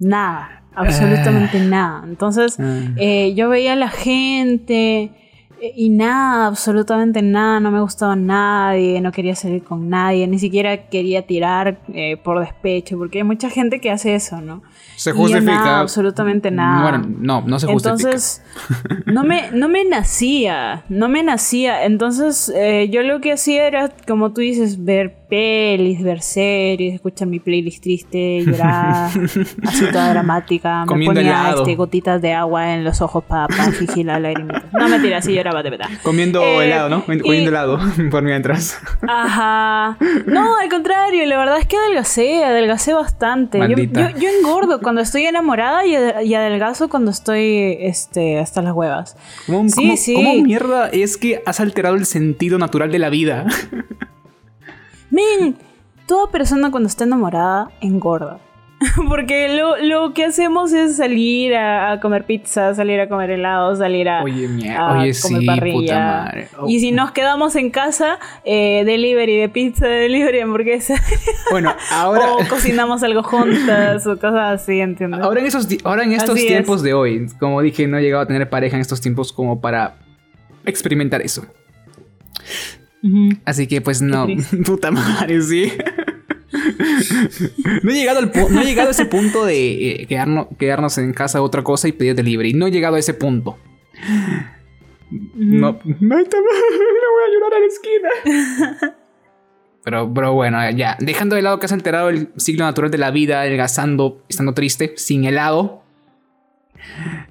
Nada, 0.00 0.64
absolutamente 0.74 1.60
nada. 1.60 2.02
Entonces, 2.06 2.58
Ah. 2.58 2.80
eh, 2.96 3.32
yo 3.36 3.48
veía 3.48 3.74
a 3.74 3.76
la 3.76 3.88
gente 3.88 5.12
y 5.60 5.88
nada, 5.88 6.46
absolutamente 6.46 7.22
nada, 7.22 7.60
no 7.60 7.70
me 7.70 7.80
gustaba 7.80 8.16
nadie, 8.16 9.00
no 9.00 9.12
quería 9.12 9.34
salir 9.34 9.62
con 9.62 9.88
nadie, 9.88 10.26
ni 10.26 10.38
siquiera 10.38 10.88
quería 10.88 11.26
tirar 11.26 11.78
eh, 11.92 12.16
por 12.16 12.40
despecho, 12.40 12.98
porque 12.98 13.18
hay 13.18 13.24
mucha 13.24 13.48
gente 13.50 13.80
que 13.80 13.90
hace 13.90 14.14
eso, 14.14 14.40
¿no? 14.40 14.62
Se 14.96 15.10
Y 15.10 15.12
yo 15.14 15.18
justifica. 15.20 15.52
nada, 15.52 15.80
absolutamente 15.80 16.50
nada. 16.50 16.82
Bueno, 16.98 17.16
no, 17.18 17.42
no 17.46 17.58
se 17.58 17.66
justifica. 17.66 17.94
Entonces, 17.94 18.42
no 19.06 19.24
me, 19.24 19.50
no 19.52 19.68
me 19.68 19.84
nacía, 19.84 20.84
no 20.88 21.08
me 21.08 21.22
nacía. 21.22 21.84
Entonces, 21.84 22.52
eh, 22.54 22.88
yo 22.90 23.02
lo 23.02 23.20
que 23.20 23.32
hacía 23.32 23.66
era, 23.66 23.90
como 24.06 24.32
tú 24.32 24.40
dices, 24.40 24.84
ver 24.84 25.23
pelis, 25.34 26.00
ver 26.02 26.22
series, 26.22 26.94
escuchar 26.94 27.26
mi 27.26 27.40
playlist 27.40 27.82
triste, 27.82 28.44
llorar, 28.46 29.10
así 29.66 29.84
toda 29.90 30.10
dramática. 30.10 30.84
Me 30.86 31.04
ponía 31.06 31.54
este, 31.56 31.74
gotitas 31.74 32.22
de 32.22 32.32
agua 32.32 32.72
en 32.74 32.84
los 32.84 33.00
ojos 33.00 33.24
para 33.24 33.48
fingir 33.72 34.06
la 34.06 34.20
lágrima. 34.20 34.62
No, 34.72 34.88
mentira, 34.88 35.20
sí 35.22 35.32
lloraba 35.34 35.62
de 35.64 35.70
verdad. 35.70 35.88
Comiendo 36.04 36.40
Eh, 36.42 36.66
helado, 36.66 36.88
¿no? 36.88 36.98
y- 37.12 37.18
Comiendo 37.18 37.50
helado 37.50 37.80
por 38.12 38.22
mientras. 38.22 38.78
Ajá. 39.08 39.96
No, 40.26 40.56
al 40.58 40.68
contrario, 40.68 41.26
la 41.26 41.36
verdad 41.36 41.58
es 41.58 41.66
que 41.66 41.76
adelgacé, 41.76 42.44
adelgacé 42.44 42.92
bastante. 42.94 43.58
Yo, 43.58 43.76
yo- 43.76 44.10
yo 44.16 44.28
engordo 44.38 44.80
cuando 44.80 45.00
estoy 45.00 45.24
enamorada 45.26 45.84
y, 45.84 45.96
y 46.28 46.34
adelgazo 46.34 46.88
cuando 46.88 47.10
estoy 47.10 47.76
este, 47.80 48.38
hasta 48.38 48.62
las 48.62 48.72
huevas. 48.72 49.16
¿Cómo, 49.46 49.68
Sí, 49.68 49.74
cómo- 49.74 49.96
sí. 49.96 50.14
cómo 50.14 50.34
mierda 50.36 50.88
es 50.90 51.16
que 51.16 51.42
has 51.44 51.58
alterado 51.58 51.96
el 51.96 52.06
sentido 52.06 52.56
natural 52.58 52.92
de 52.92 52.98
la 53.00 53.08
vida? 53.10 53.46
Men, 55.14 55.56
toda 56.06 56.30
persona 56.30 56.70
cuando 56.70 56.88
está 56.88 57.04
enamorada 57.04 57.70
engorda. 57.80 58.38
Porque 59.08 59.48
lo, 59.56 59.76
lo 59.78 60.12
que 60.12 60.24
hacemos 60.26 60.72
es 60.72 60.96
salir 60.96 61.54
a, 61.54 61.92
a 61.92 62.00
comer 62.00 62.24
pizza, 62.26 62.74
salir 62.74 63.00
a 63.00 63.08
comer 63.08 63.30
helado, 63.30 63.74
salir 63.76 64.08
a, 64.08 64.22
Oye, 64.24 64.48
mierda. 64.48 64.78
a 64.78 64.98
Oye, 65.00 65.12
comer 65.22 65.40
sí, 65.40 65.46
parrilla. 65.46 65.76
puta 65.78 65.98
madre. 66.24 66.48
Oh. 66.58 66.66
Y 66.68 66.80
si 66.80 66.90
nos 66.92 67.12
quedamos 67.12 67.54
en 67.56 67.70
casa, 67.70 68.18
eh, 68.44 68.82
delivery 68.84 69.38
de 69.38 69.48
pizza, 69.48 69.86
delivery 69.86 70.38
de 70.38 70.42
hamburguesa. 70.42 70.96
Bueno, 71.50 71.72
ahora. 71.92 72.32
o 72.34 72.38
cocinamos 72.48 73.02
algo 73.04 73.22
juntas 73.22 74.06
o 74.06 74.14
cosas 74.18 74.60
así, 74.60 74.80
¿entiendes? 74.80 75.20
Ahora 75.20 75.40
en, 75.40 75.46
esos, 75.46 75.68
di- 75.68 75.78
ahora 75.84 76.02
en 76.02 76.12
estos 76.12 76.34
Así 76.36 76.46
tiempos 76.48 76.82
de 76.82 76.92
hoy, 76.94 77.26
como 77.38 77.62
dije, 77.62 77.86
no 77.86 77.96
he 77.98 78.02
llegado 78.02 78.24
a 78.24 78.26
tener 78.26 78.50
pareja 78.50 78.74
en 78.76 78.80
estos 78.82 79.00
tiempos 79.00 79.32
como 79.32 79.60
para 79.60 79.94
experimentar 80.66 81.22
eso. 81.22 81.46
Así 83.44 83.66
que 83.66 83.80
pues 83.80 84.00
no, 84.00 84.26
puta 84.64 84.90
madre, 84.90 85.40
sí. 85.42 85.72
no, 87.82 87.90
he 87.90 87.94
llegado 87.94 88.18
al 88.20 88.32
no 88.50 88.60
he 88.60 88.64
llegado 88.64 88.88
a 88.88 88.92
ese 88.92 89.06
punto 89.06 89.44
de 89.44 89.90
eh, 89.90 90.06
quedarnos, 90.06 90.46
quedarnos 90.58 90.96
en 90.98 91.12
casa 91.12 91.42
otra 91.42 91.62
cosa 91.62 91.88
y 91.88 91.92
pedir 91.92 92.14
delivery. 92.14 92.54
No 92.54 92.66
he 92.66 92.70
llegado 92.70 92.96
a 92.96 92.98
ese 92.98 93.14
punto. 93.14 93.58
No, 95.10 95.78
no, 95.84 95.84
no 95.84 96.16
voy 96.16 96.18
a 96.18 97.32
llorar 97.32 97.54
a 97.54 97.60
la 97.60 97.66
esquina. 97.66 98.94
Pero, 99.84 100.12
pero 100.12 100.32
bueno, 100.32 100.70
ya. 100.70 100.96
Dejando 100.98 101.36
de 101.36 101.42
lado 101.42 101.58
que 101.58 101.66
has 101.66 101.72
alterado 101.72 102.08
el 102.08 102.30
ciclo 102.36 102.64
natural 102.64 102.90
de 102.90 102.98
la 102.98 103.10
vida, 103.10 103.42
adelgazando, 103.42 104.22
estando 104.28 104.54
triste, 104.54 104.94
sin 104.96 105.24
helado. 105.24 105.82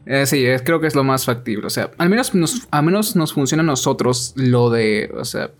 Eh, 0.05 0.25
sí, 0.25 0.45
creo 0.63 0.79
que 0.79 0.87
es 0.87 0.95
lo 0.95 1.03
más 1.03 1.25
factible. 1.25 1.65
O 1.65 1.69
sea, 1.69 1.91
al 1.97 2.09
menos 2.09 2.35
nos, 2.35 2.67
al 2.69 2.83
menos 2.83 3.15
nos 3.15 3.33
funciona 3.33 3.63
a 3.63 3.65
nosotros 3.65 4.33
lo 4.35 4.69
de, 4.69 5.11
o 5.15 5.25
sea, 5.25 5.51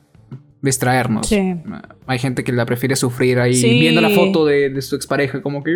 distraernos. 0.64 1.28
Sí. 1.28 1.56
Hay 2.08 2.18
gente 2.18 2.44
que 2.44 2.52
la 2.52 2.66
prefiere 2.66 2.96
sufrir 2.96 3.40
ahí 3.40 3.54
Sí. 3.54 3.80
viendo 3.80 4.02
la 4.02 4.10
foto 4.10 4.46
de, 4.46 4.70
de 4.72 4.82
su 4.82 4.96
expareja, 4.96 5.44
como 5.44 5.64
que. 5.64 5.76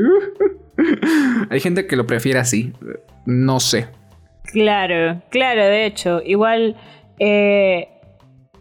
Hay 1.49 1.59
gente 1.59 1.85
que 1.85 1.95
lo 1.95 2.07
prefiere 2.07 2.39
así. 2.39 2.73
No 3.25 3.59
sé. 3.59 3.87
Claro, 4.45 5.21
claro, 5.29 5.61
de 5.63 5.85
hecho, 5.85 6.21
igual 6.25 6.77
eh, 7.19 7.89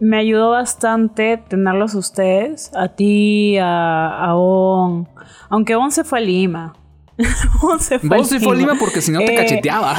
me 0.01 0.19
ayudó 0.19 0.51
bastante 0.51 1.37
tenerlos 1.49 1.95
ustedes, 1.95 2.71
a 2.75 2.89
ti, 2.89 3.57
a, 3.59 4.09
a 4.09 4.35
On, 4.35 5.09
aunque 5.49 5.77
On 5.77 5.91
se 5.93 6.03
fue 6.05 6.19
a 6.19 6.23
Lima. 6.23 6.75
On 7.63 7.79
se 7.79 7.99
fue 8.01 8.19
a 8.19 8.25
se 8.25 8.41
fue 8.41 8.55
a 8.55 8.59
Lima 8.59 8.75
porque 8.79 9.01
si 9.01 9.13
no 9.13 9.21
te 9.21 9.33
Eh, 9.33 9.37
cacheteaba. 9.37 9.97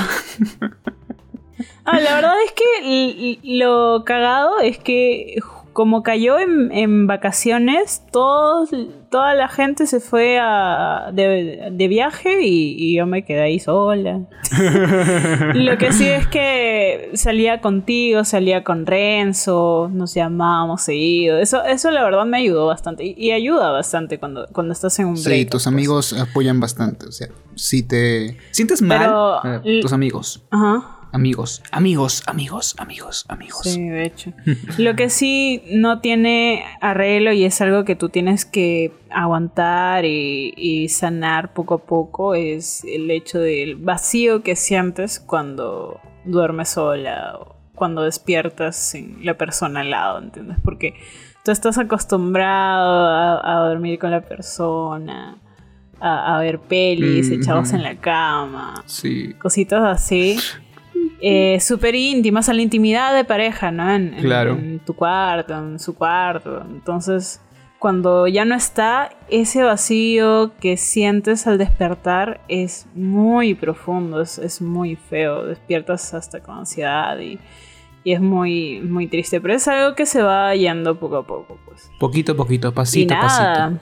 Ah, 1.86 2.00
la 2.02 2.16
verdad 2.16 2.34
es 2.46 2.52
que 2.52 3.40
lo 3.44 4.04
cagado 4.06 4.60
es 4.60 4.78
que 4.78 5.36
como 5.78 6.02
cayó 6.02 6.40
en, 6.40 6.72
en 6.72 7.06
vacaciones, 7.06 8.02
todos, 8.12 8.72
toda 9.12 9.36
la 9.36 9.48
gente 9.48 9.86
se 9.86 10.00
fue 10.00 10.40
a, 10.42 11.12
de, 11.14 11.70
de 11.72 11.88
viaje 11.88 12.42
y, 12.42 12.76
y 12.80 12.96
yo 12.98 13.06
me 13.06 13.24
quedé 13.24 13.42
ahí 13.44 13.60
sola. 13.60 14.22
Lo 15.54 15.78
que 15.78 15.92
sí 15.92 16.08
es 16.08 16.26
que 16.26 17.12
salía 17.14 17.62
contigo, 17.62 18.24
salía 18.24 18.64
con 18.64 18.88
Renzo, 18.88 19.88
nos 19.94 20.16
llamábamos 20.16 20.82
seguido. 20.82 21.38
Eso, 21.38 21.64
eso 21.64 21.92
la 21.92 22.04
verdad 22.04 22.26
me 22.26 22.38
ayudó 22.40 22.66
bastante. 22.66 23.06
Y, 23.06 23.14
y 23.16 23.32
ayuda 23.34 23.70
bastante 23.70 24.18
cuando, 24.18 24.48
cuando 24.52 24.74
estás 24.74 24.98
en 24.98 25.06
un 25.06 25.18
Sí, 25.18 25.30
break. 25.30 25.50
tus 25.52 25.66
pues. 25.66 25.68
amigos 25.68 26.14
apoyan 26.14 26.60
bastante. 26.60 27.06
O 27.06 27.12
sea, 27.12 27.28
si 27.54 27.84
te. 27.84 28.36
¿Sientes 28.50 28.82
mal? 28.82 29.00
Pero- 29.44 29.62
Eh, 29.64 29.82
tus 29.82 29.94
amigos. 29.94 30.44
Ajá. 30.50 30.97
Amigos, 31.14 31.64
amigos, 31.72 32.22
amigos, 32.28 32.76
amigos, 32.78 33.26
amigos. 33.30 33.62
Sí, 33.64 33.88
de 33.88 34.06
hecho. 34.06 34.34
Lo 34.78 34.96
que 34.96 35.10
sí 35.10 35.64
no 35.72 36.00
tiene 36.02 36.64
arreglo 36.82 37.32
y 37.32 37.46
es 37.46 37.60
algo 37.62 37.86
que 37.86 37.96
tú 37.96 38.10
tienes 38.10 38.46
que 38.46 38.92
aguantar 39.10 40.06
y, 40.06 40.54
y 40.58 40.90
sanar 40.90 41.54
poco 41.54 41.76
a 41.76 41.78
poco 41.80 42.36
es 42.36 42.84
el 42.84 43.10
hecho 43.10 43.40
del 43.40 43.76
vacío 43.78 44.44
que 44.44 44.56
sientes 44.56 45.20
cuando 45.20 46.00
duermes 46.26 46.70
sola 46.70 47.38
o 47.40 47.56
cuando 47.74 48.04
despiertas 48.04 48.76
sin 48.76 49.26
la 49.26 49.38
persona 49.38 49.82
al 49.82 49.92
lado, 49.92 50.20
¿entiendes? 50.20 50.58
Porque 50.64 50.94
tú 51.46 51.52
estás 51.52 51.78
acostumbrado 51.78 53.08
a, 53.08 53.56
a 53.56 53.70
dormir 53.70 53.98
con 54.00 54.12
la 54.12 54.22
persona, 54.22 55.38
a, 56.00 56.36
a 56.36 56.40
ver 56.40 56.60
pelis, 56.60 57.30
Mm, 57.30 57.34
echados 57.34 57.74
en 57.74 57.84
la 57.84 57.96
cama 57.96 58.84
Sí. 58.86 59.34
cositas 59.40 59.84
así. 59.84 60.38
Eh, 61.22 61.60
súper 61.60 61.96
íntimas, 61.96 62.48
a 62.50 62.54
la 62.54 62.62
intimidad 62.62 63.16
de 63.16 63.24
pareja, 63.24 63.72
¿no? 63.72 63.92
En, 63.92 64.16
Claro. 64.22 64.52
en 64.54 64.80
tu 64.80 64.94
cuarto, 64.94 65.58
en 65.58 65.80
su 65.80 65.96
cuarto. 65.96 66.62
Entonces, 66.70 67.42
cuando 67.80 68.28
ya 68.28 68.46
no 68.46 68.56
está, 68.56 69.10
ese 69.30 69.64
vacío 69.64 70.52
que 70.60 70.78
sientes 70.78 71.48
al 71.48 71.58
despertar 71.58 72.42
es 72.48 72.88
muy 72.96 73.56
profundo, 73.56 74.22
es, 74.22 74.38
es 74.38 74.62
muy 74.62 74.96
feo. 74.96 75.46
Despiertas 75.46 76.14
hasta 76.14 76.42
con 76.42 76.60
ansiedad 76.60 77.20
y, 77.20 77.40
y 78.04 78.14
es 78.14 78.22
muy, 78.22 78.80
muy 78.82 79.08
triste. 79.08 79.42
Pero 79.42 79.56
es 79.56 79.68
algo 79.68 79.96
que 79.96 80.06
se 80.06 80.22
va 80.22 80.56
yendo 80.56 81.00
poco 81.00 81.18
a 81.18 81.26
poco, 81.26 81.60
pues. 81.66 81.90
Poquito 82.00 82.34
a 82.34 82.36
poquito, 82.36 82.74
pasito 82.74 83.14
a 83.16 83.22
pasito. 83.22 83.80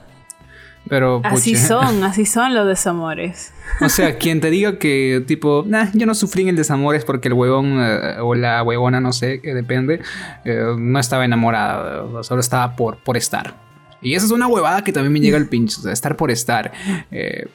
Pero, 0.88 1.20
así 1.24 1.56
son, 1.56 2.04
así 2.04 2.26
son 2.26 2.54
los 2.54 2.66
desamores. 2.66 3.52
O 3.80 3.88
sea, 3.88 4.16
quien 4.18 4.40
te 4.40 4.50
diga 4.50 4.78
que, 4.78 5.22
tipo, 5.26 5.64
nah, 5.66 5.88
yo 5.94 6.06
no 6.06 6.14
sufrí 6.14 6.42
en 6.42 6.48
el 6.48 6.56
desamor 6.56 6.94
es 6.94 7.04
porque 7.04 7.28
el 7.28 7.34
huevón 7.34 7.78
eh, 7.80 8.16
o 8.20 8.34
la 8.34 8.62
huevona, 8.62 9.00
no 9.00 9.12
sé, 9.12 9.40
que 9.40 9.54
depende, 9.54 10.00
eh, 10.44 10.74
no 10.78 10.98
estaba 10.98 11.24
enamorada, 11.24 12.22
solo 12.22 12.40
estaba 12.40 12.76
por, 12.76 12.98
por 12.98 13.16
estar. 13.16 13.54
Y 14.00 14.14
esa 14.14 14.26
es 14.26 14.32
una 14.32 14.46
huevada 14.46 14.82
que 14.84 14.92
también 14.92 15.12
me 15.12 15.20
llega 15.20 15.36
al 15.36 15.48
pincho, 15.48 15.80
o 15.80 15.82
sea, 15.82 15.92
estar 15.92 16.16
por 16.16 16.30
estar. 16.30 16.72
Eh, 17.10 17.46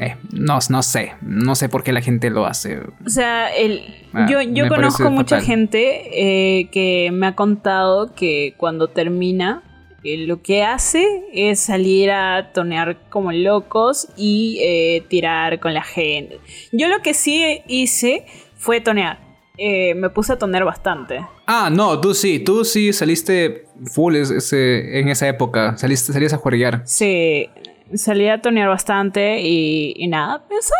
eh, 0.00 0.16
no, 0.32 0.58
no 0.70 0.82
sé, 0.82 1.12
no 1.20 1.54
sé 1.54 1.68
por 1.68 1.82
qué 1.82 1.92
la 1.92 2.00
gente 2.00 2.30
lo 2.30 2.46
hace. 2.46 2.80
O 3.04 3.10
sea, 3.10 3.54
el, 3.54 3.82
Ah, 4.14 4.26
yo, 4.30 4.42
yo 4.42 4.68
conozco 4.68 5.10
mucha 5.10 5.36
fatal. 5.36 5.42
gente 5.46 6.60
eh, 6.60 6.68
que 6.70 7.10
me 7.12 7.26
ha 7.26 7.34
contado 7.34 8.14
que 8.14 8.54
cuando 8.58 8.88
termina, 8.88 9.62
eh, 10.04 10.18
lo 10.26 10.42
que 10.42 10.62
hace 10.64 11.24
es 11.32 11.60
salir 11.60 12.10
a 12.10 12.52
tonear 12.52 13.08
como 13.08 13.32
locos 13.32 14.08
y 14.16 14.58
eh, 14.62 15.02
tirar 15.08 15.60
con 15.60 15.74
la 15.74 15.82
gente. 15.82 16.38
Yo 16.72 16.88
lo 16.88 17.00
que 17.00 17.14
sí 17.14 17.60
hice 17.68 18.26
fue 18.56 18.80
tonear. 18.80 19.18
Eh, 19.58 19.94
me 19.94 20.08
puse 20.10 20.32
a 20.32 20.38
tonear 20.38 20.64
bastante. 20.64 21.20
Ah, 21.46 21.68
no, 21.70 22.00
tú 22.00 22.14
sí, 22.14 22.38
tú 22.38 22.64
sí 22.64 22.92
saliste 22.92 23.66
full 23.92 24.16
es- 24.16 24.30
ese- 24.30 24.98
en 24.98 25.08
esa 25.08 25.28
época, 25.28 25.76
saliste, 25.76 26.12
salías 26.12 26.32
a 26.32 26.38
jugar. 26.38 26.82
Sí, 26.86 27.48
salí 27.94 28.28
a 28.28 28.40
tonear 28.40 28.68
bastante 28.68 29.40
y, 29.40 29.92
y 29.96 30.08
nada, 30.08 30.42
pues. 30.48 30.70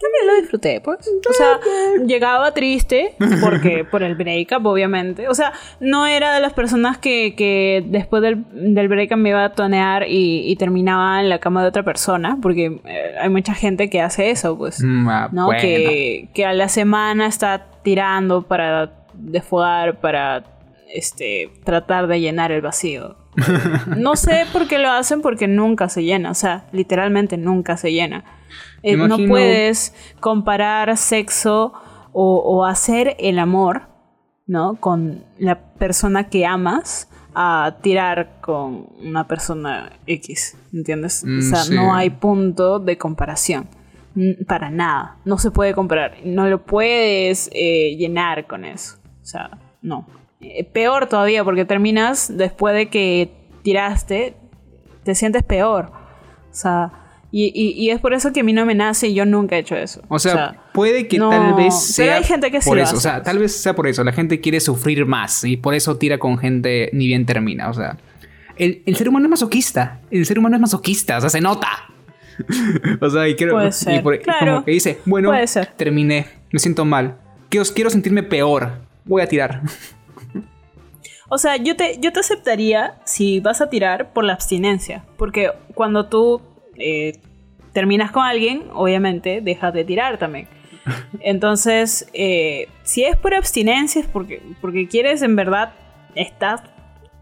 También 0.00 0.26
lo 0.26 0.40
disfruté, 0.40 0.80
pues. 0.80 0.98
O 1.28 1.32
sea, 1.32 1.60
llegaba 2.06 2.52
triste 2.54 3.14
porque 3.42 3.84
por 3.90 4.02
el 4.02 4.14
breakup, 4.14 4.64
obviamente. 4.64 5.28
O 5.28 5.34
sea, 5.34 5.52
no 5.78 6.06
era 6.06 6.34
de 6.34 6.40
las 6.40 6.54
personas 6.54 6.96
que, 6.96 7.34
que 7.36 7.84
después 7.86 8.22
del, 8.22 8.44
del 8.50 8.88
breakup 8.88 9.18
me 9.18 9.28
iba 9.28 9.44
a 9.44 9.52
tonear 9.52 10.08
y, 10.08 10.50
y 10.50 10.56
terminaba 10.56 11.20
en 11.20 11.28
la 11.28 11.38
cama 11.38 11.62
de 11.62 11.68
otra 11.68 11.82
persona, 11.82 12.38
porque 12.40 12.80
eh, 12.86 13.14
hay 13.20 13.28
mucha 13.28 13.52
gente 13.52 13.90
que 13.90 14.00
hace 14.00 14.30
eso, 14.30 14.56
pues. 14.56 14.82
Mm, 14.82 15.08
ah, 15.08 15.28
¿no? 15.32 15.46
bueno. 15.46 15.60
Que, 15.60 16.28
que 16.32 16.46
a 16.46 16.54
la 16.54 16.68
semana 16.68 17.26
está 17.26 17.66
tirando 17.82 18.42
para 18.42 18.92
desfogar, 19.12 20.00
para 20.00 20.44
este, 20.92 21.50
tratar 21.64 22.06
de 22.06 22.20
llenar 22.20 22.52
el 22.52 22.62
vacío. 22.62 23.16
No 23.96 24.16
sé 24.16 24.44
por 24.52 24.66
qué 24.66 24.78
lo 24.78 24.90
hacen 24.90 25.20
porque 25.20 25.46
nunca 25.46 25.88
se 25.88 26.04
llena, 26.04 26.30
o 26.30 26.34
sea, 26.34 26.64
literalmente 26.72 27.36
nunca 27.36 27.76
se 27.76 27.92
llena. 27.92 28.24
Eh, 28.82 28.96
no 28.96 29.16
puedes 29.28 29.94
comparar 30.20 30.96
sexo 30.96 31.72
o, 32.12 32.36
o 32.38 32.64
hacer 32.64 33.16
el 33.18 33.38
amor, 33.38 33.82
¿no? 34.46 34.76
Con 34.76 35.24
la 35.38 35.58
persona 35.74 36.28
que 36.28 36.46
amas 36.46 37.08
a 37.34 37.76
tirar 37.82 38.40
con 38.40 38.88
una 39.04 39.26
persona 39.28 39.92
X, 40.06 40.56
¿entiendes? 40.72 41.22
Mm, 41.24 41.38
o 41.38 41.42
sea, 41.42 41.58
sí. 41.62 41.74
no 41.74 41.94
hay 41.94 42.10
punto 42.10 42.78
de 42.80 42.98
comparación. 42.98 43.68
N- 44.16 44.36
Para 44.48 44.70
nada. 44.70 45.18
No 45.24 45.38
se 45.38 45.52
puede 45.52 45.72
comparar. 45.72 46.16
No 46.24 46.48
lo 46.48 46.62
puedes 46.64 47.48
eh, 47.52 47.94
llenar 47.96 48.46
con 48.48 48.64
eso. 48.64 48.96
O 49.22 49.24
sea, 49.24 49.58
no. 49.82 50.06
Eh, 50.40 50.64
peor 50.64 51.06
todavía, 51.06 51.44
porque 51.44 51.64
terminas 51.64 52.36
después 52.36 52.74
de 52.74 52.88
que 52.88 53.30
tiraste, 53.62 54.34
te 55.04 55.14
sientes 55.14 55.44
peor. 55.44 55.92
O 56.50 56.54
sea, 56.54 56.90
y, 57.32 57.46
y- 57.54 57.72
y 57.80 57.90
es 57.90 58.00
por 58.00 58.12
eso 58.12 58.32
que 58.32 58.40
a 58.40 58.42
mí 58.42 58.52
no 58.52 58.66
me 58.66 58.74
nace 58.74 59.08
y 59.08 59.14
yo 59.14 59.24
nunca 59.24 59.56
he 59.56 59.60
hecho 59.60 59.76
eso. 59.76 60.02
O 60.08 60.18
sea, 60.18 60.62
puede 60.72 61.06
que 61.08 61.18
no, 61.18 61.30
tal 61.30 61.54
vez 61.54 61.66
pero 61.68 61.70
sea 61.70 62.16
hay 62.16 62.24
gente 62.24 62.50
que 62.50 62.60
sí 62.60 62.68
por 62.68 62.76
lo 62.76 62.82
eso, 62.82 62.96
o 62.96 63.00
sea, 63.00 63.22
tal 63.22 63.38
vez 63.38 63.56
sea 63.56 63.74
por 63.74 63.86
eso, 63.86 64.02
la 64.04 64.12
gente 64.12 64.40
quiere 64.40 64.58
sufrir 64.60 65.06
más 65.06 65.44
y 65.44 65.56
por 65.56 65.74
eso 65.74 65.96
tira 65.96 66.18
con 66.18 66.38
gente 66.38 66.90
ni 66.92 67.06
bien 67.06 67.26
termina, 67.26 67.68
o 67.70 67.74
sea, 67.74 67.96
el, 68.56 68.82
el 68.86 68.96
ser 68.96 69.08
humano 69.08 69.26
es 69.26 69.30
masoquista, 69.30 70.00
el 70.10 70.26
ser 70.26 70.38
humano 70.38 70.56
es 70.56 70.60
masoquista, 70.60 71.18
o 71.18 71.20
sea, 71.20 71.30
se 71.30 71.40
nota. 71.40 71.68
o 73.00 73.10
sea, 73.10 73.28
y 73.28 73.36
creo 73.36 73.52
Puede 73.54 73.68
y 73.68 73.72
ser, 73.72 74.02
por- 74.02 74.14
y 74.14 74.18
claro, 74.20 74.52
como 74.52 74.64
que 74.64 74.70
dice, 74.72 74.98
bueno, 75.04 75.28
puede 75.30 75.46
ser. 75.46 75.66
terminé, 75.76 76.26
me 76.52 76.58
siento 76.58 76.84
mal, 76.84 77.16
que 77.48 77.60
os 77.60 77.70
quiero 77.70 77.90
sentirme 77.90 78.22
peor, 78.22 78.72
voy 79.04 79.22
a 79.22 79.26
tirar. 79.28 79.62
O 81.28 81.38
sea, 81.38 81.56
yo 81.56 81.76
te, 81.76 81.98
yo 82.00 82.12
te 82.12 82.20
aceptaría 82.20 82.94
si 83.04 83.38
vas 83.40 83.60
a 83.60 83.70
tirar 83.70 84.12
por 84.12 84.24
la 84.24 84.32
abstinencia. 84.32 85.04
Porque 85.16 85.50
cuando 85.74 86.06
tú 86.06 86.40
eh, 86.80 87.18
terminas 87.72 88.10
con 88.10 88.24
alguien, 88.24 88.64
obviamente 88.72 89.40
dejas 89.40 89.72
de 89.74 89.84
tirar 89.84 90.18
también. 90.18 90.48
Entonces, 91.20 92.08
eh, 92.14 92.68
si 92.82 93.04
es 93.04 93.16
por 93.16 93.34
abstinencia, 93.34 94.00
es 94.00 94.06
porque, 94.08 94.42
porque 94.60 94.88
quieres 94.88 95.22
en 95.22 95.36
verdad, 95.36 95.72
estás 96.14 96.62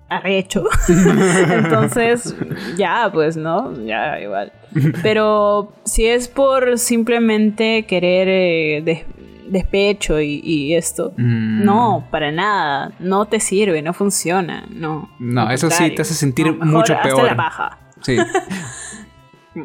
arrecho. 0.08 0.64
Entonces, 0.88 2.34
ya, 2.76 3.10
pues, 3.12 3.36
¿no? 3.36 3.74
Ya, 3.84 4.20
igual. 4.20 4.52
Pero 5.02 5.72
si 5.84 6.06
es 6.06 6.28
por 6.28 6.78
simplemente 6.78 7.84
querer 7.86 8.28
eh, 8.28 8.82
des- 8.84 9.04
despecho 9.48 10.20
y, 10.20 10.40
y 10.44 10.74
esto, 10.74 11.12
Mm. 11.16 11.64
no, 11.64 12.06
para 12.10 12.30
nada. 12.30 12.92
No 13.00 13.26
te 13.26 13.40
sirve, 13.40 13.80
no 13.82 13.92
funciona. 13.94 14.66
No. 14.70 15.10
No, 15.18 15.50
eso 15.50 15.70
sí 15.70 15.90
te 15.94 16.02
hace 16.02 16.14
sentir 16.14 16.54
No, 16.54 16.64
mucho 16.66 16.94
peor. 17.02 17.24
la 17.24 17.36
paja. 17.36 17.78
Sí. 18.02 18.16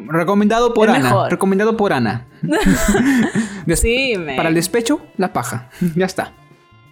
Recomendado 0.08 0.74
por 0.74 0.88
Es 0.88 0.94
Ana. 0.96 1.04
mejor. 1.04 1.30
Recomendado 1.30 1.76
por 1.76 1.92
Ana. 1.92 2.26
Sí. 3.74 4.14
Para 4.36 4.48
el 4.48 4.54
despecho, 4.54 5.00
la 5.16 5.32
paja. 5.32 5.68
Ya 5.96 6.06
está. 6.06 6.32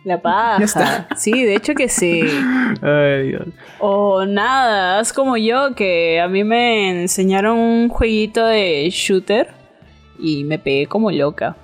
La 0.04 0.20
paja. 0.20 0.62
está. 0.64 1.06
Sí, 1.16 1.44
de 1.44 1.54
hecho 1.54 1.74
que 1.74 1.88
sí. 1.88 2.22
Ay, 2.82 3.28
Dios. 3.28 3.46
O 3.78 4.24
nada, 4.26 5.00
es 5.00 5.12
como 5.12 5.36
yo 5.36 5.74
que 5.76 6.20
a 6.20 6.26
mí 6.28 6.42
me 6.44 7.02
enseñaron 7.02 7.56
un 7.58 7.88
jueguito 7.88 8.44
de 8.44 8.88
shooter 8.90 9.48
y 10.18 10.42
me 10.44 10.58
pegué 10.58 10.86
como 10.86 11.10
loca. 11.12 11.56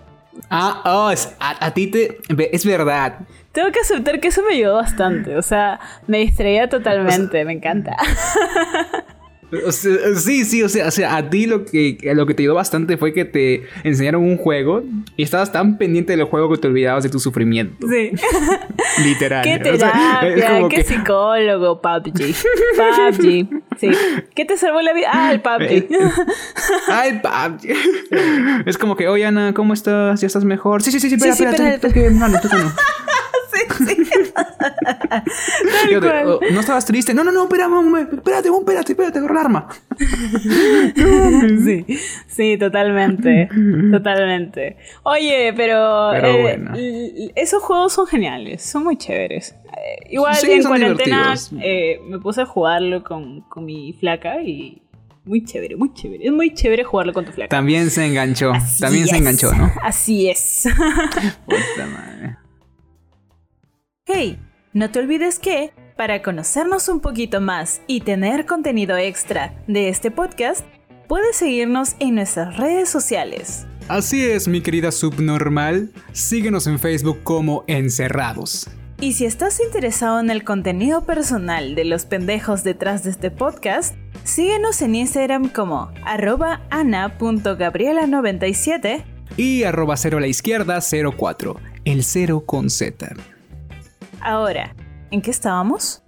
Ah, 0.50 0.82
oh, 0.84 1.10
es- 1.10 1.34
a, 1.40 1.66
a 1.66 1.70
ti 1.72 1.88
te. 1.88 2.18
Es 2.54 2.64
verdad. 2.64 3.20
Tengo 3.50 3.72
que 3.72 3.80
aceptar 3.80 4.20
que 4.20 4.28
eso 4.28 4.40
me 4.48 4.54
ayudó 4.54 4.76
bastante. 4.76 5.36
O 5.36 5.42
sea, 5.42 5.80
me 6.06 6.18
distraía 6.18 6.68
totalmente, 6.68 7.44
me 7.44 7.54
encanta. 7.54 7.96
O 9.66 9.72
sea, 9.72 9.92
sí, 10.16 10.44
sí, 10.44 10.62
o 10.62 10.68
sea, 10.68 10.88
o 10.88 10.90
sea, 10.90 11.16
a 11.16 11.30
ti 11.30 11.46
lo 11.46 11.64
que, 11.64 11.96
lo 12.14 12.26
que 12.26 12.34
te 12.34 12.42
ayudó 12.42 12.54
bastante 12.54 12.96
fue 12.98 13.14
que 13.14 13.24
te 13.24 13.64
enseñaron 13.82 14.22
un 14.22 14.36
juego 14.36 14.82
y 15.16 15.22
estabas 15.22 15.52
tan 15.52 15.78
pendiente 15.78 16.14
del 16.16 16.24
juego 16.24 16.50
que 16.50 16.58
te 16.58 16.68
olvidabas 16.68 17.02
de 17.04 17.08
tu 17.08 17.18
sufrimiento. 17.18 17.86
Sí. 17.88 18.12
Literal. 19.04 19.42
¿Qué 19.44 19.54
O 19.70 19.76
sea, 19.78 20.20
es 20.22 20.34
terapia? 20.34 20.48
como 20.56 20.68
¿Qué 20.68 20.76
que- 20.76 20.84
psicólogo? 20.84 21.80
PUBG. 21.80 22.12
PUBG. 22.76 23.48
Sí. 23.78 23.90
¿Qué 24.34 24.44
te 24.44 24.56
salvó 24.56 24.80
la 24.82 24.92
vida? 24.92 25.08
Ah, 25.12 25.32
el 25.32 25.40
PUBG. 25.40 25.88
Ay, 26.88 27.20
pap. 27.22 27.60
Es 28.66 28.76
como 28.76 28.96
que, 28.96 29.08
oye, 29.08 29.24
Ana, 29.24 29.54
¿cómo 29.54 29.72
estás? 29.72 30.20
¿Ya 30.20 30.26
estás 30.26 30.44
mejor? 30.44 30.82
Sí, 30.82 30.90
sí, 30.92 31.00
sí, 31.00 31.08
sí, 31.08 31.14
espera, 31.14 31.32
Sí, 31.34 31.38
sí, 31.38 31.44
espera, 31.48 31.74
espera, 31.74 31.80
tú- 31.80 31.88
tú 31.88 31.94
que- 31.94 32.10
no, 32.10 32.28
no, 32.28 32.40
tú 32.40 32.48
no. 32.48 32.68
sí, 33.86 33.94
sí. 34.04 34.07
Cual. 36.00 36.26
oh, 36.26 36.40
¿No 36.52 36.60
estabas 36.60 36.84
triste? 36.84 37.14
No, 37.14 37.24
no, 37.24 37.32
no, 37.32 37.44
espérate, 37.44 37.70
un, 38.50 38.58
espérate, 38.58 38.92
espérate, 38.92 39.18
agarra 39.18 39.32
el 39.34 39.46
arma. 39.46 39.68
Sí, 41.64 41.84
sí, 42.26 42.56
totalmente. 42.58 43.48
Totalmente. 43.90 44.76
Oye, 45.02 45.52
pero, 45.56 46.10
Pero 46.12 46.28
eh, 46.28 46.42
bueno. 46.42 46.72
esos 47.34 47.62
juegos 47.62 47.92
son 47.92 48.06
geniales, 48.06 48.62
son 48.62 48.84
muy 48.84 48.96
chéveres. 48.96 49.54
Eh, 49.66 50.08
igual 50.10 50.34
Sí, 50.34 50.52
en 50.52 50.62
cuarentena 50.62 51.34
eh, 51.60 52.00
me 52.08 52.18
puse 52.18 52.42
a 52.42 52.46
jugarlo 52.46 53.02
con, 53.02 53.42
con 53.42 53.64
mi 53.64 53.92
flaca 53.92 54.40
y 54.42 54.82
muy 55.24 55.44
chévere, 55.44 55.76
muy 55.76 55.92
chévere. 55.92 56.24
Es 56.24 56.32
muy 56.32 56.54
chévere 56.54 56.84
jugarlo 56.84 57.12
con 57.12 57.24
tu 57.24 57.32
flaca. 57.32 57.48
También 57.50 57.90
se 57.90 58.06
enganchó, 58.06 58.50
Así 58.52 58.80
también 58.80 59.06
se 59.06 59.16
enganchó, 59.16 59.52
¿no? 59.52 59.70
Así 59.82 60.30
es. 60.30 60.66
Puta 61.44 61.86
madre. 61.86 62.37
No 64.72 64.90
te 64.90 64.98
olvides 64.98 65.38
que, 65.38 65.72
para 65.96 66.22
conocernos 66.22 66.88
un 66.88 66.98
poquito 67.00 67.40
más 67.40 67.82
y 67.86 68.00
tener 68.00 68.46
contenido 68.46 68.96
extra 68.96 69.54
de 69.68 69.88
este 69.88 70.10
podcast, 70.10 70.66
puedes 71.06 71.36
seguirnos 71.36 71.94
en 72.00 72.16
nuestras 72.16 72.56
redes 72.56 72.88
sociales. 72.88 73.68
Así 73.86 74.24
es, 74.24 74.48
mi 74.48 74.60
querida 74.60 74.90
subnormal. 74.90 75.92
Síguenos 76.12 76.66
en 76.66 76.80
Facebook 76.80 77.20
como 77.22 77.62
Encerrados. 77.68 78.68
Y 79.00 79.12
si 79.12 79.24
estás 79.24 79.60
interesado 79.60 80.18
en 80.18 80.30
el 80.30 80.42
contenido 80.42 81.04
personal 81.04 81.76
de 81.76 81.84
los 81.84 82.04
pendejos 82.04 82.64
detrás 82.64 83.04
de 83.04 83.10
este 83.10 83.30
podcast, 83.30 83.94
síguenos 84.24 84.82
en 84.82 84.96
Instagram 84.96 85.48
como 85.48 85.92
arroba 86.04 86.62
ana.gabriela97 86.70 89.04
Y 89.36 89.62
arroba 89.62 89.96
cero 89.96 90.18
a 90.18 90.20
la 90.20 90.26
izquierda 90.26 90.80
04. 90.80 91.60
El 91.84 92.02
cero 92.02 92.42
con 92.44 92.68
Z. 92.68 93.14
Ahora, 94.20 94.74
¿en 95.10 95.22
qué 95.22 95.30
estábamos? 95.30 96.02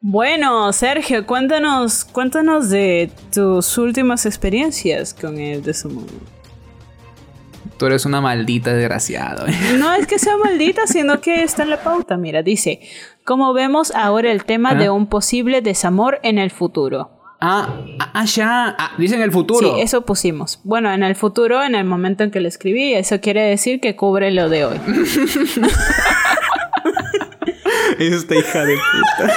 Bueno, 0.00 0.72
Sergio, 0.72 1.26
cuéntanos, 1.26 2.04
cuéntanos 2.04 2.68
de 2.70 3.10
tus 3.32 3.76
últimas 3.78 4.26
experiencias 4.26 5.14
con 5.14 5.38
el 5.38 5.62
Desumono. 5.62 6.06
Tú 7.78 7.86
eres 7.86 8.06
una 8.06 8.20
maldita 8.20 8.72
desgraciada. 8.72 9.46
No 9.78 9.92
es 9.94 10.06
que 10.06 10.18
sea 10.18 10.36
maldita, 10.36 10.86
sino 10.86 11.20
que 11.20 11.42
está 11.42 11.62
en 11.64 11.70
la 11.70 11.82
pauta. 11.82 12.16
Mira, 12.16 12.42
dice, 12.42 12.80
como 13.24 13.52
vemos 13.52 13.90
ahora 13.94 14.30
el 14.30 14.44
tema 14.44 14.70
Ah. 14.70 14.74
de 14.76 14.90
un 14.90 15.08
posible 15.08 15.60
desamor 15.60 16.20
en 16.22 16.38
el 16.38 16.50
futuro. 16.50 17.15
Ah, 17.48 17.68
ah, 18.00 18.10
ah, 18.12 18.24
ya. 18.24 18.74
Ah, 18.76 18.90
dicen 18.98 19.22
el 19.22 19.30
futuro. 19.30 19.60
Sí, 19.60 19.80
eso 19.80 20.04
pusimos. 20.04 20.58
Bueno, 20.64 20.92
en 20.92 21.04
el 21.04 21.14
futuro, 21.14 21.62
en 21.62 21.76
el 21.76 21.84
momento 21.84 22.24
en 22.24 22.32
que 22.32 22.40
lo 22.40 22.48
escribí, 22.48 22.92
eso 22.92 23.20
quiere 23.20 23.42
decir 23.42 23.80
que 23.80 23.94
cubre 23.94 24.32
lo 24.32 24.48
de 24.48 24.64
hoy. 24.64 24.80
Esta 28.00 28.34
hija 28.34 28.64
de 28.64 28.74
puta. 28.74 29.32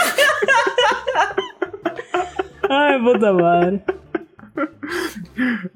Ay, 2.68 3.00
puta 3.00 3.32
madre. 3.32 3.84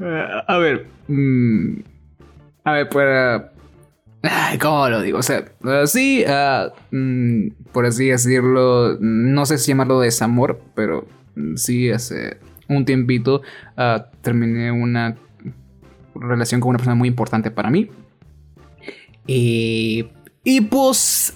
Ah, 0.02 0.44
a 0.48 0.58
ver. 0.58 0.88
mm, 1.10 1.82
a 2.64 2.72
ver, 2.72 2.90
para. 2.90 3.52
Ay, 4.24 4.58
¿Cómo 4.58 4.90
lo 4.90 5.04
digo? 5.04 5.20
O 5.20 5.24
sea, 5.24 5.46
ah, 5.66 5.84
sí, 5.86 6.26
ah, 6.28 6.70
mm, 6.90 7.50
por 7.72 7.86
así 7.86 8.08
decirlo, 8.08 8.98
no 9.00 9.46
sé 9.46 9.60
si 9.60 9.68
llamarlo 9.68 10.00
desamor, 10.00 10.60
pero 10.74 11.06
sí, 11.56 11.90
hace 11.92 12.38
un 12.70 12.86
tiempito 12.86 13.42
ah, 13.78 14.08
terminé 14.22 14.72
una 14.72 15.16
relación 16.16 16.62
con 16.62 16.70
una 16.70 16.78
persona 16.78 16.96
muy 16.96 17.08
importante 17.08 17.52
para 17.52 17.70
mí. 17.70 17.90
Y, 19.26 20.04
pues, 20.70 21.34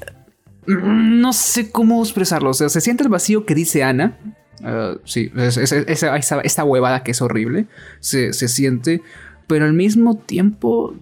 mm, 0.67 1.21
no 1.21 1.33
sé 1.33 1.71
cómo 1.71 2.01
expresarlo. 2.03 2.49
O 2.49 2.53
sea, 2.53 2.69
se 2.69 2.81
siente 2.81 3.03
el 3.03 3.09
vacío 3.09 3.45
que 3.45 3.55
dice 3.55 3.83
Ana. 3.83 4.17
Ah, 4.63 4.95
sí, 5.05 5.31
es- 5.37 5.57
es- 5.57 5.71
esa, 5.71 6.17
esa, 6.17 6.41
esa 6.41 6.63
huevada 6.63 7.03
que 7.03 7.11
es 7.11 7.21
horrible. 7.21 7.67
Se, 7.99 8.33
se 8.33 8.47
siente. 8.47 9.01
Pero 9.47 9.65
al 9.65 9.73
mismo 9.73 10.15
tiempo, 10.17 10.93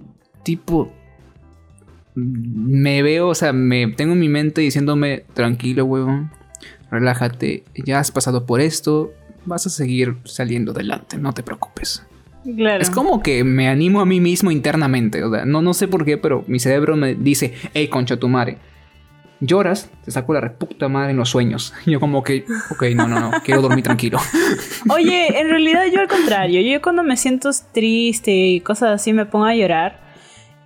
tipo. 0.44 0.94
mm, 2.16 2.82
Me 2.82 3.02
veo, 3.02 3.30
o 3.30 3.36
sea, 3.36 3.52
me 3.54 3.88
tengo 3.88 4.14
en 4.14 4.20
mi 4.20 4.30
mente 4.30 4.62
diciéndome, 4.62 5.26
tranquilo, 5.34 5.86
huevón. 5.86 6.32
Relájate, 6.92 7.64
ya 7.86 8.00
has 8.00 8.12
pasado 8.12 8.46
por 8.46 8.62
esto. 8.62 9.14
Vas 9.46 9.66
a 9.68 9.70
seguir 9.70 10.18
saliendo 10.24 10.72
adelante, 10.72 11.18
no 11.18 11.34
te 11.34 11.44
preocupes. 11.44 12.04
Claro. 12.56 12.82
Es 12.82 12.90
como 12.90 13.24
que 13.24 13.44
me 13.44 13.68
animo 13.68 14.02
a 14.02 14.06
mí 14.06 14.20
mismo 14.20 14.52
internamente. 14.52 15.24
O 15.24 15.32
sea, 15.32 15.46
no, 15.46 15.62
no 15.62 15.74
sé 15.74 15.88
por 15.88 16.06
qué, 16.06 16.18
pero 16.18 16.44
mi 16.48 16.60
cerebro 16.60 16.96
me 16.96 17.16
dice, 17.16 17.54
hey, 17.74 17.88
concha 17.88 18.18
tu 18.18 18.28
madre. 18.30 18.58
Lloras, 19.42 19.90
te 20.04 20.12
saco 20.12 20.34
la 20.34 20.42
reputa 20.42 20.88
madre 20.88 21.12
en 21.12 21.18
los 21.18 21.30
sueños. 21.30 21.74
Y 21.86 21.92
yo 21.94 22.00
como 22.00 22.24
que, 22.24 22.46
ok, 22.70 22.84
no, 22.96 23.08
no, 23.08 23.20
no, 23.20 23.32
quiero 23.44 23.62
dormir 23.62 23.84
tranquilo. 23.84 24.20
Oye, 24.90 25.40
en 25.40 25.50
realidad 25.50 25.84
yo 25.92 26.00
al 26.00 26.08
contrario, 26.08 26.62
yo 26.62 26.82
cuando 26.82 27.04
me 27.04 27.18
siento 27.18 27.50
triste 27.72 28.32
y 28.32 28.62
cosas 28.62 29.02
así 29.02 29.12
me 29.12 29.26
pongo 29.26 29.46
a 29.46 29.56
llorar, 29.56 30.02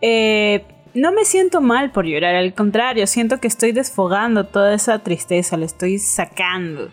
eh, 0.02 0.66
no 0.94 1.12
me 1.12 1.26
siento 1.26 1.62
mal 1.62 1.92
por 1.92 2.06
llorar, 2.06 2.36
al 2.36 2.54
contrario, 2.54 3.08
siento 3.08 3.40
que 3.40 3.48
estoy 3.48 3.72
desfogando 3.72 4.46
toda 4.46 4.74
esa 4.74 5.00
tristeza, 5.00 5.58
la 5.58 5.66
estoy 5.66 6.00
sacando. 6.00 6.90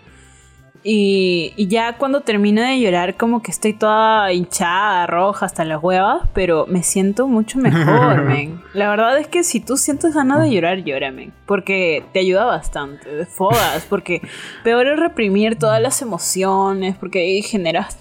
Y, 0.88 1.52
y 1.56 1.66
ya 1.66 1.98
cuando 1.98 2.20
termino 2.20 2.62
de 2.62 2.78
llorar 2.78 3.16
como 3.16 3.42
que 3.42 3.50
estoy 3.50 3.72
toda 3.72 4.32
hinchada, 4.32 5.08
roja 5.08 5.46
hasta 5.46 5.64
las 5.64 5.82
huevas, 5.82 6.28
pero 6.32 6.66
me 6.68 6.84
siento 6.84 7.26
mucho 7.26 7.58
mejor, 7.58 8.22
men. 8.28 8.62
La 8.72 8.88
verdad 8.88 9.18
es 9.18 9.26
que 9.26 9.42
si 9.42 9.58
tú 9.58 9.76
sientes 9.76 10.14
ganas 10.14 10.40
de 10.42 10.52
llorar, 10.52 10.84
llora, 10.84 11.10
men. 11.10 11.32
Porque 11.44 12.04
te 12.12 12.20
ayuda 12.20 12.44
bastante, 12.44 13.12
desfogas, 13.12 13.84
porque 13.88 14.22
peor 14.62 14.86
es 14.86 15.00
reprimir 15.00 15.58
todas 15.58 15.82
las 15.82 16.00
emociones, 16.02 16.94
porque 16.96 17.18
ahí 17.18 17.42
generas 17.42 17.98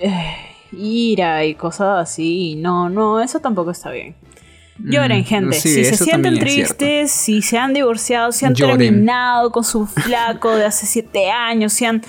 eh, 0.00 0.36
ira 0.70 1.44
y 1.44 1.56
cosas 1.56 1.98
así. 1.98 2.54
No, 2.56 2.88
no, 2.88 3.20
eso 3.20 3.40
tampoco 3.40 3.72
está 3.72 3.90
bien. 3.90 4.14
Lloren, 4.84 5.20
Mm, 5.20 5.24
gente. 5.24 5.60
sí, 5.60 5.68
si 5.68 5.84
se 5.84 5.96
sienten 6.04 6.38
tristes, 6.38 7.10
si 7.10 7.42
se 7.42 7.58
han 7.58 7.72
divorciado, 7.74 8.32
si 8.32 8.46
han 8.46 8.54
Lloren. 8.54 8.78
terminado 8.78 9.50
con 9.52 9.64
su 9.64 9.86
flaco 9.86 10.54
de 10.54 10.64
hace 10.66 10.86
siete 10.86 11.30
años, 11.30 11.72
si 11.72 11.84
han 11.84 12.02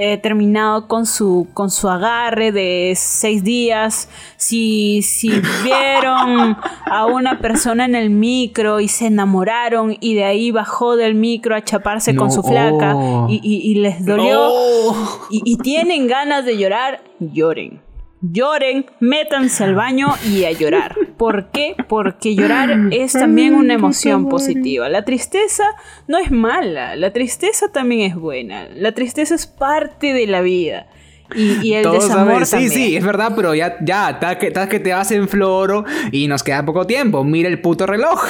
eh, 0.00 0.16
terminado 0.16 0.86
con 0.86 1.06
su, 1.06 1.48
con 1.54 1.70
su 1.72 1.88
agarre 1.88 2.52
de 2.52 2.92
seis 2.96 3.42
días, 3.42 4.08
si, 4.36 5.02
si 5.02 5.28
vieron 5.64 6.56
a 6.86 7.06
una 7.06 7.40
persona 7.40 7.84
en 7.84 7.96
el 7.96 8.08
micro 8.10 8.78
y 8.78 8.86
se 8.86 9.06
enamoraron 9.06 9.96
y 9.98 10.14
de 10.14 10.22
ahí 10.22 10.52
bajó 10.52 10.94
del 10.94 11.16
micro 11.16 11.56
a 11.56 11.64
chaparse 11.64 12.14
con 12.14 12.30
su 12.30 12.44
flaca 12.44 12.94
y, 13.28 13.40
y- 13.42 13.72
y 13.72 13.74
les 13.76 14.04
dolió 14.06 14.38
Oh. 14.40 15.26
y, 15.30 15.42
y 15.44 15.56
tienen 15.58 16.06
ganas 16.06 16.44
de 16.44 16.56
llorar, 16.56 17.02
lloren. 17.18 17.80
Lloren, 18.20 18.86
métanse 18.98 19.62
al 19.62 19.74
baño 19.76 20.08
y 20.28 20.44
a 20.44 20.50
llorar. 20.52 20.96
¿Por 21.16 21.50
qué? 21.50 21.76
Porque 21.88 22.34
llorar 22.34 22.88
es 22.90 23.12
también 23.12 23.54
una 23.54 23.74
emoción 23.74 24.28
positiva. 24.28 24.88
La 24.88 25.04
tristeza 25.04 25.62
no 26.08 26.18
es 26.18 26.30
mala, 26.32 26.96
la 26.96 27.12
tristeza 27.12 27.70
también 27.72 28.00
es 28.10 28.16
buena. 28.16 28.68
La 28.74 28.92
tristeza 28.92 29.34
es 29.36 29.46
parte 29.46 30.12
de 30.12 30.26
la 30.26 30.40
vida. 30.40 30.88
Y, 31.34 31.58
y 31.68 31.74
el 31.74 31.82
Todos 31.82 32.04
desamor 32.08 32.44
saben- 32.44 32.46
sí, 32.46 32.50
también. 32.50 32.70
sí, 32.72 32.96
es 32.96 33.04
verdad, 33.04 33.32
pero 33.36 33.54
ya, 33.54 33.76
ya, 33.82 34.18
que, 34.38 34.46
está 34.48 34.68
que 34.68 34.80
te 34.80 34.92
vas 34.92 35.10
en 35.12 35.28
floro 35.28 35.84
y 36.10 36.26
nos 36.26 36.42
queda 36.42 36.64
poco 36.64 36.86
tiempo. 36.86 37.22
Mira 37.22 37.48
el 37.48 37.60
puto 37.60 37.86
reloj. 37.86 38.24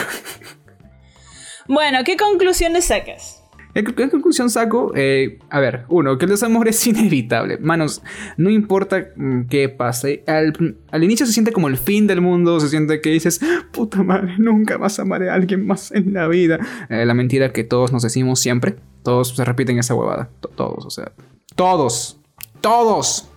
Bueno, 1.66 1.98
¿qué 2.04 2.16
conclusiones 2.16 2.86
sacas? 2.86 3.37
¿Qué, 3.84 4.08
conclusión 4.10 4.50
saco? 4.50 4.92
Eh, 4.94 5.38
a 5.50 5.60
ver, 5.60 5.84
uno, 5.88 6.18
que 6.18 6.24
el 6.24 6.30
desamor 6.30 6.68
es 6.68 6.86
inevitable. 6.86 7.58
Manos, 7.58 8.02
no 8.36 8.50
importa 8.50 9.08
mm, 9.16 9.42
qué 9.48 9.68
pase. 9.68 10.22
Al, 10.26 10.76
al 10.90 11.04
inicio 11.04 11.26
se 11.26 11.32
siente 11.32 11.52
como 11.52 11.68
el 11.68 11.76
fin 11.76 12.06
del 12.06 12.20
mundo. 12.20 12.60
Se 12.60 12.68
siente 12.68 13.00
que 13.00 13.10
dices, 13.10 13.40
puta 13.72 14.02
madre, 14.02 14.34
nunca 14.38 14.78
más 14.78 14.98
amaré 14.98 15.30
a 15.30 15.34
alguien 15.34 15.66
más 15.66 15.92
en 15.92 16.12
la 16.12 16.26
vida. 16.28 16.58
Eh, 16.88 17.04
la 17.06 17.14
mentira 17.14 17.52
que 17.52 17.64
todos 17.64 17.92
nos 17.92 18.02
decimos 18.02 18.40
siempre. 18.40 18.76
Todos 19.02 19.34
se 19.36 19.44
repiten 19.44 19.78
esa 19.78 19.94
huevada. 19.94 20.30
To- 20.40 20.48
Todos, 20.48 20.84
o 20.86 20.90
sea. 20.90 21.12
Todos. 21.54 22.18
Todos. 22.60 23.30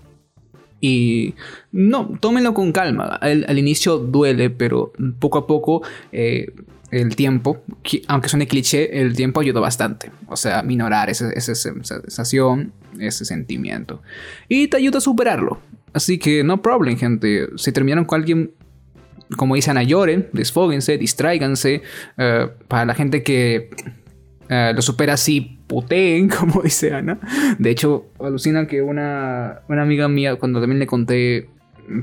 Y 0.84 1.36
no, 1.72 2.18
tómenlo 2.20 2.54
con 2.56 2.72
calma. 2.72 3.06
Al, 3.06 3.46
al 3.48 3.60
inicio 3.60 3.98
duele, 4.00 4.50
pero 4.50 4.92
poco 5.20 5.38
a 5.38 5.46
poco 5.48 5.84
eh, 6.12 6.52
el 6.92 7.16
tiempo, 7.16 7.64
aunque 8.08 8.30
suene 8.30 8.48
cliché, 8.48 9.02
el 9.02 9.16
tiempo 9.16 9.40
ayuda 9.40 9.62
bastante. 9.62 10.12
O 10.28 10.36
sea, 10.36 10.62
minorar 10.62 11.10
esa, 11.10 11.32
sensación, 11.56 12.74
ese 13.00 13.24
sentimiento. 13.24 14.02
Y 14.50 14.68
te 14.68 14.78
ayuda 14.78 14.98
a 14.98 15.02
superarlo. 15.02 15.60
Así 15.94 16.18
que 16.18 16.44
no 16.44 16.62
problem, 16.62 16.98
gente. 16.98 17.48
Si 17.56 17.72
terminaron 17.72 18.06
con 18.06 18.20
alguien, 18.20 18.52
como 19.38 19.56
dice 19.56 19.72
Ana, 19.72 19.84
lloren, 19.84 20.28
desfóguense, 20.34 20.98
distráiganse. 20.98 21.82
Eh, 22.18 22.50
para 22.68 22.86
la 22.86 22.94
gente 22.94 23.24
que 23.24 23.70
eh, 24.50 24.74
lo 24.76 24.82
supera 24.82 25.14
así, 25.14 25.60
puteen, 25.68 26.28
como 26.40 26.62
dice 26.62 26.94
Ana. 26.94 27.20
De 27.58 27.70
hecho, 27.70 28.08
alucina 28.20 28.68
que 28.68 28.82
una, 28.82 29.62
una 29.70 29.82
amiga 29.82 30.10
mía, 30.10 30.36
cuando 30.36 30.60
también 30.60 30.80
le 30.80 30.88
conté 30.88 31.50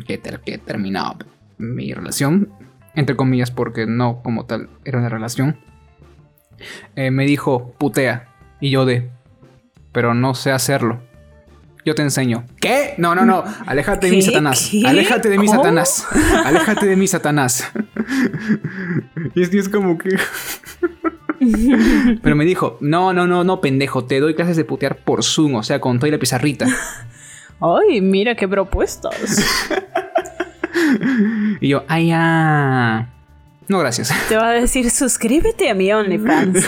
que 0.07 0.59
terminaba 0.65 1.19
mi 1.59 1.93
relación, 1.93 2.49
entre 2.95 3.17
comillas, 3.17 3.51
porque 3.51 3.87
no 3.87 4.23
como 4.23 4.47
tal 4.47 4.69
era 4.85 4.99
una 4.99 5.09
relación, 5.09 5.59
eh, 6.97 7.11
me 7.11 7.27
dijo, 7.27 7.75
putea. 7.79 8.29
Y 8.61 8.71
yo 8.71 8.85
de, 8.85 9.11
pero 9.93 10.15
no 10.15 10.35
sé 10.35 10.51
hacerlo. 10.51 11.01
Yo 11.85 11.95
te 11.95 12.03
enseño. 12.03 12.45
¿Qué? 12.61 12.95
No, 12.99 13.15
no, 13.15 13.25
no. 13.25 13.45
Aléjate 13.67 14.11
de 14.11 14.17
¿Qué? 14.17 14.23
Satanás. 14.23 14.69
¿Qué? 14.71 14.87
Aléjate 14.87 15.29
de 15.31 15.37
¿Cómo? 15.37 15.51
Satanás. 15.51 16.07
Aléjate 16.45 16.87
de 16.87 16.97
mí, 16.97 17.07
Satanás. 17.07 17.71
y 19.35 19.43
es 19.43 19.49
que 19.49 19.59
es 19.59 19.69
como 19.69 19.97
que... 19.97 20.11
Pero 22.23 22.37
me 22.37 22.45
dijo, 22.45 22.79
no, 22.81 23.13
no, 23.13 23.27
no, 23.27 23.45
no, 23.45 23.61
pendejo, 23.61 24.05
te 24.05 24.21
doy 24.21 24.35
clases 24.35 24.57
de 24.57 24.65
putear 24.65 24.97
por 24.99 25.23
Zoom, 25.25 25.55
o 25.55 25.63
sea, 25.63 25.81
con 25.81 25.99
toda 25.99 26.13
la 26.13 26.19
pizarrita. 26.19 26.67
Ay, 27.61 28.01
mira 28.01 28.35
qué 28.35 28.47
propuestas. 28.47 29.69
Y 31.61 31.69
yo, 31.69 31.85
ay, 31.89 32.09
ya. 32.09 33.09
No, 33.69 33.79
gracias. 33.79 34.13
Te 34.29 34.37
va 34.37 34.49
a 34.49 34.53
decir, 34.53 34.91
suscríbete 34.91 35.69
a 35.71 35.75
mi 35.75 35.93
OnlyFans. 35.93 36.67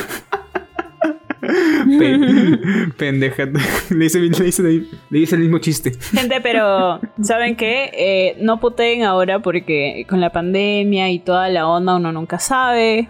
Pe- 1.41 2.59
pendeja. 2.99 3.45
Le 3.91 4.05
hice, 4.05 4.19
le, 4.21 4.47
hice, 4.49 4.63
le 5.11 5.19
hice 5.19 5.35
el 5.37 5.41
mismo 5.43 5.59
chiste. 5.59 5.93
Gente, 6.13 6.41
pero 6.43 7.01
¿saben 7.23 7.57
qué? 7.57 7.91
Eh, 7.95 8.37
no 8.41 8.61
puteen 8.61 9.05
ahora 9.05 9.39
porque 9.41 10.05
con 10.09 10.21
la 10.21 10.31
pandemia 10.31 11.11
y 11.11 11.19
toda 11.21 11.49
la 11.49 11.67
onda 11.67 11.97
uno 11.97 12.13
nunca 12.13 12.39
sabe. 12.39 13.09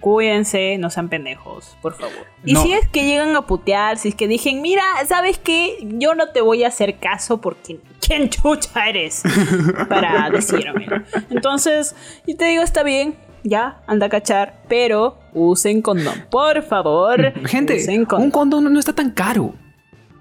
Cuídense, 0.00 0.76
no 0.78 0.90
sean 0.90 1.08
pendejos, 1.08 1.76
por 1.82 1.94
favor. 1.94 2.26
Y 2.44 2.54
No. 2.54 2.62
si 2.62 2.72
es 2.72 2.88
que 2.88 3.04
llegan 3.04 3.36
a 3.36 3.46
putear, 3.46 3.98
si 3.98 4.08
es 4.08 4.14
que 4.14 4.26
dicen, 4.26 4.62
mira, 4.62 4.82
¿sabes 5.06 5.38
qué? 5.38 5.76
Yo 5.82 6.14
no 6.14 6.28
te 6.30 6.40
voy 6.40 6.64
a 6.64 6.68
hacer 6.68 6.98
caso 6.98 7.40
porque 7.40 7.78
¿quién 8.00 8.30
chucha 8.30 8.88
eres? 8.88 9.22
Para 9.88 10.30
decirme. 10.30 10.86
Entonces, 11.30 11.94
yo 12.26 12.36
te 12.36 12.46
digo, 12.46 12.62
está 12.62 12.82
bien, 12.82 13.14
ya, 13.44 13.82
anda 13.86 14.06
a 14.06 14.08
cachar, 14.08 14.62
pero 14.68 15.18
usen 15.34 15.82
condón, 15.82 16.26
por 16.30 16.62
favor. 16.62 17.32
Gente, 17.46 17.76
usen 17.76 18.04
condón. 18.06 18.24
un 18.26 18.30
condón 18.30 18.64
no, 18.64 18.70
no 18.70 18.80
está 18.80 18.94
tan 18.94 19.10
caro. 19.10 19.54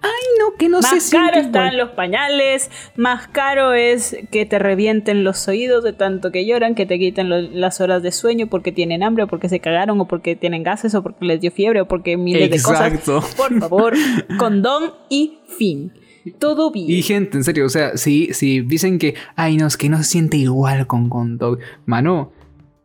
Ay, 0.01 0.09
no, 0.39 0.55
que 0.57 0.69
no 0.69 0.79
Más 0.79 1.03
se 1.03 1.11
caro 1.15 1.33
siente 1.33 1.39
están 1.47 1.73
igual. 1.73 1.77
los 1.77 1.89
pañales, 1.89 2.71
más 2.95 3.27
caro 3.27 3.73
es 3.73 4.15
que 4.31 4.45
te 4.45 4.57
revienten 4.57 5.23
los 5.25 5.47
oídos 5.49 5.83
de 5.83 5.91
tanto 5.93 6.31
que 6.31 6.45
lloran, 6.45 6.73
que 6.73 6.85
te 6.85 6.97
quiten 6.97 7.27
lo- 7.29 7.41
las 7.41 7.81
horas 7.81 8.01
de 8.01 8.11
sueño 8.13 8.47
porque 8.47 8.71
tienen 8.71 9.03
hambre, 9.03 9.25
o 9.25 9.27
porque 9.27 9.49
se 9.49 9.59
cagaron, 9.59 9.99
o 9.99 10.07
porque 10.07 10.35
tienen 10.37 10.63
gases, 10.63 10.95
o 10.95 11.03
porque 11.03 11.25
les 11.25 11.41
dio 11.41 11.51
fiebre, 11.51 11.81
o 11.81 11.87
porque 11.87 12.15
miles 12.15 12.49
Exacto. 12.51 13.15
de 13.15 13.19
cosas. 13.21 13.35
Por 13.35 13.59
favor, 13.59 13.93
condón 14.39 14.93
y 15.09 15.39
fin. 15.47 15.91
Todo 16.37 16.71
bien. 16.71 16.89
Y 16.89 17.01
gente, 17.01 17.37
en 17.37 17.43
serio, 17.43 17.65
o 17.65 17.69
sea, 17.69 17.97
si, 17.97 18.33
si 18.33 18.61
dicen 18.61 18.99
que, 18.99 19.15
ay, 19.35 19.57
no, 19.57 19.67
es 19.67 19.75
que 19.77 19.89
no 19.89 19.97
se 19.97 20.03
siente 20.05 20.37
igual 20.37 20.85
con 20.87 21.09
condón. 21.09 21.59
Mano, 21.85 22.31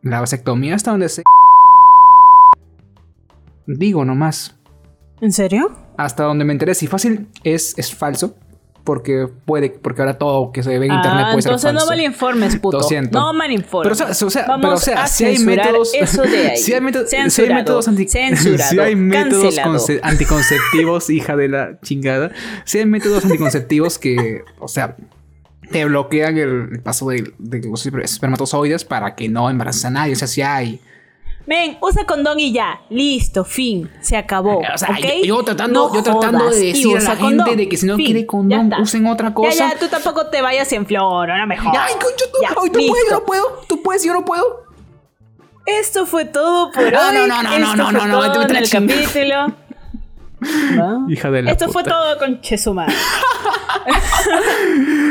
la 0.01 0.19
vasectomía 0.19 0.75
hasta 0.75 0.91
donde 0.91 1.09
se... 1.09 1.23
Digo 3.67 4.05
nomás. 4.05 4.57
¿En 5.21 5.31
serio? 5.31 5.71
Hasta 5.97 6.23
donde 6.23 6.45
me 6.45 6.53
enteré, 6.53 6.73
si 6.75 6.87
fácil 6.87 7.27
es, 7.43 7.73
es 7.77 7.93
falso. 7.93 8.35
Porque 8.83 9.27
puede, 9.45 9.71
porque 9.71 10.03
ahora 10.03 10.15
todo 10.19 10.51
que 10.51 10.61
se 10.61 10.69
ve 10.77 10.85
en 10.85 10.93
internet 10.93 11.23
Ah, 11.25 11.29
puede 11.31 11.41
ser 11.41 11.51
entonces 11.53 11.71
falso. 11.71 11.85
no 11.85 11.89
malinformes, 11.89 12.55
puto. 12.57 12.77
Lo 12.77 12.83
siento. 12.83 13.19
No 13.19 13.33
malinformes. 13.33 13.97
Pero, 13.97 14.11
o 14.11 14.13
sea, 14.13 14.27
o 14.27 14.29
sea, 14.29 14.45
Vamos 14.45 14.61
pero, 14.61 14.75
o 14.75 14.77
sea, 14.77 15.03
a 15.05 15.07
si 15.07 15.25
hay 15.25 15.39
métodos. 15.39 15.91
Eso 15.95 16.21
de 16.21 16.47
ahí. 16.51 16.57
si 16.57 16.71
hay 16.73 16.81
métodos, 16.81 17.09
si 17.29 17.41
hay 17.41 17.49
métodos, 17.49 17.87
anti- 17.87 18.07
si 18.07 18.19
hay 18.79 18.95
métodos 18.95 19.55
anticonceptivos, 20.03 21.09
hija 21.09 21.35
de 21.35 21.47
la 21.49 21.79
chingada. 21.81 22.31
Si 22.65 22.77
hay 22.77 22.85
métodos 22.85 23.25
anticonceptivos 23.25 23.97
que, 23.97 24.43
o 24.59 24.67
sea, 24.67 24.95
te 25.71 25.83
bloquean 25.85 26.37
el, 26.37 26.69
el 26.73 26.79
paso 26.81 27.09
de, 27.09 27.33
de 27.39 27.61
los 27.67 27.85
espermatozoides 27.85 28.85
para 28.85 29.15
que 29.15 29.29
no 29.29 29.49
embaraces 29.49 29.85
a 29.85 29.89
nadie. 29.89 30.13
O 30.13 30.15
sea, 30.15 30.27
si 30.27 30.41
hay. 30.43 30.79
Men, 31.47 31.77
usa 31.81 32.05
condón 32.05 32.39
y 32.39 32.51
ya. 32.51 32.81
Listo, 32.89 33.45
fin. 33.45 33.89
Se 34.01 34.17
acabó. 34.17 34.59
O 34.59 34.77
sea, 34.77 34.89
¿ok? 34.89 35.05
yo, 35.23 35.37
yo 35.37 35.43
tratando, 35.43 35.89
No 35.89 35.95
yo 35.95 36.01
tratando 36.03 36.39
jodas 36.39 36.55
de 36.59 36.65
decir 36.65 36.97
a 36.97 37.01
la 37.01 37.09
gente 37.15 37.21
condón. 37.21 37.57
de 37.57 37.69
que 37.69 37.77
si 37.77 37.85
no 37.85 37.95
Fin. 37.97 38.05
quiere 38.05 38.21
Ya 38.21 38.27
condón, 38.27 38.73
usen 38.81 39.05
otra 39.07 39.33
cosa. 39.33 39.49
Ya, 39.51 39.73
ya, 39.73 39.79
tú 39.79 39.87
tampoco 39.87 40.25
te 40.27 40.41
vayas 40.41 40.71
en 40.73 40.85
flor, 40.87 41.29
no 41.29 41.47
me 41.47 41.55
jodas. 41.57 41.77
Ay, 41.87 41.93
concho, 41.93 42.25
tú, 42.31 42.39
Ya, 42.41 42.49
ay, 42.49 42.69
tú 42.71 42.79
puedes, 42.87 43.05
yo 43.09 43.11
no 43.19 43.25
puedo. 43.25 43.61
Tú 43.67 43.81
puedes, 43.83 44.03
yo 44.03 44.13
no 44.13 44.25
puedo. 44.25 44.65
Esto 45.67 46.05
fue 46.05 46.25
todo 46.25 46.71
por 46.71 46.91
No, 46.91 46.99
hoy. 47.09 47.15
no, 47.15 47.27
no, 47.27 47.43
no, 47.43 47.49
Esto 47.55 47.75
no, 47.75 47.83
fue 47.89 47.93
no, 47.93 48.05
no, 48.07 48.13
todo 48.13 48.21
vete, 48.23 48.39
vete 48.39 48.51
en 48.51 48.63
el 48.63 48.69
capítulo. 48.69 49.55
¿Va? 50.79 51.11
Hija 51.11 51.31
de 51.31 51.41
la 51.43 51.51
Esto 51.51 51.69
fue 51.69 51.83
puta. 51.83 51.95
todo 51.95 52.17
con 52.19 52.41
Chesuma. 52.41 52.87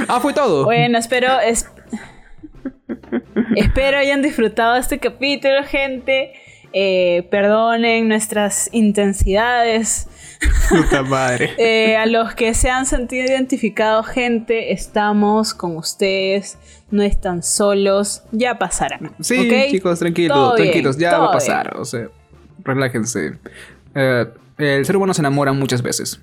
Ah, 0.08 0.20
fue 0.20 0.32
todo. 0.32 0.64
Bueno, 0.64 0.98
espero. 0.98 1.40
es- 1.40 1.66
espero 3.56 3.98
hayan 3.98 4.22
disfrutado 4.22 4.76
este 4.76 4.98
capítulo, 4.98 5.62
gente. 5.64 6.32
Eh, 6.76 7.28
perdonen 7.30 8.08
nuestras 8.08 8.68
intensidades. 8.72 10.08
Puta 10.68 11.02
madre. 11.02 11.50
Eh, 11.58 11.96
a 11.96 12.06
los 12.06 12.34
que 12.34 12.52
se 12.54 12.68
han 12.68 12.84
sentido 12.84 13.26
identificados, 13.26 14.08
gente, 14.08 14.72
estamos 14.72 15.54
con 15.54 15.76
ustedes. 15.76 16.58
No 16.90 17.02
están 17.02 17.42
solos. 17.42 18.24
Ya 18.32 18.58
pasará. 18.58 18.98
Sí, 19.20 19.48
chicos, 19.70 19.98
tranquilos, 20.00 20.36
Todo 20.36 20.54
bien, 20.56 20.66
tranquilos, 20.66 20.98
ya 20.98 21.10
va 21.12 21.16
a 21.16 21.20
bien. 21.20 21.32
pasar, 21.32 21.76
o 21.76 21.84
sea, 21.84 22.08
relájense. 22.64 23.34
Eh, 23.94 24.26
el 24.58 24.84
ser 24.84 24.96
humano 24.96 25.14
se 25.14 25.22
enamora 25.22 25.52
muchas 25.52 25.80
veces. 25.82 26.20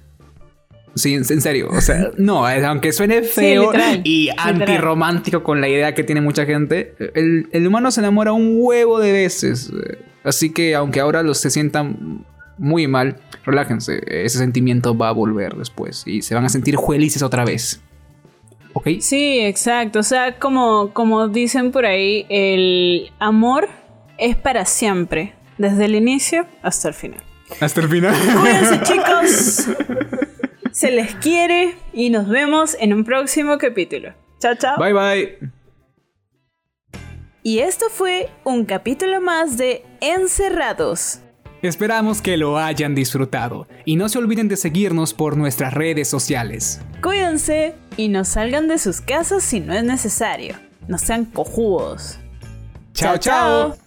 Sí, 0.96 1.14
en 1.14 1.24
serio, 1.26 1.70
o 1.72 1.80
sea, 1.82 2.12
no, 2.18 2.50
eh, 2.50 2.66
aunque 2.66 2.92
suene 2.92 3.22
feo 3.24 3.72
literal, 3.72 4.02
y 4.04 4.30
antirromántico 4.38 5.42
con 5.44 5.62
la 5.62 5.70
idea 5.70 5.94
que 5.94 6.04
tiene 6.04 6.20
mucha 6.22 6.46
gente, 6.46 6.96
el, 7.16 7.48
el 7.52 7.68
humano 7.68 7.92
se 7.92 8.02
enamora 8.02 8.34
un 8.34 8.56
huevo 8.58 9.00
de 9.00 9.12
veces. 9.14 9.70
eh, 9.70 10.00
Así 10.24 10.52
que 10.52 10.76
aunque 10.76 11.00
ahora 11.00 11.24
los 11.24 11.38
se 11.40 11.50
sientan 11.50 12.26
muy 12.58 12.88
mal, 12.88 13.16
relájense, 13.44 14.02
ese 14.06 14.38
sentimiento 14.38 14.96
va 14.96 15.10
a 15.10 15.14
volver 15.14 15.56
después 15.56 16.04
y 16.06 16.22
se 16.22 16.36
van 16.36 16.46
a 16.46 16.50
sentir 16.50 16.76
felices 16.78 17.24
otra 17.24 17.44
vez. 17.46 17.82
¿Ok? 18.74 18.88
Sí, 19.00 19.40
exacto. 19.40 20.00
O 20.00 20.04
sea, 20.04 20.38
como, 20.38 20.92
como 20.94 21.28
dicen 21.28 21.72
por 21.72 21.86
ahí, 21.86 22.26
el 22.30 23.12
amor 23.20 23.68
es 24.18 24.36
para 24.36 24.66
siempre. 24.66 25.34
Desde 25.58 25.86
el 25.86 25.96
inicio 25.96 26.46
hasta 26.64 26.88
el 26.90 26.94
final. 26.94 27.22
Hasta 27.60 27.82
el 27.82 27.90
final. 27.90 28.16
Cuídense, 28.40 28.82
chicos. 28.84 29.68
Se 30.82 30.90
les 30.90 31.14
quiere 31.14 31.76
y 31.94 32.10
nos 32.10 32.28
vemos 32.28 32.76
en 32.80 32.92
un 32.92 33.04
próximo 33.04 33.60
capítulo. 33.60 34.16
Chao, 34.40 34.56
chao. 34.56 34.80
Bye 34.80 34.94
bye. 34.94 35.52
Y 37.44 37.60
esto 37.60 37.86
fue 37.92 38.32
un 38.44 38.66
capítulo 38.66 39.22
más 39.22 39.60
de 39.60 39.86
Encerrados. 40.00 41.20
Esperamos 41.62 42.20
que 42.24 42.36
lo 42.36 42.58
hayan 42.58 42.96
disfrutado 42.96 43.68
y 43.86 43.96
no 43.96 44.10
se 44.10 44.18
olviden 44.18 44.48
de 44.48 44.58
seguirnos 44.58 45.14
por 45.14 45.38
nuestras 45.38 45.72
redes 45.72 46.08
sociales. 46.08 46.82
Cuídense 47.04 47.76
y 47.96 48.08
no 48.08 48.26
salgan 48.26 48.68
de 48.68 48.80
sus 48.80 49.02
casas 49.02 49.44
si 49.44 49.60
no 49.60 49.76
es 49.76 49.84
necesario. 49.84 50.56
No 50.88 50.98
sean 50.98 51.26
cojudos. 51.26 52.18
chao. 52.94 53.20
chao. 53.20 53.78